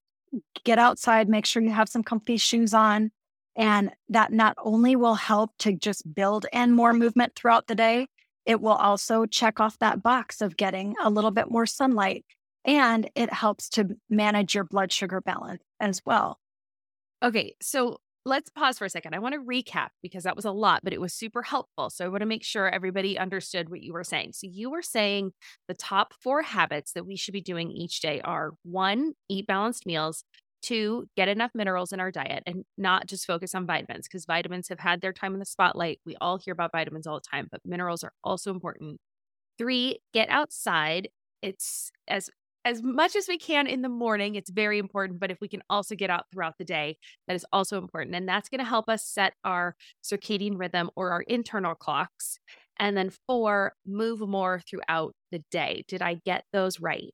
get 0.66 0.80
outside, 0.80 1.30
make 1.30 1.45
sure 1.45 1.61
you 1.61 1.70
have 1.70 1.89
some 1.89 2.01
comfy 2.01 2.38
shoes 2.38 2.74
on. 2.74 3.11
And 3.55 3.91
that 4.09 4.34
not 4.34 4.55
only 4.57 4.95
will 4.95 5.14
help 5.14 5.51
to 5.59 5.74
just 5.74 6.11
build 6.16 6.47
in 6.51 6.72
more 6.72 6.91
movement 6.91 7.36
throughout 7.36 7.68
the 7.68 7.76
day, 7.76 8.07
it 8.45 8.61
will 8.61 8.73
also 8.73 9.25
check 9.25 9.59
off 9.59 9.79
that 9.79 10.03
box 10.03 10.41
of 10.41 10.57
getting 10.57 10.95
a 11.01 11.09
little 11.09 11.31
bit 11.31 11.49
more 11.49 11.65
sunlight 11.65 12.25
and 12.65 13.09
it 13.15 13.31
helps 13.31 13.69
to 13.69 13.97
manage 14.09 14.55
your 14.55 14.63
blood 14.63 14.91
sugar 14.91 15.21
balance 15.21 15.63
as 15.79 16.01
well. 16.05 16.39
Okay, 17.21 17.55
so 17.61 17.99
let's 18.25 18.49
pause 18.49 18.77
for 18.77 18.85
a 18.85 18.89
second. 18.89 19.13
I 19.13 19.19
want 19.19 19.33
to 19.33 19.41
recap 19.41 19.89
because 20.01 20.23
that 20.23 20.35
was 20.35 20.45
a 20.45 20.51
lot, 20.51 20.81
but 20.83 20.93
it 20.93 21.01
was 21.01 21.13
super 21.13 21.41
helpful. 21.41 21.89
So 21.89 22.05
I 22.05 22.07
want 22.07 22.21
to 22.21 22.25
make 22.25 22.43
sure 22.43 22.69
everybody 22.69 23.17
understood 23.17 23.69
what 23.69 23.81
you 23.81 23.93
were 23.93 24.03
saying. 24.03 24.31
So 24.33 24.47
you 24.49 24.69
were 24.69 24.81
saying 24.81 25.31
the 25.67 25.73
top 25.73 26.13
four 26.21 26.41
habits 26.41 26.93
that 26.93 27.05
we 27.05 27.15
should 27.17 27.33
be 27.33 27.41
doing 27.41 27.69
each 27.69 27.99
day 27.99 28.21
are 28.21 28.51
one, 28.63 29.13
eat 29.29 29.47
balanced 29.47 29.85
meals, 29.85 30.23
Two, 30.64 31.07
get 31.18 31.28
enough 31.28 31.51
minerals 31.53 31.91
in 31.91 31.99
our 31.99 32.09
diet 32.09 32.43
and 32.47 32.64
not 32.78 33.05
just 33.05 33.28
focus 33.28 33.53
on 33.53 33.68
vitamins 33.68 34.07
because 34.07 34.26
vitamins 34.26 34.70
have 34.70 34.80
had 34.80 35.01
their 35.01 35.14
time 35.14 35.34
in 35.34 35.39
the 35.39 35.45
spotlight. 35.45 35.99
We 36.05 36.16
all 36.22 36.38
hear 36.38 36.53
about 36.53 36.72
vitamins 36.72 37.05
all 37.05 37.16
the 37.18 37.30
time, 37.30 37.49
but 37.51 37.61
minerals 37.66 38.03
are 38.03 38.14
also 38.24 38.49
important. 38.51 38.99
Three, 39.57 39.99
get 40.14 40.30
outside. 40.30 41.09
It's 41.41 41.91
as 42.07 42.30
as 42.66 42.82
much 42.82 43.16
as 43.18 43.28
we 43.28 43.38
can 43.38 43.68
in 43.68 43.82
the 43.82 43.89
morning, 43.89 44.36
it's 44.36 44.49
very 44.49 44.80
important. 44.80 45.20
But 45.20 45.32
if 45.32 45.41
we 45.41 45.49
can 45.49 45.64
also 45.70 45.95
get 45.95 46.09
out 46.09 46.26
throughout 46.32 46.57
the 46.57 46.64
day, 46.66 46.97
that 47.28 47.36
is 47.36 47.45
also 47.51 47.78
important. 47.78 48.16
And 48.16 48.28
that's 48.28 48.49
going 48.49 48.59
to 48.59 48.66
help 48.66 48.88
us 48.89 49.05
set 49.05 49.34
our 49.43 49.76
circadian 50.03 50.57
rhythm 50.57 50.89
or 50.95 51.11
our 51.11 51.22
internal 51.24 51.76
clocks. 51.76 52.39
And 52.80 52.95
then 52.97 53.11
four, 53.28 53.74
move 53.86 54.22
more 54.22 54.61
throughout 54.68 55.14
the 55.32 55.43
day. 55.51 55.84
Did 55.89 56.01
I 56.01 56.16
get 56.26 56.45
those 56.53 56.80
right? 56.80 57.14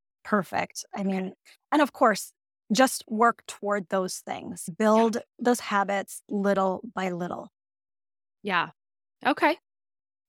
perfect. 0.23 0.85
I 0.95 1.03
mean, 1.03 1.33
and 1.71 1.81
of 1.81 1.93
course, 1.93 2.33
just 2.71 3.03
work 3.07 3.43
toward 3.47 3.89
those 3.89 4.17
things, 4.17 4.69
build 4.77 5.15
yeah. 5.15 5.21
those 5.39 5.59
habits 5.59 6.21
little 6.29 6.81
by 6.95 7.09
little. 7.11 7.51
Yeah. 8.43 8.69
Okay. 9.25 9.57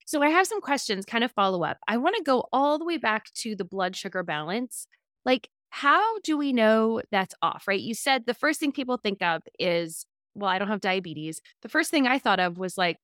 So 0.07 0.23
I 0.23 0.29
have 0.29 0.47
some 0.47 0.61
questions, 0.61 1.05
kind 1.07 1.25
of 1.25 1.33
follow 1.33 1.63
up. 1.63 1.79
I 1.87 1.97
want 1.97 2.17
to 2.17 2.23
go 2.23 2.49
all 2.53 2.79
the 2.79 2.85
way 2.85 2.97
back 2.97 3.33
to 3.35 3.55
the 3.55 3.65
blood 3.65 3.97
sugar 3.97 4.23
balance. 4.23 4.87
Like, 5.25 5.49
how 5.71 6.19
do 6.21 6.37
we 6.37 6.53
know 6.53 7.01
that's 7.11 7.35
off, 7.41 7.65
right? 7.67 7.81
You 7.81 7.95
said 7.95 8.27
the 8.27 8.35
first 8.35 8.61
thing 8.61 8.73
people 8.73 8.99
think 8.99 9.23
of 9.23 9.43
is, 9.59 10.05
well, 10.35 10.51
I 10.51 10.59
don't 10.59 10.69
have 10.69 10.81
diabetes. 10.81 11.41
The 11.63 11.69
first 11.69 11.91
thing 11.91 12.07
I 12.07 12.19
thought 12.19 12.41
of 12.41 12.59
was 12.59 12.77
like, 12.77 12.99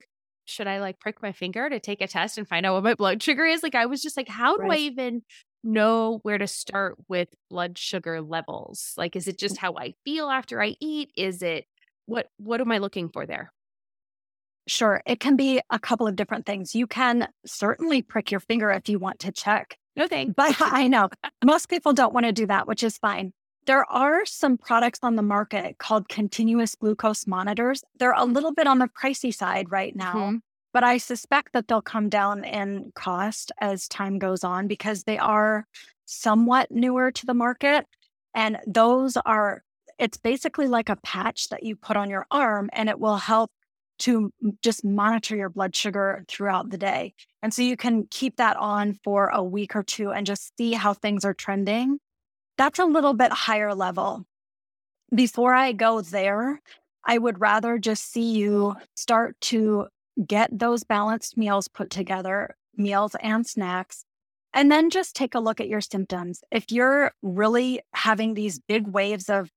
should 0.45 0.66
I 0.66 0.80
like 0.80 0.99
prick 0.99 1.22
my 1.22 1.32
finger 1.32 1.68
to 1.68 1.78
take 1.78 2.01
a 2.01 2.09
test 2.09 2.39
and 2.39 2.49
find 2.49 2.66
out 2.66 2.74
what 2.74 2.82
my 2.82 2.95
blood 2.95 3.22
sugar 3.22 3.45
is? 3.45 3.62
Like, 3.62 3.74
I 3.74 3.86
was 3.86 4.03
just 4.03 4.16
like, 4.16 4.28
how 4.28 4.57
do 4.57 4.64
right. 4.64 4.72
I 4.72 4.82
even 4.82 5.22
know 5.63 6.21
where 6.23 6.39
to 6.39 6.47
start 6.47 6.97
with 7.09 7.29
blood 7.51 7.79
sugar 7.79 8.21
levels? 8.21 8.95
Like, 8.97 9.17
is 9.17 9.29
it 9.29 9.39
just 9.39 9.57
mm. 9.57 9.59
how 9.59 9.75
I 9.77 9.95
feel 10.05 10.29
after 10.29 10.63
I 10.63 10.77
eat? 10.81 11.11
Is 11.17 11.43
it 11.43 11.67
what, 12.07 12.29
what 12.39 12.61
am 12.61 12.73
I 12.73 12.79
looking 12.79 13.09
for 13.09 13.27
there? 13.27 13.53
Sure. 14.67 15.03
It 15.07 15.21
can 15.21 15.37
be 15.37 15.61
a 15.71 15.79
couple 15.79 16.07
of 16.07 16.17
different 16.17 16.47
things. 16.47 16.75
You 16.75 16.87
can 16.87 17.29
certainly 17.47 18.03
prick 18.03 18.31
your 18.31 18.41
finger 18.41 18.71
if 18.71 18.89
you 18.89 18.99
want 18.99 19.19
to 19.21 19.33
check. 19.33 19.77
No 19.97 20.07
thanks. 20.07 20.35
But 20.37 20.57
I 20.61 20.89
know 20.89 21.09
most 21.45 21.69
people 21.69 21.93
don't 21.93 22.15
want 22.15 22.27
to 22.27 22.33
do 22.33 22.47
that, 22.47 22.67
which 22.67 22.83
is 22.83 22.99
fine. 22.99 23.33
There 23.67 23.85
are 23.91 24.25
some 24.25 24.57
products 24.57 25.01
on 25.03 25.17
the 25.17 25.23
market 25.23 25.77
called 25.79 26.09
continuous 26.09 26.75
glucose 26.75 27.27
monitors. 27.27 27.83
They're 27.99 28.13
a 28.13 28.25
little 28.25 28.53
bit 28.53 28.67
on 28.67 28.79
the 28.79 28.89
pricey 28.89 29.35
side 29.35 29.71
right 29.71 29.95
now. 29.95 30.15
Mm-hmm 30.15 30.37
but 30.73 30.85
I 30.85 30.99
suspect 30.99 31.53
that 31.53 31.69
they'll 31.69 31.83
come 31.83 32.09
down 32.09 32.45
in 32.45 32.93
cost 32.95 33.53
as 33.61 33.89
time 33.89 34.19
goes 34.19 34.45
on 34.45 34.66
because 34.69 35.05
they 35.05 35.19
are 35.19 35.66
somewhat 36.05 36.71
newer 36.71 37.11
to 37.12 37.27
the 37.27 37.35
market. 37.35 37.87
And 38.35 38.59
those 38.66 39.16
are, 39.16 39.62
it's 39.99 40.19
basically 40.19 40.69
like 40.69 40.89
a 40.89 40.97
patch 40.97 41.49
that 41.49 41.62
you 41.62 41.77
put 41.77 41.97
on 41.97 42.11
your 42.11 42.27
arm 42.31 42.71
and 42.73 42.89
it 42.89 43.01
will 43.01 43.16
help 43.16 43.51
to 44.01 44.33
just 44.62 44.85
monitor 44.85 45.35
your 45.35 45.49
blood 45.49 45.75
sugar 45.75 46.25
throughout 46.29 46.71
the 46.71 46.79
day. 46.79 47.14
And 47.43 47.53
so 47.53 47.62
you 47.62 47.77
can 47.77 48.07
keep 48.11 48.37
that 48.37 48.57
on 48.57 48.99
for 49.03 49.29
a 49.29 49.43
week 49.43 49.75
or 49.75 49.83
two 49.83 50.11
and 50.11 50.27
just 50.27 50.57
see 50.57 50.73
how 50.73 50.95
things 50.95 51.25
are 51.25 51.35
trending. 51.35 51.99
That's 52.57 52.79
a 52.79 52.85
little 52.85 53.14
bit 53.14 53.33
higher 53.33 53.75
level. 53.75 54.25
Before 55.14 55.55
I 55.55 55.73
go 55.73 56.01
there, 56.01 56.61
I 57.05 57.19
would 57.19 57.41
rather 57.41 57.79
just 57.79 58.12
see 58.12 58.33
you 58.33 58.77
start 58.95 59.41
to 59.43 59.89
get 60.27 60.57
those 60.57 60.85
balanced 60.85 61.37
meals 61.37 61.69
put 61.69 61.91
together, 61.91 62.57
meals 62.77 63.14
and 63.21 63.47
snacks, 63.47 64.05
and 64.55 64.71
then 64.73 64.91
just 64.91 65.14
take 65.14 65.35
a 65.35 65.41
look 65.41 65.61
at 65.61 65.69
your 65.69 65.81
symptoms. 65.81 66.43
If 66.51 66.71
you're 66.73 67.12
really 67.23 67.81
having 67.95 68.35
these 68.35 68.59
big 68.59 68.87
waves 68.87 69.29
of 69.29 69.51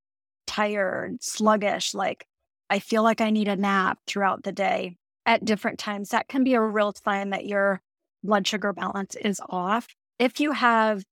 tired, 0.47 1.17
sluggish, 1.21 1.93
like 1.93 2.25
I 2.69 2.79
feel 2.79 3.03
like 3.03 3.21
I 3.21 3.29
need 3.29 3.47
a 3.47 3.55
nap 3.55 3.99
throughout 4.07 4.43
the 4.43 4.51
day 4.51 4.97
at 5.25 5.45
different 5.45 5.79
times, 5.79 6.09
that 6.09 6.27
can 6.27 6.43
be 6.43 6.53
a 6.53 6.61
real 6.61 6.93
sign 7.03 7.29
that 7.29 7.45
your 7.45 7.81
blood 8.23 8.47
sugar 8.47 8.73
balance 8.73 9.15
is 9.15 9.41
off. 9.49 9.87
If 10.19 10.39
you 10.39 10.51
have 10.51 11.03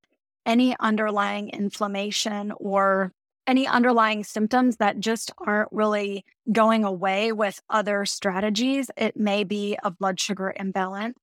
any 0.45 0.75
underlying 0.79 1.49
inflammation 1.49 2.51
or 2.57 3.11
any 3.49 3.65
underlying 3.65 4.23
symptoms 4.23 4.77
that 4.77 4.99
just 4.99 5.31
aren't 5.39 5.69
really 5.71 6.23
going 6.51 6.83
away 6.83 7.31
with 7.31 7.59
other 7.67 8.05
strategies, 8.05 8.91
it 8.95 9.17
may 9.17 9.43
be 9.43 9.75
a 9.83 9.89
blood 9.89 10.19
sugar 10.19 10.53
imbalance. 10.55 11.17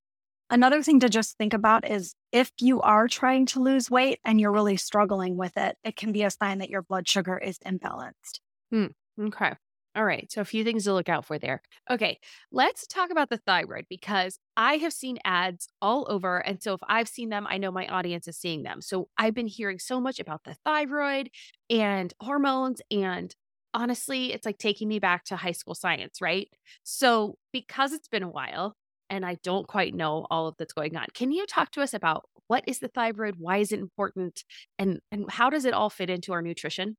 Another 0.50 0.82
thing 0.82 0.98
to 1.00 1.08
just 1.08 1.38
think 1.38 1.54
about 1.54 1.88
is 1.88 2.14
if 2.32 2.50
you 2.60 2.80
are 2.80 3.06
trying 3.06 3.46
to 3.46 3.60
lose 3.60 3.88
weight 3.88 4.18
and 4.24 4.40
you're 4.40 4.52
really 4.52 4.76
struggling 4.76 5.36
with 5.36 5.56
it, 5.56 5.76
it 5.84 5.94
can 5.94 6.10
be 6.10 6.24
a 6.24 6.30
sign 6.30 6.58
that 6.58 6.68
your 6.68 6.82
blood 6.82 7.08
sugar 7.08 7.38
is 7.38 7.58
imbalanced. 7.60 8.40
Hmm. 8.72 8.86
Okay. 9.20 9.54
All 9.96 10.04
right. 10.04 10.30
So 10.30 10.42
a 10.42 10.44
few 10.44 10.62
things 10.62 10.84
to 10.84 10.92
look 10.92 11.08
out 11.08 11.24
for 11.24 11.38
there. 11.38 11.62
Okay. 11.90 12.18
Let's 12.52 12.86
talk 12.86 13.10
about 13.10 13.30
the 13.30 13.38
thyroid 13.38 13.86
because 13.88 14.38
I 14.54 14.74
have 14.76 14.92
seen 14.92 15.16
ads 15.24 15.68
all 15.80 16.06
over. 16.10 16.38
And 16.38 16.62
so 16.62 16.74
if 16.74 16.80
I've 16.86 17.08
seen 17.08 17.30
them, 17.30 17.46
I 17.48 17.56
know 17.56 17.70
my 17.72 17.86
audience 17.86 18.28
is 18.28 18.36
seeing 18.36 18.62
them. 18.62 18.82
So 18.82 19.08
I've 19.16 19.32
been 19.32 19.46
hearing 19.46 19.78
so 19.78 19.98
much 19.98 20.20
about 20.20 20.44
the 20.44 20.54
thyroid 20.66 21.30
and 21.70 22.12
hormones. 22.20 22.82
And 22.90 23.34
honestly, 23.72 24.34
it's 24.34 24.44
like 24.44 24.58
taking 24.58 24.86
me 24.86 24.98
back 24.98 25.24
to 25.24 25.36
high 25.36 25.52
school 25.52 25.74
science, 25.74 26.20
right? 26.20 26.48
So 26.82 27.38
because 27.50 27.92
it's 27.94 28.08
been 28.08 28.22
a 28.22 28.28
while 28.28 28.76
and 29.08 29.24
I 29.24 29.38
don't 29.42 29.66
quite 29.66 29.94
know 29.94 30.26
all 30.30 30.46
of 30.48 30.56
that's 30.58 30.74
going 30.74 30.94
on, 30.96 31.06
can 31.14 31.32
you 31.32 31.46
talk 31.46 31.70
to 31.70 31.80
us 31.80 31.94
about 31.94 32.24
what 32.48 32.64
is 32.66 32.80
the 32.80 32.88
thyroid? 32.88 33.36
Why 33.38 33.58
is 33.58 33.72
it 33.72 33.80
important? 33.80 34.44
And, 34.78 35.00
and 35.10 35.30
how 35.30 35.48
does 35.48 35.64
it 35.64 35.72
all 35.72 35.88
fit 35.88 36.10
into 36.10 36.34
our 36.34 36.42
nutrition? 36.42 36.96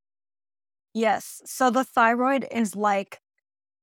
Yes. 0.98 1.42
So 1.46 1.70
the 1.70 1.84
thyroid 1.84 2.48
is 2.52 2.76
like, 2.76 3.20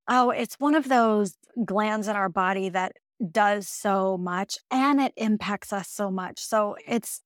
oh, 0.09 0.31
it's 0.31 0.57
one 0.59 0.75
of 0.75 0.89
those 0.89 1.37
glands 1.65 2.09
in 2.09 2.17
our 2.17 2.29
body 2.29 2.71
that 2.71 2.93
does 3.31 3.69
so 3.69 4.19
much 4.19 4.59
and 4.69 5.01
it 5.01 5.13
impacts 5.17 5.73
us 5.73 5.89
so 5.89 6.11
much. 6.11 6.41
So 6.41 6.75
it's 6.89 7.21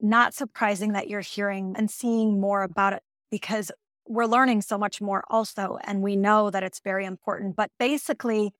not 0.00 0.32
surprising 0.32 0.92
that 0.94 1.08
you're 1.08 1.20
hearing 1.20 1.74
and 1.76 1.90
seeing 1.90 2.40
more 2.40 2.62
about 2.62 2.94
it 2.94 3.02
because 3.30 3.70
we're 4.08 4.24
learning 4.24 4.62
so 4.62 4.78
much 4.78 5.02
more 5.02 5.22
also. 5.28 5.76
And 5.84 6.00
we 6.02 6.16
know 6.16 6.50
that 6.50 6.62
it's 6.62 6.80
very 6.80 7.04
important. 7.04 7.56
But 7.56 7.70
basically, 7.78 8.52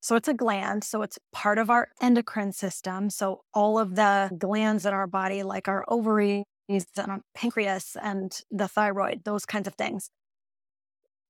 So 0.00 0.16
it's 0.16 0.28
a 0.28 0.34
gland. 0.34 0.84
So 0.84 1.02
it's 1.02 1.18
part 1.32 1.58
of 1.58 1.70
our 1.70 1.88
endocrine 2.00 2.52
system. 2.52 3.10
So 3.10 3.42
all 3.54 3.78
of 3.78 3.96
the 3.96 4.30
glands 4.38 4.86
in 4.86 4.92
our 4.94 5.06
body, 5.08 5.42
like 5.42 5.68
our 5.68 5.84
ovaries 5.88 6.44
and 6.68 6.84
our 6.96 7.14
um, 7.14 7.24
pancreas 7.34 7.96
and 8.02 8.40
the 8.50 8.68
thyroid, 8.68 9.24
those 9.24 9.44
kinds 9.44 9.68
of 9.68 9.74
things. 9.74 10.10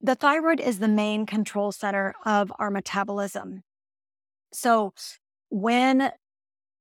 The 0.01 0.14
thyroid 0.14 0.61
is 0.61 0.78
the 0.78 0.89
main 0.89 1.26
control 1.26 1.72
center 1.72 2.14
of 2.24 2.53
our 2.59 2.70
metabolism. 2.70 3.62
So 4.53 4.93
when 5.49 6.12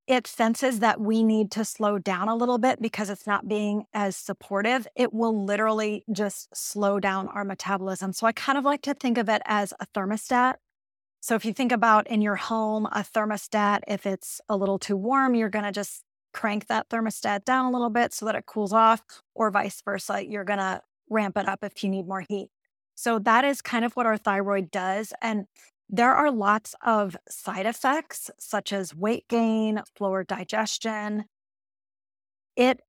it 0.06 0.26
senses 0.26 0.80
that 0.80 1.00
we 1.00 1.22
need 1.22 1.50
to 1.52 1.64
slow 1.64 1.98
down 1.98 2.28
a 2.28 2.36
little 2.36 2.58
bit 2.58 2.82
because 2.82 3.08
it's 3.08 3.26
not 3.26 3.48
being 3.48 3.84
as 3.94 4.16
supportive, 4.16 4.86
it 4.94 5.14
will 5.14 5.44
literally 5.44 6.04
just 6.12 6.54
slow 6.54 7.00
down 7.00 7.28
our 7.28 7.44
metabolism. 7.44 8.12
So 8.12 8.26
I 8.26 8.32
kind 8.32 8.58
of 8.58 8.64
like 8.64 8.82
to 8.82 8.94
think 8.94 9.16
of 9.16 9.30
it 9.30 9.40
as 9.46 9.72
a 9.80 9.86
thermostat. 9.86 10.56
So 11.20 11.34
if 11.34 11.46
you 11.46 11.54
think 11.54 11.72
about 11.72 12.06
in 12.06 12.20
your 12.20 12.36
home, 12.36 12.84
a 12.86 13.00
thermostat, 13.00 13.80
if 13.88 14.04
it's 14.04 14.42
a 14.46 14.56
little 14.56 14.78
too 14.78 14.96
warm, 14.96 15.34
you're 15.34 15.48
going 15.48 15.64
to 15.64 15.72
just 15.72 16.03
crank 16.34 16.66
that 16.66 16.90
thermostat 16.90 17.44
down 17.44 17.64
a 17.64 17.70
little 17.70 17.90
bit 17.90 18.12
so 18.12 18.26
that 18.26 18.34
it 18.34 18.44
cools 18.46 18.72
off, 18.72 19.02
or 19.34 19.50
vice 19.50 19.80
versa. 19.82 20.26
You're 20.26 20.44
going 20.44 20.58
to 20.58 20.82
ramp 21.08 21.38
it 21.38 21.48
up 21.48 21.60
if 21.62 21.82
you 21.82 21.88
need 21.88 22.06
more 22.06 22.24
heat. 22.28 22.48
So 22.94 23.18
that 23.20 23.44
is 23.44 23.62
kind 23.62 23.84
of 23.84 23.94
what 23.94 24.06
our 24.06 24.18
thyroid 24.18 24.70
does. 24.70 25.12
And 25.22 25.46
there 25.88 26.14
are 26.14 26.30
lots 26.30 26.74
of 26.84 27.16
side 27.28 27.66
effects, 27.66 28.30
such 28.38 28.72
as 28.72 28.94
weight 28.94 29.26
gain, 29.28 29.82
slower 29.96 30.24
digestion. 30.24 31.24
It 32.56 32.80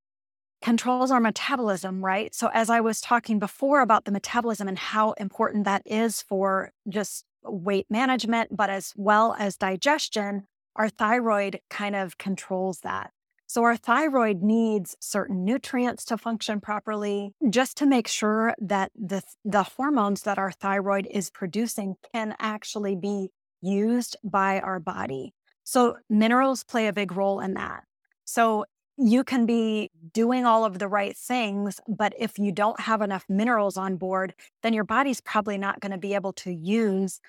controls 0.62 1.12
our 1.12 1.20
metabolism, 1.20 2.04
right? 2.04 2.34
So, 2.34 2.50
as 2.54 2.70
I 2.70 2.80
was 2.80 3.02
talking 3.02 3.38
before 3.40 3.82
about 3.82 4.06
the 4.06 4.12
metabolism 4.12 4.68
and 4.68 4.78
how 4.78 5.12
important 5.14 5.66
that 5.66 5.84
is 5.86 6.22
for 6.22 6.72
just 6.88 7.26
weight 7.44 7.88
management, 7.90 8.56
but 8.56 8.70
as 8.70 8.94
well 8.96 9.36
as 9.38 9.58
digestion, 9.58 10.48
our 10.76 10.90
thyroid 10.90 11.60
kind 11.70 11.96
of 11.96 12.18
controls 12.18 12.80
that. 12.80 13.12
So, 13.56 13.64
our 13.64 13.78
thyroid 13.78 14.42
needs 14.42 14.98
certain 15.00 15.46
nutrients 15.46 16.04
to 16.06 16.18
function 16.18 16.60
properly 16.60 17.32
just 17.50 17.78
to 17.78 17.86
make 17.86 18.06
sure 18.06 18.54
that 18.60 18.92
the, 18.98 19.22
the 19.46 19.64
hormones 19.64 20.24
that 20.24 20.38
our 20.38 20.52
thyroid 20.52 21.08
is 21.10 21.30
producing 21.30 21.96
can 22.14 22.36
actually 22.38 22.98
be 22.98 23.30
used 23.62 24.18
by 24.26 24.60
our 24.60 24.82
body. 24.82 25.34
So, 25.64 25.96
minerals 26.10 26.66
play 26.66 26.88
a 26.88 26.92
big 26.92 27.14
role 27.14 27.40
in 27.40 27.54
that. 27.54 27.86
So, 28.26 28.66
you 28.98 29.24
can 29.24 29.46
be 29.46 29.90
doing 30.12 30.44
all 30.46 30.66
of 30.66 30.78
the 30.78 30.90
right 30.90 31.16
things, 31.16 31.80
but 31.88 32.12
if 32.20 32.38
you 32.38 32.52
don't 32.52 32.82
have 32.82 33.02
enough 33.02 33.24
minerals 33.30 33.78
on 33.78 33.96
board, 33.96 34.34
then 34.64 34.74
your 34.74 34.84
body's 34.84 35.22
probably 35.22 35.58
not 35.58 35.80
going 35.80 35.94
to 35.94 35.98
be 35.98 36.14
able 36.14 36.34
to 36.34 36.52
use 36.52 37.22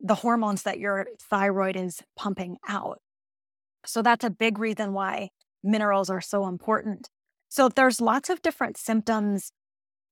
the 0.00 0.16
hormones 0.16 0.64
that 0.64 0.78
your 0.78 1.06
thyroid 1.18 1.76
is 1.76 2.02
pumping 2.14 2.58
out. 2.68 3.00
So 3.86 4.02
that's 4.02 4.24
a 4.24 4.30
big 4.30 4.58
reason 4.58 4.92
why 4.92 5.30
minerals 5.62 6.10
are 6.10 6.20
so 6.20 6.46
important. 6.46 7.10
So 7.48 7.68
there's 7.68 8.00
lots 8.00 8.30
of 8.30 8.42
different 8.42 8.76
symptoms 8.76 9.52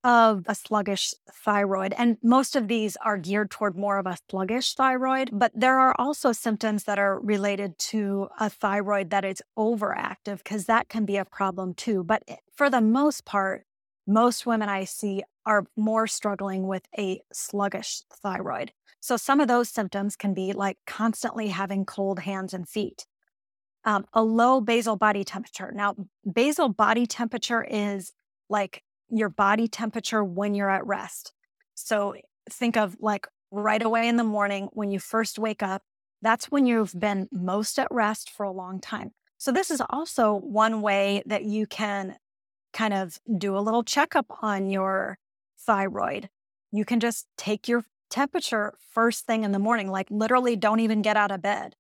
of 0.03 0.44
a 0.46 0.55
sluggish 0.55 1.12
thyroid. 1.30 1.94
And 1.96 2.16
most 2.22 2.57
of 2.57 2.68
these 2.68 2.96
are 3.05 3.18
geared 3.18 3.51
toward 3.51 3.76
more 3.76 3.98
of 3.98 4.07
a 4.07 4.16
sluggish 4.30 4.74
thyroid, 4.74 5.30
but 5.32 5.53
there 5.55 5.78
are 5.78 5.94
also 5.98 6.32
symptoms 6.32 6.84
that 6.84 6.98
are 6.98 7.20
related 7.20 7.78
to 7.78 8.28
a 8.38 8.48
thyroid 8.48 9.11
that 9.11 9.26
is 9.26 9.42
overactive, 9.59 10.38
because 10.38 10.64
that 10.66 10.88
can 10.88 11.05
be 11.05 11.18
a 11.18 11.24
problem 11.26 11.74
too. 11.74 12.03
But 12.03 12.22
for 12.55 12.70
the 12.70 12.80
most 12.80 13.26
part, 13.26 13.66
most 14.07 14.46
women 14.46 14.68
I 14.68 14.84
see 14.84 15.22
are 15.44 15.66
more 15.76 16.07
struggling 16.07 16.66
with 16.66 16.82
a 16.98 17.20
sluggish 17.32 18.03
thyroid. 18.22 18.72
So 19.01 19.16
some 19.16 19.40
of 19.40 19.48
those 19.48 19.68
symptoms 19.68 20.16
can 20.16 20.34
be 20.34 20.53
like 20.53 20.78
constantly 20.86 21.48
having 21.48 21.84
cold 21.84 22.20
hands 22.20 22.55
and 22.55 22.68
feet 22.68 23.07
um, 23.85 24.07
a 24.12 24.22
low 24.22 24.61
basal 24.61 24.97
body 24.97 25.24
temperature. 25.24 25.72
Now, 25.74 25.95
basal 26.31 26.68
body 26.68 27.07
temperature 27.07 27.64
is 27.64 28.12
like 28.49 28.83
your 29.09 29.28
body 29.28 29.68
temperature 29.68 30.22
when 30.22 30.55
you're 30.55 30.70
at 30.70 30.87
rest. 30.87 31.33
So 31.74 32.14
think 32.49 32.76
of 32.76 32.97
like 33.01 33.26
right 33.51 33.83
away 33.83 34.09
in 34.09 34.16
the 34.16 34.24
morning 34.24 34.68
when 34.72 34.91
you 34.91 34.99
first 34.99 35.39
wake 35.39 35.62
up, 35.62 35.83
that's 36.22 36.51
when 36.51 36.66
you've 36.66 36.99
been 36.99 37.28
most 37.33 37.78
at 37.78 37.89
rest 37.91 38.31
for 38.31 38.45
a 38.45 38.53
long 38.53 38.81
time. 38.81 39.12
So, 39.39 39.53
this 39.53 39.70
is 39.70 39.81
also 39.89 40.35
one 40.35 40.83
way 40.83 41.22
that 41.24 41.45
you 41.45 41.66
can 41.66 42.16
kind 42.74 42.93
of 42.93 43.18
do 43.39 43.57
a 43.57 43.61
little 43.61 43.83
checkup 43.83 44.26
on 44.43 44.68
your 44.68 45.18
thyroid. 45.59 46.28
You 46.70 46.85
can 46.85 47.01
just 47.01 47.26
take 47.39 47.66
your 47.66 47.85
temperature 48.11 48.74
first 48.93 49.24
thing 49.24 49.45
in 49.45 49.53
the 49.53 49.59
morning, 49.59 49.91
like 49.91 50.09
literally 50.11 50.57
don't 50.57 50.81
even 50.81 51.01
get 51.01 51.16
out 51.16 51.31
of 51.31 51.41
bed 51.41 51.74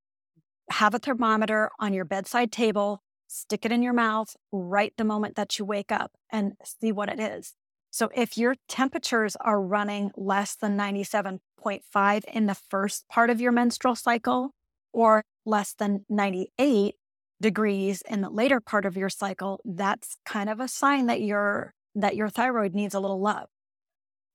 have 0.70 0.94
a 0.94 0.98
thermometer 0.98 1.70
on 1.78 1.92
your 1.92 2.04
bedside 2.04 2.52
table, 2.52 3.02
stick 3.26 3.64
it 3.64 3.72
in 3.72 3.82
your 3.82 3.92
mouth 3.92 4.36
right 4.52 4.92
the 4.96 5.04
moment 5.04 5.36
that 5.36 5.58
you 5.58 5.64
wake 5.64 5.92
up 5.92 6.12
and 6.30 6.54
see 6.64 6.92
what 6.92 7.08
it 7.08 7.20
is. 7.20 7.54
So 7.90 8.08
if 8.14 8.38
your 8.38 8.54
temperatures 8.68 9.36
are 9.40 9.60
running 9.60 10.12
less 10.16 10.54
than 10.54 10.78
97.5 10.78 12.24
in 12.24 12.46
the 12.46 12.54
first 12.54 13.08
part 13.08 13.30
of 13.30 13.40
your 13.40 13.52
menstrual 13.52 13.96
cycle 13.96 14.50
or 14.92 15.24
less 15.44 15.72
than 15.72 16.04
98 16.08 16.94
degrees 17.40 18.02
in 18.08 18.20
the 18.20 18.30
later 18.30 18.60
part 18.60 18.86
of 18.86 18.96
your 18.96 19.08
cycle, 19.08 19.60
that's 19.64 20.16
kind 20.24 20.48
of 20.48 20.60
a 20.60 20.68
sign 20.68 21.06
that 21.06 21.20
your 21.20 21.74
that 21.96 22.14
your 22.14 22.28
thyroid 22.28 22.72
needs 22.72 22.94
a 22.94 23.00
little 23.00 23.20
love. 23.20 23.48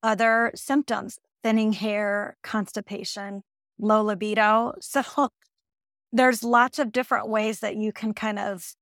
Other 0.04 0.52
symptoms, 0.56 1.20
thinning 1.42 1.72
hair, 1.72 2.36
constipation, 2.44 3.44
low 3.80 4.04
libido. 4.04 4.74
So 4.82 5.30
there's 6.16 6.44
lots 6.44 6.80
of 6.80 6.94
different 6.94 7.28
ways 7.28 7.60
that 7.60 7.76
you 7.76 7.92
can 7.92 8.14
kind 8.14 8.40
of 8.40 8.74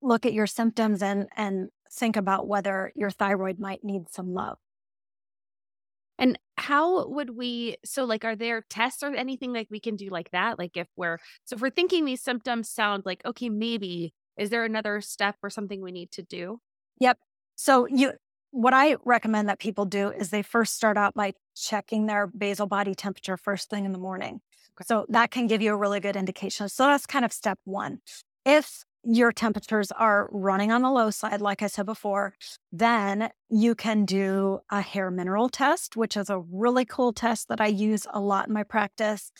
look 0.00 0.24
at 0.24 0.32
your 0.32 0.46
symptoms 0.46 1.02
and 1.02 1.28
and 1.36 1.68
think 1.92 2.16
about 2.16 2.48
whether 2.48 2.90
your 2.96 3.10
thyroid 3.10 3.58
might 3.58 3.84
need 3.84 4.08
some 4.10 4.32
love. 4.32 4.58
And 6.18 6.38
how 6.56 7.06
would 7.08 7.36
we 7.36 7.76
so 7.84 8.04
like 8.04 8.24
are 8.24 8.34
there 8.34 8.64
tests 8.70 9.02
or 9.02 9.14
anything 9.14 9.52
like 9.52 9.68
we 9.70 9.78
can 9.78 9.96
do 9.96 10.08
like 10.08 10.30
that? 10.30 10.58
Like 10.58 10.76
if 10.76 10.88
we're 10.96 11.18
so 11.44 11.56
if 11.56 11.62
we're 11.62 11.70
thinking 11.70 12.06
these 12.06 12.22
symptoms 12.22 12.70
sound 12.70 13.02
like 13.04 13.22
okay, 13.26 13.50
maybe 13.50 14.14
is 14.38 14.48
there 14.48 14.64
another 14.64 15.02
step 15.02 15.36
or 15.42 15.50
something 15.50 15.82
we 15.82 15.92
need 15.92 16.10
to 16.12 16.22
do? 16.22 16.60
Yep. 17.00 17.18
So 17.56 17.86
you 17.86 18.12
what 18.52 18.72
I 18.72 18.96
recommend 19.04 19.48
that 19.50 19.58
people 19.58 19.84
do 19.84 20.10
is 20.10 20.30
they 20.30 20.42
first 20.42 20.76
start 20.76 20.96
out 20.96 21.14
by 21.14 21.34
checking 21.54 22.06
their 22.06 22.26
basal 22.26 22.66
body 22.66 22.94
temperature 22.94 23.36
first 23.36 23.68
thing 23.68 23.84
in 23.84 23.92
the 23.92 23.98
morning. 23.98 24.40
So 24.82 25.06
that 25.08 25.30
can 25.30 25.46
give 25.46 25.62
you 25.62 25.72
a 25.72 25.76
really 25.76 26.00
good 26.00 26.16
indication. 26.16 26.68
So 26.68 26.84
that's 26.86 27.06
kind 27.06 27.24
of 27.24 27.32
step 27.32 27.58
one. 27.64 28.00
If 28.44 28.84
your 29.04 29.32
temperatures 29.32 29.92
are 29.92 30.28
running 30.32 30.72
on 30.72 30.82
the 30.82 30.90
low 30.90 31.10
side, 31.10 31.40
like 31.40 31.62
I 31.62 31.66
said 31.66 31.86
before, 31.86 32.34
then 32.72 33.30
you 33.50 33.74
can 33.74 34.04
do 34.04 34.60
a 34.70 34.80
hair 34.80 35.10
mineral 35.10 35.48
test, 35.48 35.96
which 35.96 36.16
is 36.16 36.30
a 36.30 36.38
really 36.38 36.84
cool 36.84 37.12
test 37.12 37.48
that 37.48 37.60
I 37.60 37.66
use 37.66 38.06
a 38.12 38.20
lot 38.20 38.48
in 38.48 38.54
my 38.54 38.62
practice. 38.62 39.30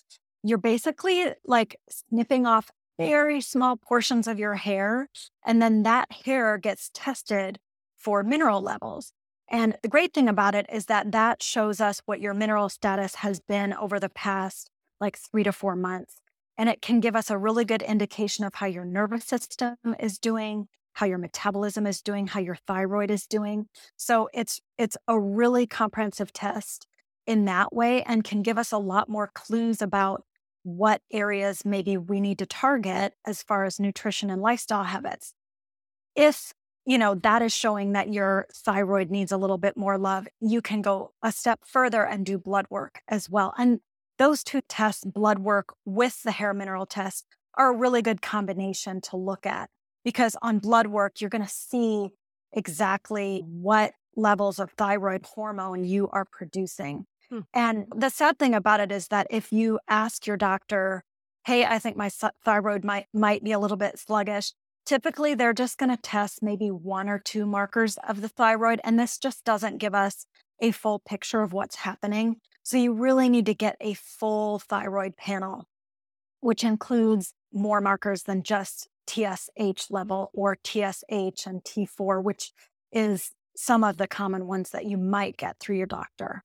You're 0.42 0.58
basically 0.58 1.32
like 1.46 1.76
snipping 1.88 2.46
off 2.46 2.70
very 2.98 3.40
small 3.40 3.76
portions 3.76 4.28
of 4.28 4.38
your 4.38 4.54
hair, 4.54 5.08
and 5.44 5.60
then 5.60 5.82
that 5.82 6.12
hair 6.24 6.58
gets 6.58 6.90
tested 6.94 7.58
for 7.98 8.22
mineral 8.22 8.60
levels. 8.60 9.12
And 9.50 9.76
the 9.82 9.88
great 9.88 10.14
thing 10.14 10.28
about 10.28 10.54
it 10.54 10.66
is 10.72 10.86
that 10.86 11.12
that 11.12 11.42
shows 11.42 11.80
us 11.80 12.02
what 12.06 12.20
your 12.20 12.34
mineral 12.34 12.68
status 12.68 13.16
has 13.16 13.40
been 13.40 13.72
over 13.74 13.98
the 13.98 14.08
past 14.08 14.70
like 15.04 15.18
three 15.18 15.44
to 15.44 15.52
four 15.52 15.76
months. 15.76 16.20
And 16.56 16.68
it 16.68 16.80
can 16.80 17.00
give 17.00 17.16
us 17.16 17.30
a 17.30 17.38
really 17.38 17.64
good 17.64 17.82
indication 17.82 18.44
of 18.44 18.54
how 18.54 18.66
your 18.66 18.84
nervous 18.84 19.24
system 19.24 19.76
is 20.00 20.18
doing, 20.18 20.68
how 20.94 21.06
your 21.06 21.18
metabolism 21.18 21.86
is 21.86 22.00
doing, 22.00 22.26
how 22.26 22.40
your 22.40 22.56
thyroid 22.66 23.10
is 23.10 23.26
doing. 23.26 23.66
So 23.96 24.28
it's 24.32 24.60
it's 24.78 24.96
a 25.06 25.18
really 25.18 25.66
comprehensive 25.66 26.32
test 26.32 26.86
in 27.26 27.44
that 27.46 27.74
way 27.74 28.02
and 28.02 28.24
can 28.24 28.42
give 28.42 28.58
us 28.58 28.72
a 28.72 28.78
lot 28.78 29.08
more 29.08 29.30
clues 29.34 29.82
about 29.82 30.24
what 30.62 31.02
areas 31.12 31.64
maybe 31.64 31.96
we 31.96 32.20
need 32.20 32.38
to 32.38 32.46
target 32.46 33.14
as 33.26 33.42
far 33.42 33.64
as 33.64 33.78
nutrition 33.78 34.30
and 34.30 34.40
lifestyle 34.40 34.84
habits. 34.84 35.34
If 36.14 36.52
you 36.86 36.98
know 36.98 37.14
that 37.16 37.42
is 37.42 37.54
showing 37.54 37.92
that 37.92 38.12
your 38.12 38.46
thyroid 38.52 39.10
needs 39.10 39.32
a 39.32 39.36
little 39.36 39.58
bit 39.58 39.76
more 39.76 39.98
love, 39.98 40.28
you 40.40 40.62
can 40.62 40.82
go 40.82 41.12
a 41.22 41.32
step 41.32 41.60
further 41.66 42.04
and 42.04 42.24
do 42.24 42.38
blood 42.38 42.66
work 42.70 43.00
as 43.08 43.28
well. 43.28 43.52
And 43.58 43.80
those 44.18 44.44
two 44.44 44.60
tests, 44.68 45.04
blood 45.04 45.38
work 45.38 45.74
with 45.84 46.22
the 46.22 46.32
hair 46.32 46.54
mineral 46.54 46.86
test, 46.86 47.26
are 47.56 47.72
a 47.72 47.76
really 47.76 48.02
good 48.02 48.22
combination 48.22 49.00
to 49.00 49.16
look 49.16 49.46
at 49.46 49.70
because 50.04 50.36
on 50.42 50.58
blood 50.58 50.88
work, 50.88 51.20
you're 51.20 51.30
going 51.30 51.44
to 51.44 51.48
see 51.48 52.10
exactly 52.52 53.42
what 53.46 53.92
levels 54.16 54.58
of 54.58 54.70
thyroid 54.72 55.24
hormone 55.34 55.84
you 55.84 56.08
are 56.10 56.24
producing. 56.24 57.06
Hmm. 57.30 57.40
And 57.52 57.86
the 57.94 58.10
sad 58.10 58.38
thing 58.38 58.54
about 58.54 58.80
it 58.80 58.92
is 58.92 59.08
that 59.08 59.26
if 59.30 59.52
you 59.52 59.80
ask 59.88 60.26
your 60.26 60.36
doctor, 60.36 61.04
hey, 61.46 61.64
I 61.64 61.78
think 61.78 61.96
my 61.96 62.10
thyroid 62.44 62.84
might, 62.84 63.06
might 63.12 63.42
be 63.42 63.52
a 63.52 63.58
little 63.58 63.76
bit 63.76 63.98
sluggish, 63.98 64.52
typically 64.86 65.34
they're 65.34 65.52
just 65.54 65.78
going 65.78 65.90
to 65.90 66.00
test 66.00 66.42
maybe 66.42 66.68
one 66.68 67.08
or 67.08 67.18
two 67.18 67.46
markers 67.46 67.98
of 68.08 68.20
the 68.20 68.28
thyroid. 68.28 68.80
And 68.84 68.98
this 68.98 69.18
just 69.18 69.44
doesn't 69.44 69.78
give 69.78 69.94
us 69.94 70.26
a 70.60 70.70
full 70.70 71.00
picture 71.00 71.42
of 71.42 71.52
what's 71.52 71.76
happening. 71.76 72.36
So 72.64 72.76
you 72.76 72.92
really 72.92 73.28
need 73.28 73.46
to 73.46 73.54
get 73.54 73.76
a 73.80 73.94
full 73.94 74.58
thyroid 74.58 75.16
panel 75.16 75.68
which 76.44 76.62
includes 76.62 77.32
more 77.54 77.80
markers 77.80 78.24
than 78.24 78.42
just 78.42 78.86
TSH 79.06 79.90
level 79.90 80.30
or 80.34 80.58
TSH 80.62 81.46
and 81.46 81.64
T4, 81.64 82.22
which 82.22 82.52
is 82.92 83.30
some 83.56 83.82
of 83.82 83.96
the 83.96 84.06
common 84.06 84.46
ones 84.46 84.68
that 84.70 84.84
you 84.84 84.98
might 84.98 85.38
get 85.38 85.58
through 85.58 85.76
your 85.76 85.86
doctor. 85.86 86.44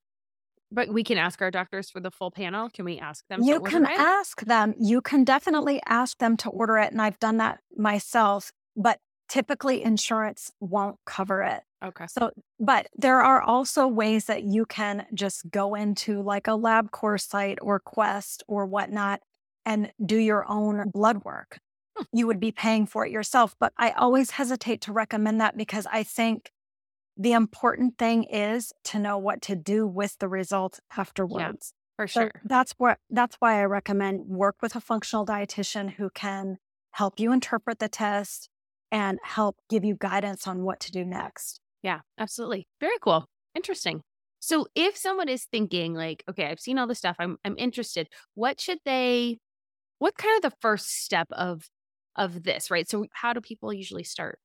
But 0.72 0.88
we 0.88 1.04
can 1.04 1.18
ask 1.18 1.42
our 1.42 1.50
doctors 1.50 1.90
for 1.90 2.00
the 2.00 2.10
full 2.10 2.30
panel. 2.30 2.70
Can 2.70 2.86
we 2.86 2.98
ask 2.98 3.26
them? 3.28 3.42
You 3.42 3.60
can 3.60 3.84
ask 3.84 4.40
them. 4.40 4.72
You 4.80 5.02
can 5.02 5.22
definitely 5.22 5.82
ask 5.86 6.16
them 6.16 6.38
to 6.38 6.48
order 6.48 6.78
it. 6.78 6.90
And 6.90 7.02
I've 7.02 7.18
done 7.18 7.36
that 7.36 7.60
myself, 7.76 8.52
but 8.74 9.00
typically 9.30 9.82
insurance 9.82 10.50
won't 10.60 10.96
cover 11.06 11.42
it. 11.42 11.62
Okay. 11.82 12.06
So, 12.08 12.32
but 12.58 12.88
there 12.96 13.20
are 13.20 13.40
also 13.40 13.86
ways 13.86 14.26
that 14.26 14.42
you 14.42 14.66
can 14.66 15.06
just 15.14 15.48
go 15.50 15.74
into 15.74 16.20
like 16.20 16.48
a 16.48 16.50
LabCorp 16.50 17.20
site 17.20 17.58
or 17.62 17.78
Quest 17.78 18.42
or 18.48 18.66
whatnot 18.66 19.20
and 19.64 19.92
do 20.04 20.16
your 20.16 20.44
own 20.50 20.90
blood 20.90 21.24
work. 21.24 21.58
Hmm. 21.96 22.04
You 22.12 22.26
would 22.26 22.40
be 22.40 22.50
paying 22.50 22.86
for 22.86 23.06
it 23.06 23.12
yourself. 23.12 23.54
But 23.58 23.72
I 23.78 23.92
always 23.92 24.32
hesitate 24.32 24.82
to 24.82 24.92
recommend 24.92 25.40
that 25.40 25.56
because 25.56 25.86
I 25.90 26.02
think 26.02 26.50
the 27.16 27.32
important 27.32 27.98
thing 27.98 28.24
is 28.24 28.72
to 28.84 28.98
know 28.98 29.16
what 29.16 29.40
to 29.42 29.54
do 29.54 29.86
with 29.86 30.18
the 30.18 30.28
results 30.28 30.80
afterwards. 30.96 31.72
Yeah, 31.72 31.96
for 31.96 32.08
sure. 32.08 32.30
So 32.34 32.40
that's 32.44 32.74
what 32.78 32.98
that's 33.08 33.36
why 33.38 33.60
I 33.60 33.64
recommend 33.64 34.26
work 34.26 34.56
with 34.60 34.74
a 34.74 34.80
functional 34.80 35.24
dietitian 35.24 35.92
who 35.94 36.10
can 36.10 36.58
help 36.92 37.20
you 37.20 37.32
interpret 37.32 37.78
the 37.78 37.88
test 37.88 38.48
and 38.90 39.18
help 39.22 39.56
give 39.68 39.84
you 39.84 39.96
guidance 39.98 40.46
on 40.46 40.62
what 40.62 40.80
to 40.80 40.92
do 40.92 41.04
next. 41.04 41.60
Yeah, 41.82 42.00
absolutely. 42.18 42.66
Very 42.80 42.98
cool. 43.00 43.26
Interesting. 43.54 44.02
So 44.40 44.66
if 44.74 44.96
someone 44.96 45.28
is 45.28 45.44
thinking 45.44 45.94
like, 45.94 46.24
okay, 46.28 46.46
I've 46.46 46.60
seen 46.60 46.78
all 46.78 46.86
this 46.86 46.98
stuff, 46.98 47.16
I'm 47.18 47.36
I'm 47.44 47.56
interested, 47.58 48.08
what 48.34 48.60
should 48.60 48.78
they 48.84 49.38
what 49.98 50.16
kind 50.16 50.36
of 50.36 50.50
the 50.50 50.56
first 50.60 51.02
step 51.04 51.28
of 51.32 51.68
of 52.16 52.42
this, 52.42 52.70
right? 52.70 52.88
So 52.88 53.06
how 53.12 53.32
do 53.32 53.40
people 53.40 53.72
usually 53.72 54.04
start? 54.04 54.38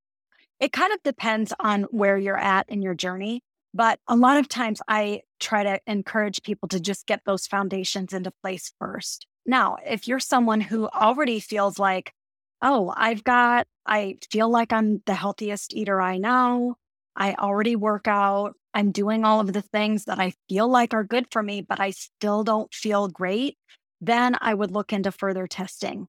It 0.60 0.72
kind 0.72 0.94
of 0.94 1.02
depends 1.04 1.54
on 1.60 1.84
where 1.84 2.18
you're 2.18 2.38
at 2.38 2.70
in 2.70 2.82
your 2.82 2.94
journey. 2.94 3.42
But 3.74 4.00
a 4.08 4.16
lot 4.16 4.38
of 4.38 4.48
times 4.48 4.82
I 4.88 5.22
try 5.42 5.64
to 5.64 5.80
encourage 5.86 6.44
people 6.44 6.70
to 6.70 6.80
just 6.80 7.08
get 7.08 7.22
those 7.26 7.46
foundations 7.46 8.14
into 8.14 8.32
place 8.42 8.72
first. 8.80 9.28
Now, 9.46 9.76
if 9.86 10.08
you're 10.08 10.20
someone 10.20 10.62
who 10.62 10.88
already 10.88 11.42
feels 11.42 11.78
like, 11.78 12.14
oh, 12.62 12.94
I've 12.96 13.24
got, 13.24 13.68
I 13.86 14.18
feel 14.32 14.50
like 14.50 14.74
I'm 14.74 15.02
the 15.06 15.14
healthiest 15.14 15.74
eater 15.74 16.02
I 16.02 16.18
know. 16.18 16.76
I 17.16 17.34
already 17.36 17.76
work 17.76 18.08
out. 18.08 18.56
I'm 18.74 18.92
doing 18.92 19.24
all 19.24 19.40
of 19.40 19.54
the 19.54 19.62
things 19.62 20.06
that 20.06 20.20
I 20.20 20.34
feel 20.50 20.68
like 20.68 20.94
are 20.94 21.04
good 21.04 21.28
for 21.32 21.42
me, 21.42 21.62
but 21.62 21.80
I 21.80 21.92
still 21.92 22.44
don't 22.44 22.74
feel 22.74 23.08
great. 23.08 23.58
Then 24.02 24.36
I 24.42 24.54
would 24.54 24.72
look 24.72 24.92
into 24.92 25.12
further 25.12 25.48
testing. 25.48 26.08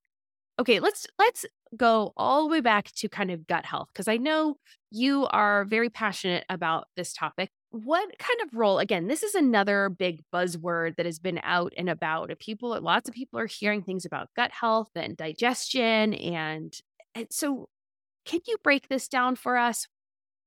Okay, 0.59 0.81
let's 0.81 1.07
let's 1.19 1.45
go 1.77 2.13
all 2.17 2.45
the 2.45 2.51
way 2.51 2.61
back 2.61 2.91
to 2.93 3.09
kind 3.09 3.31
of 3.31 3.47
gut 3.47 3.65
health 3.65 3.89
because 3.93 4.09
I 4.09 4.17
know 4.17 4.57
you 4.91 5.27
are 5.27 5.65
very 5.65 5.91
passionate 5.91 6.45
about 6.49 6.89
this 6.97 7.13
topic. 7.13 7.51
What 7.85 8.19
kind 8.19 8.41
of 8.43 8.55
role, 8.55 8.79
again, 8.79 9.07
this 9.07 9.23
is 9.23 9.35
another 9.35 9.91
big 9.91 10.23
buzzword 10.33 10.97
that 10.97 11.05
has 11.05 11.19
been 11.19 11.41
out 11.43 11.75
and 11.77 11.91
about. 11.91 12.33
People, 12.39 12.81
lots 12.81 13.09
of 13.09 13.15
people 13.15 13.39
are 13.39 13.47
hearing 13.47 13.83
things 13.83 14.07
about 14.07 14.31
gut 14.35 14.51
health 14.51 14.89
and 14.95 15.15
digestion. 15.15 16.15
And, 16.15 16.73
and 17.15 17.27
so, 17.31 17.69
can 18.25 18.41
you 18.47 18.57
break 18.63 18.89
this 18.89 19.09
down 19.09 19.37
for 19.37 19.59
us? 19.59 19.87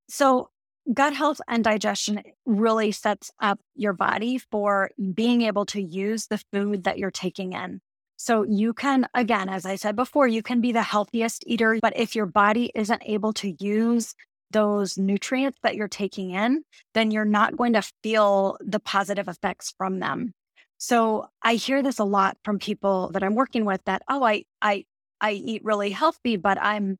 So, 0.10 0.50
gut 0.92 1.14
health 1.14 1.40
and 1.48 1.64
digestion 1.64 2.24
really 2.48 2.92
sets 2.92 3.30
up 3.40 3.60
your 3.76 3.94
body 3.94 4.40
for 4.40 4.90
being 5.14 5.44
able 5.44 5.68
to 5.68 5.82
use 5.82 6.28
the 6.28 6.42
food 6.52 6.86
that 6.86 6.98
you're 6.98 7.12
taking 7.12 7.54
in. 7.54 7.80
So 8.18 8.44
you 8.44 8.74
can, 8.74 9.08
again, 9.14 9.48
as 9.48 9.66
I 9.66 9.76
said 9.76 9.96
before, 9.96 10.28
you 10.28 10.42
can 10.42 10.60
be 10.62 10.72
the 10.72 10.82
healthiest 10.82 11.44
eater, 11.48 11.78
but 11.82 11.96
if 11.96 12.16
your 12.16 12.26
body 12.26 12.72
isn't 12.76 13.04
able 13.06 13.34
to 13.34 13.56
use 13.64 14.14
those 14.52 14.98
nutrients 14.98 15.58
that 15.64 15.76
you're 15.76 15.88
taking 15.88 16.32
in, 16.32 16.64
then 16.94 17.12
you're 17.12 17.26
not 17.26 17.58
going 17.58 17.74
to 17.74 17.84
feel 18.04 18.58
the 18.62 18.80
positive 18.80 19.28
effects 19.28 19.74
from 19.78 20.00
them. 20.00 20.34
So 20.78 21.28
I 21.42 21.56
hear 21.56 21.84
this 21.84 22.00
a 22.00 22.06
lot 22.06 22.38
from 22.44 22.58
people 22.58 23.12
that 23.14 23.24
I'm 23.24 23.36
working 23.36 23.66
with 23.66 23.82
that, 23.86 24.02
oh, 24.10 24.24
I, 24.24 24.46
I, 24.62 24.86
I 25.20 25.34
eat 25.34 25.64
really 25.66 25.92
healthy, 25.92 26.38
but 26.38 26.58
I'm 26.62 26.98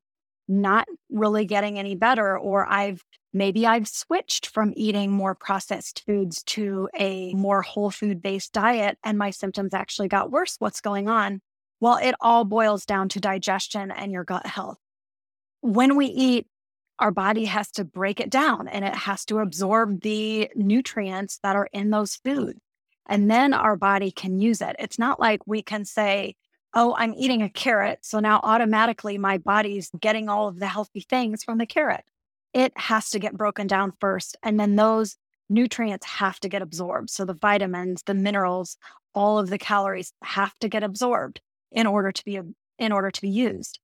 not 0.48 0.86
really 1.08 1.46
getting 1.46 1.78
any 1.78 1.94
better, 1.94 2.36
or 2.36 2.66
I've 2.66 3.02
maybe 3.32 3.66
I've 3.66 3.88
switched 3.88 4.48
from 4.48 4.72
eating 4.76 5.10
more 5.10 5.34
processed 5.34 6.02
foods 6.04 6.42
to 6.44 6.88
a 6.98 7.32
more 7.34 7.62
whole 7.62 7.90
food 7.90 8.20
based 8.20 8.52
diet 8.52 8.98
and 9.04 9.16
my 9.16 9.30
symptoms 9.30 9.72
actually 9.72 10.08
got 10.08 10.30
worse. 10.30 10.56
What's 10.58 10.80
going 10.80 11.08
on? 11.08 11.40
Well, 11.80 11.96
it 11.96 12.14
all 12.20 12.44
boils 12.44 12.84
down 12.84 13.08
to 13.10 13.20
digestion 13.20 13.90
and 13.90 14.12
your 14.12 14.24
gut 14.24 14.44
health. 14.44 14.78
When 15.62 15.96
we 15.96 16.06
eat, 16.06 16.46
our 17.00 17.10
body 17.10 17.46
has 17.46 17.70
to 17.72 17.84
break 17.84 18.20
it 18.20 18.30
down 18.30 18.68
and 18.68 18.84
it 18.84 18.94
has 18.94 19.24
to 19.26 19.38
absorb 19.38 20.02
the 20.02 20.50
nutrients 20.54 21.40
that 21.42 21.56
are 21.56 21.68
in 21.72 21.90
those 21.90 22.16
foods. 22.16 22.60
And 23.08 23.30
then 23.30 23.52
our 23.54 23.74
body 23.74 24.10
can 24.10 24.38
use 24.38 24.60
it. 24.60 24.76
It's 24.78 24.98
not 24.98 25.18
like 25.18 25.46
we 25.46 25.62
can 25.62 25.84
say, 25.84 26.36
oh, 26.74 26.94
I'm 26.96 27.14
eating 27.14 27.42
a 27.42 27.48
carrot. 27.48 28.00
So 28.02 28.20
now 28.20 28.40
automatically 28.42 29.18
my 29.18 29.38
body's 29.38 29.90
getting 30.00 30.28
all 30.28 30.46
of 30.46 30.60
the 30.60 30.68
healthy 30.68 31.00
things 31.00 31.42
from 31.42 31.58
the 31.58 31.66
carrot. 31.66 32.04
It 32.52 32.72
has 32.76 33.10
to 33.10 33.18
get 33.18 33.36
broken 33.36 33.66
down 33.66 33.94
first. 33.98 34.36
And 34.42 34.60
then 34.60 34.76
those 34.76 35.16
nutrients 35.48 36.06
have 36.06 36.38
to 36.40 36.48
get 36.48 36.62
absorbed. 36.62 37.10
So 37.10 37.24
the 37.24 37.34
vitamins, 37.34 38.02
the 38.04 38.14
minerals, 38.14 38.76
all 39.14 39.38
of 39.38 39.50
the 39.50 39.58
calories 39.58 40.12
have 40.22 40.56
to 40.60 40.68
get 40.68 40.84
absorbed 40.84 41.40
in 41.72 41.86
order 41.86 42.12
to 42.12 42.24
be 42.24 42.38
in 42.78 42.92
order 42.92 43.10
to 43.10 43.20
be 43.20 43.28
used. 43.28 43.80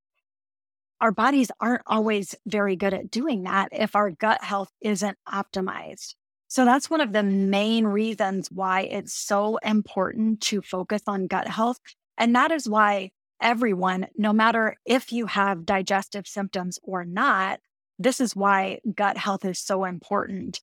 Our 1.01 1.13
bodies 1.13 1.51
aren't 1.61 1.83
always 1.87 2.35
very 2.47 2.77
good 2.77 2.95
at 2.95 3.11
doing 3.11 3.43
that 3.43 3.69
if 3.73 3.95
our 3.95 4.11
gut 4.11 4.43
health 4.43 4.71
isn't 4.81 5.19
optimized. 5.29 6.15
So 6.49 6.65
that's 6.65 6.89
one 6.89 7.01
of 7.01 7.13
the 7.13 7.23
main 7.23 7.87
reasons 7.87 8.51
why 8.51 8.83
it's 8.83 9.13
so 9.13 9.57
important 9.59 10.41
to 10.43 10.63
focus 10.63 11.03
on 11.07 11.27
gut 11.27 11.49
health 11.49 11.81
and 12.19 12.35
that 12.35 12.51
is 12.51 12.69
why 12.69 13.11
everyone, 13.41 14.07
no 14.17 14.33
matter 14.33 14.77
if 14.85 15.13
you 15.13 15.27
have 15.27 15.67
digestive 15.67 16.27
symptoms 16.27 16.79
or 16.83 17.05
not, 17.05 17.61
this 17.99 18.21
is 18.21 18.35
why 18.35 18.81
gut 18.95 19.17
health 19.17 19.45
is 19.45 19.59
so 19.59 19.85
important 19.85 20.61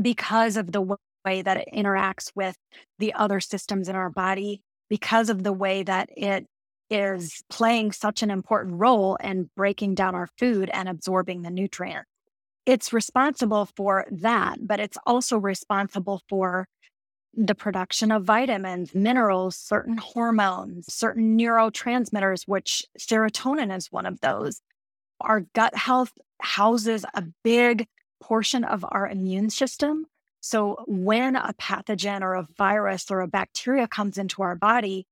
because 0.00 0.56
of 0.56 0.72
the 0.72 0.82
way 0.82 1.42
that 1.42 1.56
it 1.58 1.68
interacts 1.72 2.32
with 2.34 2.56
the 2.98 3.12
other 3.14 3.40
systems 3.40 3.88
in 3.88 3.96
our 3.96 4.10
body, 4.10 4.62
because 4.88 5.28
of 5.28 5.42
the 5.42 5.52
way 5.52 5.82
that 5.82 6.08
it 6.16 6.46
is 6.90 7.42
playing 7.48 7.92
such 7.92 8.22
an 8.22 8.30
important 8.30 8.80
role 8.80 9.16
in 9.16 9.50
breaking 9.56 9.94
down 9.94 10.14
our 10.14 10.28
food 10.38 10.70
and 10.72 10.88
absorbing 10.88 11.42
the 11.42 11.50
nutrients. 11.50 12.08
It's 12.66 12.92
responsible 12.92 13.68
for 13.76 14.06
that, 14.10 14.66
but 14.66 14.80
it's 14.80 14.96
also 15.06 15.38
responsible 15.38 16.22
for 16.28 16.66
the 17.36 17.54
production 17.54 18.10
of 18.12 18.24
vitamins, 18.24 18.94
minerals, 18.94 19.56
certain 19.56 19.96
hormones, 19.96 20.92
certain 20.92 21.36
neurotransmitters, 21.38 22.44
which 22.46 22.84
serotonin 22.98 23.76
is 23.76 23.90
one 23.90 24.06
of 24.06 24.20
those. 24.20 24.60
Our 25.20 25.40
gut 25.54 25.74
health 25.74 26.12
houses 26.40 27.04
a 27.14 27.24
big 27.42 27.86
portion 28.22 28.64
of 28.64 28.84
our 28.88 29.08
immune 29.08 29.50
system. 29.50 30.06
So 30.40 30.84
when 30.86 31.36
a 31.36 31.54
pathogen 31.54 32.22
or 32.22 32.34
a 32.34 32.46
virus 32.56 33.10
or 33.10 33.20
a 33.20 33.28
bacteria 33.28 33.88
comes 33.88 34.18
into 34.18 34.42
our 34.42 34.54
body, 34.54 35.06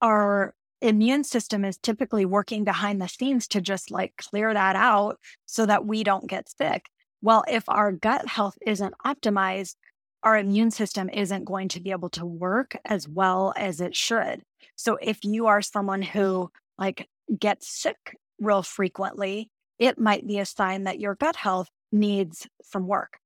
our 0.00 0.54
immune 0.86 1.24
system 1.24 1.64
is 1.64 1.78
typically 1.78 2.24
working 2.26 2.62
behind 2.62 3.00
the 3.00 3.08
scenes 3.08 3.48
to 3.48 3.60
just 3.60 3.90
like 3.90 4.16
clear 4.16 4.52
that 4.52 4.76
out 4.76 5.18
so 5.46 5.64
that 5.66 5.86
we 5.86 6.04
don't 6.04 6.28
get 6.28 6.48
sick. 6.48 6.86
Well, 7.22 7.42
if 7.48 7.64
our 7.68 7.90
gut 7.90 8.28
health 8.28 8.58
isn't 8.66 8.94
optimized, 9.04 9.76
our 10.22 10.36
immune 10.36 10.70
system 10.70 11.08
isn't 11.08 11.44
going 11.44 11.68
to 11.68 11.80
be 11.80 11.90
able 11.90 12.10
to 12.10 12.26
work 12.26 12.76
as 12.84 13.08
well 13.08 13.54
as 13.56 13.80
it 13.80 13.96
should. 13.96 14.42
So 14.76 14.98
if 15.00 15.24
you 15.24 15.46
are 15.46 15.62
someone 15.62 16.02
who 16.02 16.50
like 16.78 17.08
gets 17.38 17.68
sick 17.68 18.18
real 18.38 18.62
frequently, 18.62 19.50
it 19.78 19.98
might 19.98 20.26
be 20.26 20.38
a 20.38 20.46
sign 20.46 20.84
that 20.84 21.00
your 21.00 21.14
gut 21.14 21.36
health 21.36 21.68
needs 21.92 22.46
some 22.62 22.86
work. 22.86 23.18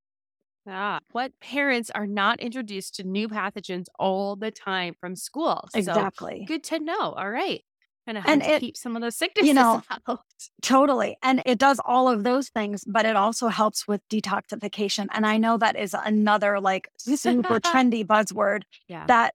Ah, 0.69 1.01
what 1.13 1.33
parents 1.41 1.91
are 1.95 2.07
not 2.07 2.41
introduced 2.41 2.97
to 2.97 3.05
new 3.05 3.29
pathogens 3.29 3.87
all 3.99 4.37
the 4.37 4.51
time 4.51 4.95
from 5.01 5.17
school? 5.17 5.69
Exactly. 5.75 6.41
So 6.43 6.47
good 6.47 6.65
to 6.65 6.81
know. 6.81 7.13
All 7.13 7.31
right 7.31 7.63
and, 8.09 8.27
and 8.27 8.43
it, 8.43 8.61
keep 8.61 8.77
some 8.77 8.97
of 8.97 9.03
those 9.03 9.17
sicknesses 9.17 9.49
you 9.49 9.55
know, 9.55 9.83
out. 10.09 10.21
Totally. 10.63 11.17
And 11.23 11.43
it 11.45 11.59
does 11.59 11.81
all 11.85 12.09
of 12.09 12.25
those 12.25 12.49
things, 12.49 12.85
but 12.87 13.05
it 13.05 13.17
also 13.17 13.49
helps 13.49 13.87
with 13.87 14.01
detoxification. 14.09 15.07
And 15.13 15.27
I 15.27 15.37
know 15.37 15.59
that 15.59 15.77
is 15.77 15.95
another 15.95 16.61
like 16.61 16.89
super 16.97 17.61
trendy 17.61 18.07
buzzword 18.07 18.63
yeah. 18.89 19.05
that 19.07 19.35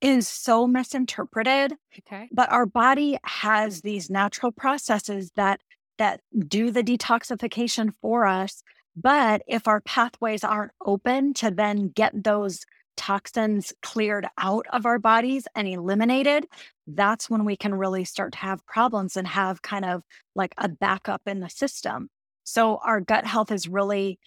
is 0.00 0.26
so 0.26 0.66
misinterpreted. 0.66 1.74
Okay. 1.98 2.28
But 2.32 2.50
our 2.50 2.66
body 2.66 3.18
has 3.24 3.82
these 3.82 4.10
natural 4.10 4.52
processes 4.52 5.30
that 5.36 5.60
that 5.98 6.20
do 6.48 6.72
the 6.72 6.82
detoxification 6.82 7.92
for 8.00 8.26
us. 8.26 8.62
But 8.96 9.42
if 9.46 9.66
our 9.66 9.80
pathways 9.80 10.44
aren't 10.44 10.72
open 10.84 11.34
to 11.34 11.50
then 11.50 11.88
get 11.88 12.24
those 12.24 12.64
toxins 12.96 13.72
cleared 13.82 14.26
out 14.38 14.66
of 14.72 14.86
our 14.86 14.98
bodies 14.98 15.46
and 15.54 15.66
eliminated, 15.66 16.46
that's 16.86 17.28
when 17.28 17.44
we 17.44 17.56
can 17.56 17.74
really 17.74 18.04
start 18.04 18.32
to 18.32 18.38
have 18.38 18.64
problems 18.66 19.16
and 19.16 19.26
have 19.26 19.62
kind 19.62 19.84
of 19.84 20.02
like 20.34 20.54
a 20.58 20.68
backup 20.68 21.22
in 21.26 21.40
the 21.40 21.48
system. 21.50 22.08
So 22.44 22.78
our 22.84 23.00
gut 23.00 23.26
health 23.26 23.50
is 23.50 23.68
really 23.68 24.18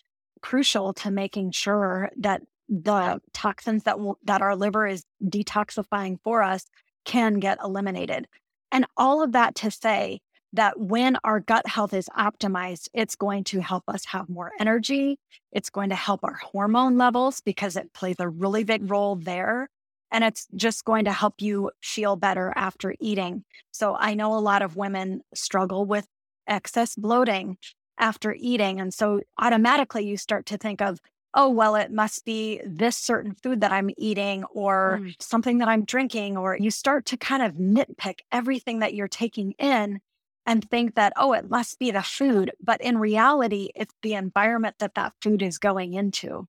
crucial 0.41 0.93
to 0.93 1.11
making 1.11 1.51
sure 1.51 2.09
that 2.17 2.41
the 2.67 3.21
toxins 3.33 3.83
that 3.83 3.93
w- 3.93 4.15
that 4.23 4.41
our 4.41 4.55
liver 4.55 4.85
is 4.85 5.05
detoxifying 5.23 6.17
for 6.23 6.43
us 6.43 6.65
can 7.05 7.35
get 7.39 7.59
eliminated. 7.63 8.27
And 8.71 8.85
all 8.97 9.23
of 9.23 9.31
that 9.31 9.55
to 9.55 9.71
say 9.71 10.19
that 10.53 10.79
when 10.79 11.17
our 11.23 11.39
gut 11.39 11.67
health 11.67 11.93
is 11.93 12.09
optimized, 12.17 12.89
it's 12.93 13.15
going 13.15 13.43
to 13.45 13.59
help 13.59 13.83
us 13.87 14.05
have 14.05 14.29
more 14.29 14.51
energy. 14.59 15.19
It's 15.51 15.69
going 15.69 15.89
to 15.89 15.95
help 15.95 16.23
our 16.23 16.35
hormone 16.35 16.97
levels 16.97 17.41
because 17.41 17.75
it 17.75 17.93
plays 17.93 18.15
a 18.19 18.29
really 18.29 18.63
big 18.63 18.89
role 18.89 19.15
there. 19.15 19.69
And 20.11 20.23
it's 20.23 20.47
just 20.55 20.85
going 20.85 21.05
to 21.05 21.11
help 21.11 21.41
you 21.41 21.71
feel 21.81 22.15
better 22.15 22.53
after 22.55 22.95
eating. 22.99 23.43
So 23.71 23.95
I 23.95 24.13
know 24.13 24.33
a 24.35 24.39
lot 24.39 24.61
of 24.61 24.77
women 24.77 25.21
struggle 25.33 25.85
with 25.85 26.07
excess 26.47 26.95
bloating 26.95 27.57
after 27.97 28.33
eating. 28.39 28.79
And 28.79 28.93
so 28.93 29.21
automatically 29.37 30.07
you 30.07 30.15
start 30.15 30.45
to 30.47 30.57
think 30.57 30.81
of, 30.81 30.99
oh, 31.33 31.49
well, 31.49 31.75
it 31.75 31.91
must 31.91 32.23
be 32.23 32.61
this 32.65 32.95
certain 32.95 33.35
food 33.43 33.61
that 33.61 33.73
I'm 33.73 33.89
eating 33.97 34.45
or 34.45 34.99
mm. 35.01 35.13
something 35.19 35.57
that 35.57 35.67
I'm 35.67 35.83
drinking. 35.83 36.37
Or 36.37 36.57
you 36.57 36.71
start 36.71 37.05
to 37.07 37.17
kind 37.17 37.43
of 37.43 37.55
nitpick 37.55 38.19
everything 38.31 38.79
that 38.79 38.93
you're 38.93 39.09
taking 39.09 39.51
in 39.59 39.99
and 40.47 40.67
think 40.71 40.95
that, 40.95 41.13
oh, 41.17 41.33
it 41.33 41.49
must 41.49 41.77
be 41.77 41.91
the 41.91 42.01
food. 42.01 42.51
But 42.63 42.79
in 42.81 42.97
reality, 42.97 43.69
it's 43.75 43.93
the 44.01 44.13
environment 44.13 44.77
that 44.79 44.95
that 44.95 45.13
food 45.21 45.41
is 45.41 45.59
going 45.59 45.93
into. 45.93 46.47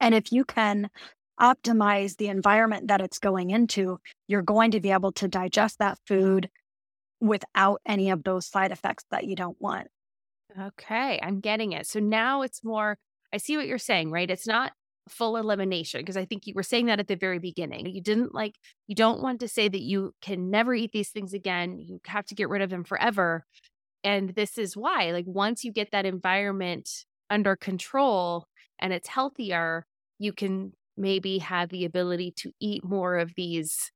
And 0.00 0.14
if 0.14 0.32
you 0.32 0.44
can 0.44 0.90
optimize 1.40 2.16
the 2.16 2.28
environment 2.28 2.88
that 2.88 3.00
it's 3.00 3.20
going 3.20 3.50
into, 3.50 4.00
you're 4.26 4.42
going 4.42 4.72
to 4.72 4.80
be 4.80 4.90
able 4.90 5.12
to 5.12 5.28
digest 5.28 5.78
that 5.78 5.98
food 6.06 6.50
without 7.20 7.80
any 7.86 8.10
of 8.10 8.24
those 8.24 8.46
side 8.46 8.72
effects 8.72 9.04
that 9.10 9.24
you 9.24 9.36
don't 9.36 9.60
want. 9.60 9.86
Okay, 10.60 11.20
I'm 11.22 11.40
getting 11.40 11.72
it. 11.72 11.86
So 11.86 12.00
now 12.00 12.42
it's 12.42 12.62
more, 12.64 12.98
I 13.32 13.38
see 13.38 13.56
what 13.56 13.66
you're 13.66 13.78
saying, 13.78 14.10
right? 14.10 14.30
It's 14.30 14.46
not 14.46 14.72
full 15.08 15.36
elimination 15.36 16.00
because 16.00 16.16
I 16.16 16.24
think 16.24 16.46
you 16.46 16.54
were 16.54 16.62
saying 16.62 16.86
that 16.86 17.00
at 17.00 17.08
the 17.08 17.16
very 17.16 17.38
beginning. 17.38 17.86
You 17.86 18.00
didn't 18.00 18.34
like, 18.34 18.56
you 18.86 18.94
don't 18.94 19.22
want 19.22 19.40
to 19.40 19.48
say 19.48 19.68
that 19.68 19.82
you 19.82 20.14
can 20.22 20.50
never 20.50 20.74
eat 20.74 20.92
these 20.92 21.10
things 21.10 21.34
again. 21.34 21.78
You 21.78 22.00
have 22.06 22.26
to 22.26 22.34
get 22.34 22.48
rid 22.48 22.62
of 22.62 22.70
them 22.70 22.84
forever. 22.84 23.44
And 24.02 24.30
this 24.30 24.58
is 24.58 24.76
why, 24.76 25.12
like, 25.12 25.26
once 25.26 25.64
you 25.64 25.72
get 25.72 25.90
that 25.92 26.06
environment 26.06 26.90
under 27.30 27.56
control 27.56 28.46
and 28.78 28.92
it's 28.92 29.08
healthier, 29.08 29.86
you 30.18 30.32
can 30.32 30.72
maybe 30.96 31.38
have 31.38 31.70
the 31.70 31.84
ability 31.84 32.32
to 32.36 32.52
eat 32.60 32.84
more 32.84 33.16
of 33.16 33.32
these 33.36 33.90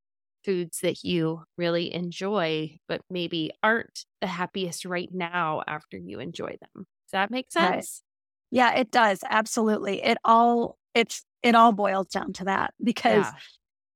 foods 0.45 0.81
that 0.81 1.05
you 1.05 1.43
really 1.59 1.93
enjoy, 1.93 2.79
but 2.89 3.03
maybe 3.11 3.51
aren't 3.63 4.07
the 4.21 4.27
happiest 4.27 4.85
right 4.85 5.11
now 5.13 5.63
after 5.67 5.99
you 5.99 6.21
enjoy 6.21 6.57
them. 6.61 6.71
Does 7.07 7.13
that 7.13 7.31
make 7.31 7.51
sense? 7.53 8.03
Right. 8.51 8.59
Yeah, 8.59 8.75
it 8.75 8.91
does. 8.91 9.21
Absolutely. 9.29 10.03
It 10.03 10.17
all 10.25 10.78
it's 10.95 11.24
it 11.43 11.55
all 11.55 11.72
boils 11.72 12.09
down 12.09 12.32
to 12.34 12.45
that 12.45 12.74
because 12.82 13.24
yeah. 13.24 13.32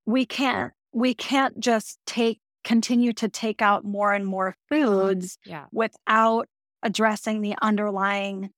we 0.07 0.25
can't 0.25 0.73
we 0.93 1.15
can't 1.15 1.59
just 1.59 1.99
take 2.07 2.41
continue 2.65 3.13
to 3.13 3.29
take 3.29 3.61
out 3.61 3.85
more 3.85 4.13
and 4.13 4.27
more 4.27 4.55
foods 4.69 5.39
yeah. 5.45 5.67
without 5.73 6.49
addressing 6.83 7.41
the 7.41 7.57
underlying 7.61 8.51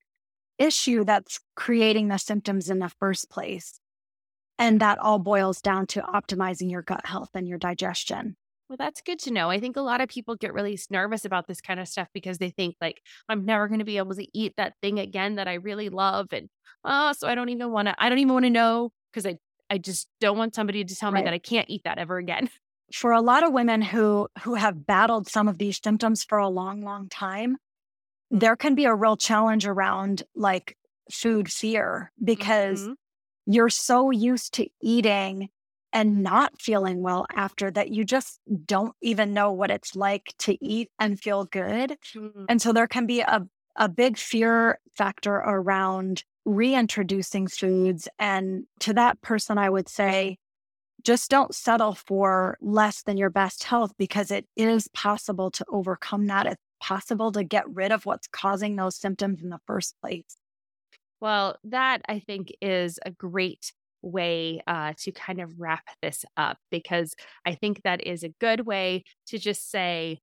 issue 0.59 1.05
that's 1.05 1.41
creating 1.57 2.09
the 2.09 2.19
symptoms 2.19 2.71
in 2.71 2.79
the 2.79 2.91
first 3.01 3.31
place. 3.31 3.81
And 4.59 4.81
that 4.81 4.99
all 4.99 5.19
boils 5.19 5.61
down 5.61 5.87
to 5.89 6.01
optimizing 6.03 6.71
your 6.71 6.83
gut 6.83 7.07
health 7.07 7.31
and 7.35 7.49
your 7.49 7.59
digestion. 7.59 8.37
Well, 8.69 8.77
that's 8.79 9.03
good 9.03 9.19
to 9.21 9.31
know. 9.31 9.51
I 9.51 9.61
think 9.61 9.77
a 9.77 9.83
lot 9.83 10.01
of 10.01 10.09
people 10.09 10.37
get 10.37 10.55
really 10.55 10.79
nervous 10.91 11.25
about 11.25 11.47
this 11.47 11.61
kind 11.61 11.79
of 11.79 11.87
stuff 11.87 12.09
because 12.15 12.39
they 12.39 12.51
think 12.51 12.77
like 12.81 13.03
I'm 13.29 13.45
never 13.45 13.69
going 13.69 13.81
to 13.81 13.85
be 13.85 13.99
able 13.99 14.15
to 14.15 14.27
eat 14.33 14.55
that 14.57 14.75
thing 14.81 14.99
again 14.99 15.35
that 15.35 15.49
I 15.49 15.55
really 15.55 15.91
love 15.91 16.29
and 16.33 16.49
oh, 16.85 17.13
so 17.13 17.29
I 17.29 17.35
don't 17.35 17.51
even 17.51 17.71
want 17.71 17.89
to 17.89 17.95
I 17.99 18.09
don't 18.09 18.19
even 18.19 18.33
want 18.33 18.47
to 18.47 18.51
know 18.51 18.91
because 19.13 19.27
I 19.27 19.37
I 19.69 19.79
just 19.79 20.09
don't 20.21 20.39
want 20.39 20.55
somebody 20.55 20.85
to 20.85 20.97
tell 20.97 21.11
me 21.11 21.23
that 21.23 21.33
I 21.33 21.39
can't 21.39 21.69
eat 21.69 21.83
that 21.85 21.99
ever 21.99 22.17
again. 22.17 22.49
For 22.93 23.13
a 23.13 23.23
lot 23.23 23.43
of 23.43 23.53
women 23.53 23.83
who 23.83 24.29
who 24.43 24.55
have 24.55 24.87
battled 24.87 25.29
some 25.29 25.49
of 25.49 25.59
these 25.59 25.81
symptoms 25.83 26.23
for 26.23 26.39
a 26.39 26.49
long 26.49 26.83
long 26.83 27.09
time, 27.09 27.57
there 28.31 28.57
can 28.57 28.75
be 28.75 28.85
a 28.85 28.95
real 28.95 29.17
challenge 29.17 29.67
around 29.67 30.23
like 30.35 30.77
food 31.11 31.51
fear 31.51 32.13
because 32.23 32.83
mm-hmm 32.83 32.93
you're 33.47 33.71
so 33.71 34.11
used 34.11 34.55
to 34.55 34.67
eating 34.83 35.49
and 35.95 36.23
not 36.25 36.61
feeling 36.61 37.01
well 37.01 37.25
after 37.35 37.71
that 37.71 37.91
you 37.91 38.05
just 38.05 38.41
don't 38.67 38.95
even 39.01 39.33
know 39.33 39.53
what 39.53 39.71
it's 39.71 39.95
like 39.95 40.35
to 40.41 40.63
eat 40.63 40.91
and 40.99 41.21
feel 41.21 41.45
good. 41.45 41.97
Mm-hmm. 42.15 42.47
And 42.49 42.61
so 42.61 42.73
there 42.73 42.89
can 42.89 43.07
be 43.07 43.21
a, 43.21 43.47
a 43.77 43.89
big 43.89 44.19
fear 44.19 44.81
factor 44.97 45.35
around 45.35 46.25
reintroducing 46.45 47.47
foods. 47.47 48.09
And 48.19 48.65
to 48.81 48.93
that 48.95 49.23
person, 49.23 49.57
I 49.57 49.71
would 49.71 49.89
say, 49.89 50.39
just 51.05 51.31
don't 51.31 51.55
settle 51.55 51.95
for 51.95 52.59
less 52.61 53.03
than 53.03 53.17
your 53.17 53.31
best 53.31 53.65
health 53.65 53.93
because 53.97 54.31
it 54.31 54.47
is 54.57 54.89
possible 54.89 55.51
to 55.53 55.65
overcome 55.69 56.27
that. 56.27 56.47
It's 56.47 56.63
possible 56.81 57.31
to 57.33 57.45
get 57.45 57.69
rid 57.69 57.93
of 57.93 58.05
what's 58.05 58.27
causing 58.27 58.77
those 58.77 58.97
symptoms 58.97 59.43
in 59.43 59.51
the 59.51 59.61
first 59.67 59.95
place. 60.03 60.37
Well, 61.21 61.57
that 61.65 62.03
I 62.09 62.19
think 62.19 62.53
is 62.61 62.99
a 63.05 63.11
great 63.11 63.73
way 64.05 64.61
uh, 64.67 64.93
to 64.99 65.13
kind 65.13 65.41
of 65.41 65.59
wrap 65.59 65.85
this 66.03 66.25
up 66.37 66.59
because 66.71 67.15
I 67.47 67.55
think 67.55 67.83
that 67.83 68.07
is 68.07 68.23
a 68.23 68.29
good 68.41 68.67
way 68.67 69.05
to 69.29 69.39
just 69.39 69.71
say, 69.71 70.21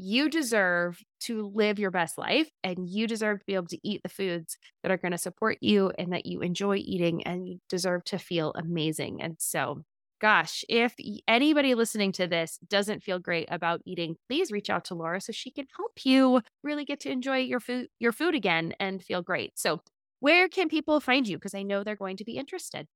you 0.00 0.28
deserve 0.30 1.00
to 1.20 1.50
live 1.54 1.78
your 1.78 1.90
best 1.90 2.16
life 2.18 2.48
and 2.62 2.88
you 2.88 3.08
deserve 3.08 3.40
to 3.40 3.44
be 3.46 3.54
able 3.54 3.66
to 3.66 3.78
eat 3.82 4.00
the 4.04 4.08
foods 4.08 4.56
that 4.82 4.92
are 4.92 4.96
going 4.96 5.10
to 5.12 5.18
support 5.18 5.58
you 5.60 5.90
and 5.98 6.12
that 6.12 6.24
you 6.24 6.40
enjoy 6.40 6.76
eating 6.76 7.22
and 7.24 7.48
you 7.48 7.58
deserve 7.68 8.04
to 8.04 8.18
feel 8.18 8.52
amazing. 8.56 9.20
And 9.20 9.36
so, 9.40 9.82
gosh, 10.20 10.64
if 10.68 10.94
anybody 11.26 11.74
listening 11.74 12.12
to 12.12 12.28
this 12.28 12.58
doesn't 12.68 13.02
feel 13.02 13.18
great 13.18 13.48
about 13.50 13.80
eating, 13.84 14.16
please 14.28 14.52
reach 14.52 14.70
out 14.70 14.84
to 14.86 14.94
Laura 14.94 15.20
so 15.20 15.32
she 15.32 15.50
can 15.50 15.66
help 15.76 15.92
you 16.04 16.42
really 16.62 16.84
get 16.84 17.00
to 17.00 17.10
enjoy 17.10 17.38
your 17.38 17.60
food 17.60 17.88
your 17.98 18.12
food 18.12 18.34
again 18.36 18.74
and 18.78 19.02
feel 19.02 19.22
great. 19.22 19.58
So, 19.58 19.80
where 20.20 20.48
can 20.48 20.68
people 20.68 21.00
find 21.00 21.26
you? 21.28 21.36
Because 21.38 21.54
I 21.54 21.62
know 21.62 21.82
they're 21.82 21.96
going 21.96 22.16
to 22.18 22.24
be 22.24 22.36
interested. 22.36 22.86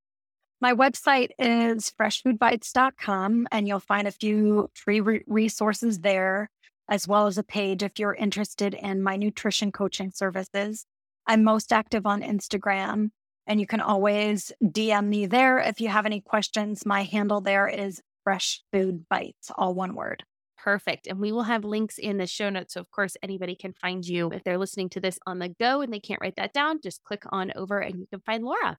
My 0.62 0.74
website 0.74 1.30
is 1.40 1.92
freshfoodbites.com, 2.00 3.48
and 3.50 3.66
you'll 3.66 3.80
find 3.80 4.06
a 4.06 4.12
few 4.12 4.70
free 4.74 5.00
re- 5.00 5.24
resources 5.26 5.98
there, 5.98 6.50
as 6.88 7.08
well 7.08 7.26
as 7.26 7.36
a 7.36 7.42
page 7.42 7.82
if 7.82 7.98
you're 7.98 8.14
interested 8.14 8.72
in 8.72 9.02
my 9.02 9.16
nutrition 9.16 9.72
coaching 9.72 10.12
services. 10.12 10.86
I'm 11.26 11.42
most 11.42 11.72
active 11.72 12.06
on 12.06 12.22
Instagram, 12.22 13.10
and 13.44 13.58
you 13.58 13.66
can 13.66 13.80
always 13.80 14.52
DM 14.62 15.08
me 15.08 15.26
there 15.26 15.58
if 15.58 15.80
you 15.80 15.88
have 15.88 16.06
any 16.06 16.20
questions. 16.20 16.86
My 16.86 17.02
handle 17.02 17.40
there 17.40 17.66
is 17.66 18.00
Fresh 18.22 18.62
Food 18.72 19.06
Bites, 19.10 19.50
all 19.56 19.74
one 19.74 19.96
word. 19.96 20.22
Perfect. 20.56 21.08
And 21.08 21.18
we 21.18 21.32
will 21.32 21.42
have 21.42 21.64
links 21.64 21.98
in 21.98 22.18
the 22.18 22.26
show 22.28 22.50
notes. 22.50 22.74
So, 22.74 22.80
of 22.80 22.88
course, 22.92 23.16
anybody 23.20 23.56
can 23.56 23.72
find 23.72 24.06
you. 24.06 24.30
If 24.30 24.44
they're 24.44 24.58
listening 24.58 24.90
to 24.90 25.00
this 25.00 25.18
on 25.26 25.40
the 25.40 25.48
go 25.48 25.80
and 25.80 25.92
they 25.92 25.98
can't 25.98 26.20
write 26.20 26.36
that 26.36 26.52
down, 26.52 26.78
just 26.80 27.02
click 27.02 27.24
on 27.32 27.50
over 27.56 27.80
and 27.80 27.98
you 27.98 28.06
can 28.06 28.20
find 28.20 28.44
Laura. 28.44 28.78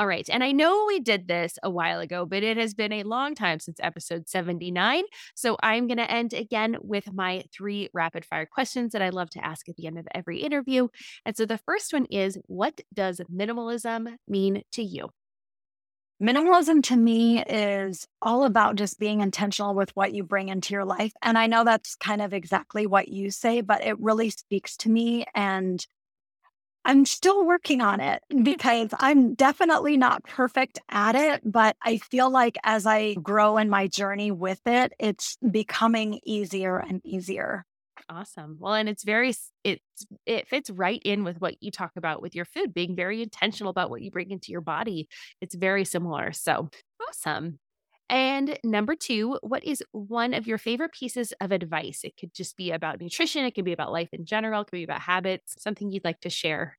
All 0.00 0.06
right. 0.06 0.26
And 0.32 0.42
I 0.42 0.52
know 0.52 0.86
we 0.86 0.98
did 0.98 1.28
this 1.28 1.58
a 1.62 1.68
while 1.68 2.00
ago, 2.00 2.24
but 2.24 2.42
it 2.42 2.56
has 2.56 2.72
been 2.72 2.90
a 2.90 3.02
long 3.02 3.34
time 3.34 3.60
since 3.60 3.76
episode 3.82 4.30
79. 4.30 5.04
So 5.34 5.58
I'm 5.62 5.88
going 5.88 5.98
to 5.98 6.10
end 6.10 6.32
again 6.32 6.78
with 6.80 7.12
my 7.12 7.44
three 7.52 7.90
rapid 7.92 8.24
fire 8.24 8.46
questions 8.46 8.92
that 8.92 9.02
I 9.02 9.10
love 9.10 9.28
to 9.32 9.44
ask 9.44 9.68
at 9.68 9.76
the 9.76 9.86
end 9.86 9.98
of 9.98 10.08
every 10.14 10.40
interview. 10.40 10.88
And 11.26 11.36
so 11.36 11.44
the 11.44 11.58
first 11.58 11.92
one 11.92 12.06
is 12.06 12.38
What 12.46 12.80
does 12.94 13.20
minimalism 13.30 14.16
mean 14.26 14.62
to 14.72 14.82
you? 14.82 15.10
Minimalism 16.22 16.82
to 16.84 16.96
me 16.96 17.42
is 17.42 18.06
all 18.22 18.44
about 18.44 18.76
just 18.76 18.98
being 18.98 19.20
intentional 19.20 19.74
with 19.74 19.94
what 19.96 20.14
you 20.14 20.24
bring 20.24 20.48
into 20.48 20.72
your 20.72 20.86
life. 20.86 21.12
And 21.20 21.36
I 21.36 21.46
know 21.46 21.62
that's 21.62 21.94
kind 21.96 22.22
of 22.22 22.32
exactly 22.32 22.86
what 22.86 23.08
you 23.08 23.30
say, 23.30 23.60
but 23.60 23.84
it 23.84 24.00
really 24.00 24.30
speaks 24.30 24.78
to 24.78 24.90
me. 24.90 25.26
And 25.34 25.86
I'm 26.84 27.04
still 27.04 27.44
working 27.46 27.80
on 27.80 28.00
it 28.00 28.22
because 28.42 28.90
I'm 28.98 29.34
definitely 29.34 29.96
not 29.96 30.24
perfect 30.24 30.78
at 30.88 31.14
it. 31.14 31.42
But 31.44 31.76
I 31.82 31.98
feel 31.98 32.30
like 32.30 32.56
as 32.64 32.86
I 32.86 33.14
grow 33.14 33.58
in 33.58 33.68
my 33.68 33.86
journey 33.86 34.30
with 34.30 34.60
it, 34.66 34.92
it's 34.98 35.36
becoming 35.50 36.20
easier 36.24 36.78
and 36.78 37.00
easier. 37.04 37.64
Awesome. 38.08 38.56
Well, 38.58 38.74
and 38.74 38.88
it's 38.88 39.04
very 39.04 39.34
it's 39.62 39.82
it 40.26 40.48
fits 40.48 40.70
right 40.70 41.00
in 41.04 41.22
with 41.22 41.40
what 41.40 41.62
you 41.62 41.70
talk 41.70 41.92
about 41.96 42.22
with 42.22 42.34
your 42.34 42.44
food, 42.46 42.74
being 42.74 42.96
very 42.96 43.22
intentional 43.22 43.70
about 43.70 43.90
what 43.90 44.02
you 44.02 44.10
bring 44.10 44.30
into 44.30 44.50
your 44.50 44.62
body. 44.62 45.08
It's 45.40 45.54
very 45.54 45.84
similar. 45.84 46.32
So, 46.32 46.70
awesome. 47.08 47.58
And 48.10 48.58
number 48.64 48.96
two, 48.96 49.38
what 49.40 49.62
is 49.62 49.84
one 49.92 50.34
of 50.34 50.48
your 50.48 50.58
favorite 50.58 50.92
pieces 50.92 51.32
of 51.40 51.52
advice? 51.52 52.00
It 52.02 52.16
could 52.18 52.34
just 52.34 52.56
be 52.56 52.72
about 52.72 53.00
nutrition, 53.00 53.44
it 53.44 53.52
could 53.52 53.64
be 53.64 53.72
about 53.72 53.92
life 53.92 54.08
in 54.12 54.26
general, 54.26 54.62
it 54.62 54.64
could 54.64 54.78
be 54.78 54.82
about 54.82 55.02
habits, 55.02 55.54
something 55.62 55.92
you'd 55.92 56.04
like 56.04 56.20
to 56.22 56.30
share 56.30 56.76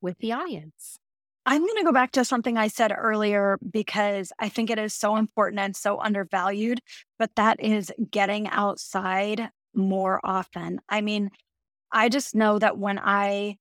with 0.00 0.18
the 0.18 0.32
audience. 0.32 0.98
I'm 1.44 1.60
going 1.60 1.76
to 1.76 1.84
go 1.84 1.92
back 1.92 2.12
to 2.12 2.24
something 2.24 2.56
I 2.56 2.68
said 2.68 2.94
earlier 2.96 3.58
because 3.70 4.32
I 4.38 4.48
think 4.48 4.70
it 4.70 4.78
is 4.78 4.94
so 4.94 5.16
important 5.16 5.60
and 5.60 5.76
so 5.76 6.00
undervalued, 6.00 6.80
but 7.18 7.30
that 7.36 7.60
is 7.60 7.92
getting 8.10 8.48
outside 8.48 9.50
more 9.74 10.20
often. 10.24 10.80
I 10.88 11.02
mean, 11.02 11.30
I 11.92 12.08
just 12.08 12.34
know 12.34 12.58
that 12.58 12.78
when 12.78 12.98
I 12.98 13.58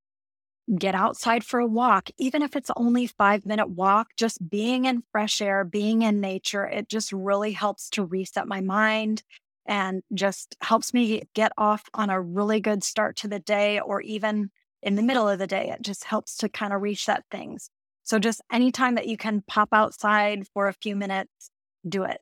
get 0.77 0.95
outside 0.95 1.43
for 1.43 1.59
a 1.59 1.67
walk, 1.67 2.09
even 2.17 2.41
if 2.41 2.55
it's 2.55 2.71
only 2.77 3.07
5 3.07 3.45
minute 3.45 3.69
walk, 3.69 4.09
just 4.17 4.49
being 4.49 4.85
in 4.85 5.03
fresh 5.11 5.41
air, 5.41 5.63
being 5.65 6.01
in 6.03 6.21
nature, 6.21 6.65
it 6.67 6.89
just 6.89 7.11
really 7.11 7.51
helps 7.51 7.89
to 7.91 8.05
reset 8.05 8.47
my 8.47 8.61
mind 8.61 9.23
and 9.65 10.03
just 10.13 10.55
helps 10.61 10.93
me 10.93 11.23
get 11.33 11.51
off 11.57 11.89
on 11.93 12.09
a 12.09 12.21
really 12.21 12.59
good 12.59 12.83
start 12.83 13.15
to 13.17 13.27
the 13.27 13.39
day 13.39 13.79
or 13.79 14.01
even 14.01 14.51
in 14.81 14.95
the 14.95 15.03
middle 15.03 15.27
of 15.27 15.39
the 15.39 15.47
day. 15.47 15.69
It 15.69 15.81
just 15.81 16.03
helps 16.03 16.35
to 16.37 16.49
kind 16.49 16.73
of 16.73 16.81
reset 16.81 17.23
things. 17.31 17.69
So 18.03 18.19
just 18.19 18.41
anytime 18.51 18.95
that 18.95 19.07
you 19.07 19.15
can 19.17 19.41
pop 19.47 19.69
outside 19.71 20.47
for 20.53 20.67
a 20.67 20.73
few 20.73 20.95
minutes, 20.95 21.49
do 21.87 22.03
it. 22.03 22.19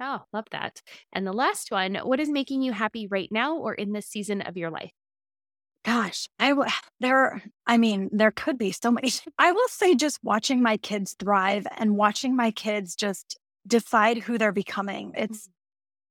Oh, 0.00 0.24
love 0.32 0.46
that. 0.52 0.82
And 1.12 1.26
the 1.26 1.32
last 1.32 1.70
one, 1.70 1.96
what 1.96 2.20
is 2.20 2.28
making 2.28 2.62
you 2.62 2.72
happy 2.72 3.06
right 3.06 3.30
now 3.32 3.56
or 3.56 3.74
in 3.74 3.92
this 3.92 4.06
season 4.06 4.42
of 4.42 4.56
your 4.56 4.70
life? 4.70 4.92
Gosh, 5.86 6.28
I 6.40 6.48
w- 6.48 6.68
there 7.00 7.42
I 7.66 7.78
mean, 7.78 8.10
there 8.12 8.32
could 8.32 8.58
be 8.58 8.72
so 8.72 8.90
many. 8.90 9.10
I 9.38 9.52
will 9.52 9.68
say 9.68 9.94
just 9.94 10.18
watching 10.22 10.60
my 10.60 10.76
kids 10.76 11.14
thrive 11.18 11.66
and 11.78 11.96
watching 11.96 12.36
my 12.36 12.50
kids 12.50 12.96
just 12.96 13.38
decide 13.66 14.18
who 14.18 14.36
they're 14.36 14.52
becoming. 14.52 15.12
It's 15.16 15.46
mm. 15.46 15.50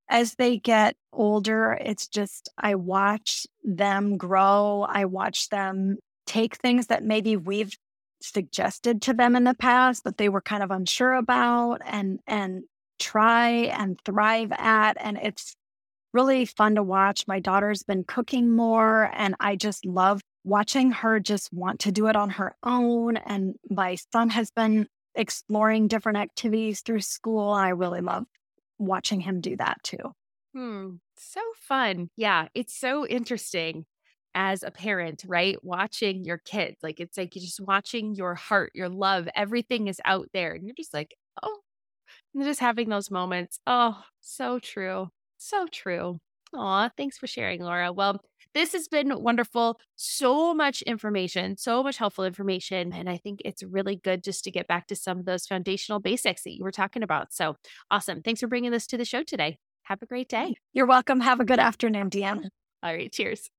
as 0.10 0.36
they 0.36 0.58
get 0.58 0.96
older, 1.14 1.78
it's 1.80 2.08
just, 2.08 2.50
I 2.58 2.76
watch 2.76 3.46
them 3.64 4.18
grow. 4.18 4.86
I 4.90 5.06
watch 5.06 5.50
them 5.50 5.98
take 6.26 6.56
things 6.56 6.88
that 6.88 7.04
maybe 7.04 7.36
we've 7.36 7.78
suggested 8.22 9.02
to 9.04 9.14
them 9.14 9.36
in 9.36 9.44
the 9.44 9.54
past, 9.54 10.04
but 10.04 10.18
they 10.18 10.30
were 10.30 10.42
kind 10.42 10.64
of 10.64 10.72
unsure 10.72 11.14
about 11.14 11.82
and, 11.86 12.20
and 12.28 12.64
try 12.98 13.50
and 13.50 14.00
thrive 14.06 14.52
at. 14.54 14.98
And 15.00 15.18
it's 15.22 15.56
really 16.16 16.46
fun 16.46 16.76
to 16.76 16.84
watch. 16.84 17.28
My 17.28 17.40
daughter's 17.40 17.84
been 17.84 18.06
cooking 18.06 18.56
more 18.56 19.12
and 19.14 19.36
I 19.40 19.58
just 19.58 19.86
love 19.86 20.22
watching 20.46 20.92
her 20.92 21.20
just 21.20 21.52
want 21.52 21.82
to 21.82 21.92
do 21.92 22.08
it 22.08 22.16
on 22.16 22.30
her 22.30 22.56
own. 22.64 23.18
And 23.18 23.56
my 23.70 23.98
son 24.14 24.30
has 24.30 24.50
been 24.50 24.88
exploring 25.14 25.88
different 25.88 26.18
activities 26.18 26.82
through 26.82 27.02
school. 27.02 27.50
I 27.50 27.70
really 27.70 28.02
love 28.02 28.26
watching 28.80 29.20
him 29.20 29.42
do 29.42 29.58
that 29.58 29.84
too. 29.84 30.14
Hmm. 30.56 30.96
So 31.18 31.42
fun. 31.56 32.10
Yeah. 32.16 32.48
It's 32.56 32.74
so 32.74 33.06
interesting 33.06 33.86
as 34.34 34.64
a 34.64 34.72
parent, 34.72 35.24
right? 35.28 35.58
Watching 35.64 36.24
your 36.24 36.38
kids. 36.38 36.78
Like 36.82 37.02
it's 37.02 37.18
like 37.18 37.36
you're 37.36 37.44
just 37.44 37.60
watching 37.60 38.16
your 38.16 38.36
heart, 38.36 38.72
your 38.74 38.90
love, 38.90 39.28
everything 39.36 39.88
is 39.88 40.00
out 40.06 40.30
there. 40.34 40.54
And 40.54 40.66
you're 40.66 40.76
just 40.76 40.94
like, 40.94 41.16
oh, 41.44 41.60
and 42.34 42.44
just 42.44 42.60
having 42.60 42.90
those 42.90 43.12
moments. 43.12 43.60
Oh, 43.68 44.02
so 44.22 44.60
true. 44.60 45.10
So 45.46 45.68
true. 45.72 46.18
Aw, 46.56 46.90
thanks 46.98 47.20
for 47.20 47.28
sharing, 47.28 47.62
Laura. 47.62 47.94
Well, 47.94 48.20
this 48.56 48.74
has 48.74 48.88
been 48.88 49.22
wonderful. 49.22 49.78
So 49.96 50.56
much 50.56 50.82
information, 50.82 51.56
so 51.56 51.84
much 51.84 51.98
helpful 51.98 52.26
information. 52.26 52.92
And 52.92 53.08
I 53.08 53.18
think 53.18 53.42
it's 53.46 53.62
really 53.62 53.98
good 53.98 54.24
just 54.24 54.44
to 54.46 54.52
get 54.52 54.68
back 54.68 54.88
to 54.88 54.96
some 54.96 55.20
of 55.20 55.26
those 55.26 55.46
foundational 55.46 56.00
basics 56.00 56.42
that 56.46 56.56
you 56.56 56.64
were 56.64 56.72
talking 56.72 57.04
about. 57.04 57.32
So 57.32 57.58
awesome. 57.92 58.24
Thanks 58.24 58.40
for 58.40 58.48
bringing 58.48 58.72
this 58.72 58.88
to 58.88 58.98
the 58.98 59.06
show 59.06 59.22
today. 59.22 59.60
Have 59.84 60.02
a 60.02 60.08
great 60.08 60.30
day. 60.30 60.56
You're 60.74 60.88
welcome. 60.88 61.20
Have 61.20 61.40
a 61.40 61.46
good 61.46 61.60
afternoon, 61.60 62.10
Deanna. 62.10 62.50
All 62.82 62.92
right. 62.92 63.12
Cheers. 63.12 63.52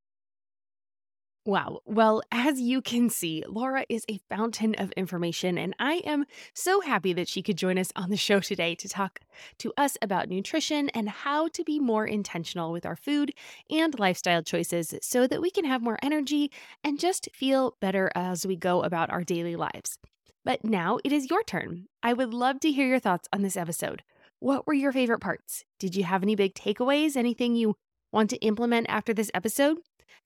Wow. 1.47 1.79
Well, 1.85 2.23
as 2.33 2.61
you 2.61 2.83
can 2.83 3.09
see, 3.09 3.45
Laura 3.47 3.87
is 3.89 4.05
a 4.11 4.19
fountain 4.29 4.75
of 4.79 4.91
information, 4.97 5.59
and 5.59 5.77
I 5.79 6.03
am 6.05 6.25
so 6.55 6.81
happy 6.81 7.13
that 7.13 7.29
she 7.29 7.41
could 7.41 7.57
join 7.57 7.79
us 7.79 7.93
on 7.95 8.11
the 8.11 8.17
show 8.17 8.41
today 8.41 8.75
to 8.75 8.89
talk 8.89 9.21
to 9.59 9.73
us 9.77 9.97
about 10.03 10.29
nutrition 10.29 10.89
and 10.89 11.09
how 11.09 11.47
to 11.47 11.63
be 11.63 11.79
more 11.79 12.05
intentional 12.05 12.73
with 12.73 12.85
our 12.85 12.97
food 12.97 13.33
and 13.71 13.97
lifestyle 13.97 14.43
choices 14.43 14.93
so 15.01 15.29
that 15.29 15.41
we 15.41 15.53
can 15.53 15.65
have 15.65 15.83
more 15.83 16.01
energy 16.03 16.51
and 16.83 16.99
just 16.99 17.29
feel 17.33 17.77
better 17.81 18.11
as 18.17 18.45
we 18.45 18.57
go 18.57 18.83
about 18.83 19.11
our 19.11 19.23
daily 19.23 19.55
lives. 19.55 20.01
But 20.45 20.65
now 20.65 20.99
it 21.05 21.13
is 21.13 21.31
your 21.31 21.45
turn. 21.45 21.87
I 22.03 22.13
would 22.13 22.35
love 22.35 22.59
to 22.61 22.73
hear 22.73 22.89
your 22.89 22.99
thoughts 22.99 23.29
on 23.33 23.43
this 23.43 23.57
episode. 23.57 24.03
What 24.41 24.67
were 24.67 24.75
your 24.75 24.91
favorite 24.91 25.21
parts? 25.21 25.65
Did 25.79 25.95
you 25.95 26.03
have 26.03 26.25
any 26.25 26.35
big 26.35 26.55
takeaways? 26.55 27.17
Anything 27.17 27.55
you 27.55 27.77
want 28.11 28.31
to 28.31 28.37
implement 28.39 28.89
after 28.89 29.15
this 29.15 29.31
episode? 29.33 29.79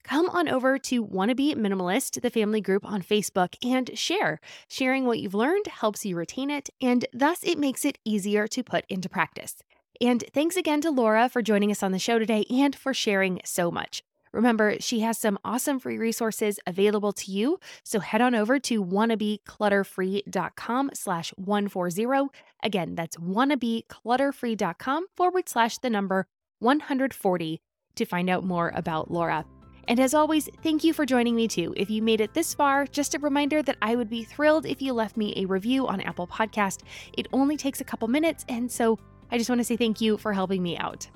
Come 0.03 0.29
on 0.29 0.47
over 0.47 0.77
to 0.79 1.03
Wanna 1.03 1.35
Be 1.35 1.55
Minimalist, 1.55 2.21
the 2.21 2.29
family 2.29 2.61
group 2.61 2.85
on 2.85 3.01
Facebook, 3.01 3.55
and 3.63 3.97
share. 3.97 4.39
Sharing 4.67 5.05
what 5.05 5.19
you've 5.19 5.33
learned 5.33 5.67
helps 5.67 6.05
you 6.05 6.15
retain 6.15 6.49
it, 6.49 6.69
and 6.81 7.05
thus 7.13 7.39
it 7.43 7.57
makes 7.57 7.85
it 7.85 7.97
easier 8.05 8.47
to 8.47 8.63
put 8.63 8.85
into 8.89 9.09
practice. 9.09 9.55
And 9.99 10.23
thanks 10.33 10.55
again 10.55 10.81
to 10.81 10.91
Laura 10.91 11.29
for 11.29 11.41
joining 11.41 11.71
us 11.71 11.83
on 11.83 11.91
the 11.91 11.99
show 11.99 12.17
today 12.17 12.45
and 12.49 12.75
for 12.75 12.93
sharing 12.93 13.39
so 13.45 13.69
much. 13.69 14.03
Remember, 14.33 14.75
she 14.79 15.01
has 15.01 15.17
some 15.17 15.37
awesome 15.43 15.77
free 15.79 15.97
resources 15.97 16.57
available 16.65 17.11
to 17.13 17.31
you. 17.31 17.59
So 17.83 17.99
head 17.99 18.21
on 18.21 18.33
over 18.33 18.59
to 18.59 18.81
wannabeclutterfree.com 18.83 20.91
slash 20.93 21.33
140. 21.35 22.29
Again, 22.63 22.95
that's 22.95 23.17
wannabeclutterfree.com 23.17 25.05
forward 25.15 25.49
slash 25.49 25.77
the 25.79 25.89
number 25.89 26.27
140 26.59 27.61
to 27.95 28.05
find 28.05 28.29
out 28.29 28.45
more 28.45 28.71
about 28.73 29.11
Laura. 29.11 29.45
And 29.87 29.99
as 29.99 30.13
always, 30.13 30.49
thank 30.63 30.83
you 30.83 30.93
for 30.93 31.05
joining 31.05 31.35
me 31.35 31.47
too. 31.47 31.73
If 31.75 31.89
you 31.89 32.01
made 32.01 32.21
it 32.21 32.33
this 32.33 32.53
far, 32.53 32.85
just 32.85 33.15
a 33.15 33.19
reminder 33.19 33.61
that 33.63 33.77
I 33.81 33.95
would 33.95 34.09
be 34.09 34.23
thrilled 34.23 34.65
if 34.65 34.81
you 34.81 34.93
left 34.93 35.17
me 35.17 35.33
a 35.35 35.45
review 35.45 35.87
on 35.87 36.01
Apple 36.01 36.27
Podcast. 36.27 36.81
It 37.17 37.27
only 37.33 37.57
takes 37.57 37.81
a 37.81 37.85
couple 37.85 38.07
minutes, 38.07 38.45
and 38.47 38.71
so 38.71 38.97
I 39.31 39.37
just 39.37 39.49
want 39.49 39.59
to 39.59 39.65
say 39.65 39.77
thank 39.77 40.01
you 40.01 40.17
for 40.17 40.33
helping 40.33 40.61
me 40.61 40.77
out. 40.77 41.07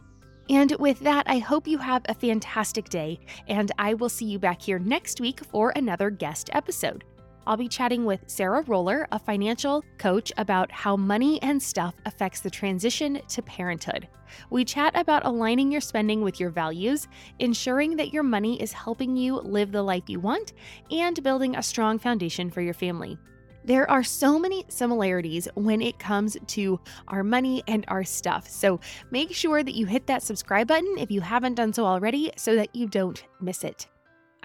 And 0.49 0.71
with 0.79 0.99
that, 0.99 1.27
I 1.27 1.39
hope 1.39 1.67
you 1.67 1.77
have 1.79 2.03
a 2.07 2.13
fantastic 2.13 2.89
day, 2.89 3.19
and 3.47 3.71
I 3.79 3.95
will 3.95 4.09
see 4.09 4.25
you 4.25 4.39
back 4.39 4.61
here 4.61 4.79
next 4.79 5.19
week 5.19 5.43
for 5.43 5.71
another 5.71 6.09
guest 6.09 6.49
episode. 6.53 7.03
I'll 7.47 7.57
be 7.57 7.67
chatting 7.67 8.05
with 8.05 8.23
Sarah 8.27 8.63
Roller, 8.63 9.07
a 9.11 9.19
financial 9.19 9.83
coach, 9.97 10.31
about 10.37 10.71
how 10.71 10.95
money 10.95 11.41
and 11.43 11.61
stuff 11.61 11.93
affects 12.05 12.41
the 12.41 12.49
transition 12.49 13.21
to 13.27 13.41
parenthood. 13.43 14.07
We 14.49 14.65
chat 14.65 14.97
about 14.97 15.25
aligning 15.25 15.71
your 15.71 15.81
spending 15.81 16.21
with 16.21 16.39
your 16.39 16.49
values, 16.49 17.07
ensuring 17.39 17.95
that 17.97 18.11
your 18.11 18.23
money 18.23 18.59
is 18.61 18.73
helping 18.73 19.15
you 19.15 19.35
live 19.35 19.71
the 19.71 19.83
life 19.83 20.03
you 20.07 20.19
want, 20.19 20.53
and 20.89 21.21
building 21.21 21.55
a 21.55 21.63
strong 21.63 21.99
foundation 21.99 22.49
for 22.49 22.61
your 22.61 22.73
family. 22.73 23.17
There 23.63 23.89
are 23.89 24.03
so 24.03 24.37
many 24.37 24.63
similarities 24.67 25.47
when 25.55 25.81
it 25.81 25.97
comes 25.97 26.37
to 26.47 26.79
our 27.07 27.23
money 27.23 27.63
and 27.67 27.83
our 27.87 28.03
stuff. 28.03 28.47
So 28.47 28.79
make 29.09 29.33
sure 29.33 29.63
that 29.63 29.73
you 29.75 29.85
hit 29.85 30.05
that 30.07 30.21
subscribe 30.21 30.67
button 30.67 30.97
if 30.99 31.09
you 31.09 31.21
haven't 31.21 31.55
done 31.55 31.73
so 31.73 31.85
already 31.85 32.31
so 32.37 32.55
that 32.55 32.75
you 32.75 32.87
don't 32.87 33.23
miss 33.39 33.63
it. 33.63 33.87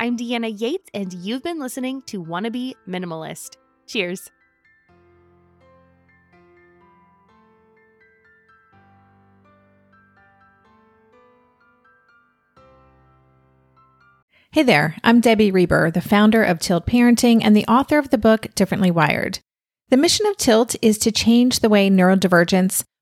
I'm 0.01 0.17
Deanna 0.17 0.59
Yates, 0.59 0.89
and 0.95 1.13
you've 1.13 1.43
been 1.43 1.61
listening 1.61 2.01
to 2.07 2.23
Wanna 2.23 2.51
Minimalist. 2.51 3.59
Cheers. 3.87 4.31
Hey 14.53 14.63
there, 14.63 14.97
I'm 15.05 15.21
Debbie 15.21 15.51
Reber, 15.51 15.91
the 15.91 16.01
founder 16.01 16.43
of 16.43 16.61
Tilt 16.61 16.87
Parenting 16.87 17.43
and 17.45 17.55
the 17.55 17.67
author 17.67 17.99
of 17.99 18.09
the 18.09 18.17
book 18.17 18.47
Differently 18.55 18.91
Wired. 18.91 19.41
The 19.91 19.99
mission 19.99 20.25
of 20.25 20.39
Tilt 20.39 20.77
is 20.81 20.97
to 20.97 21.13
change 21.13 21.61
the 21.61 21.69
way 21.69 21.91
neurodivergence 21.91 22.85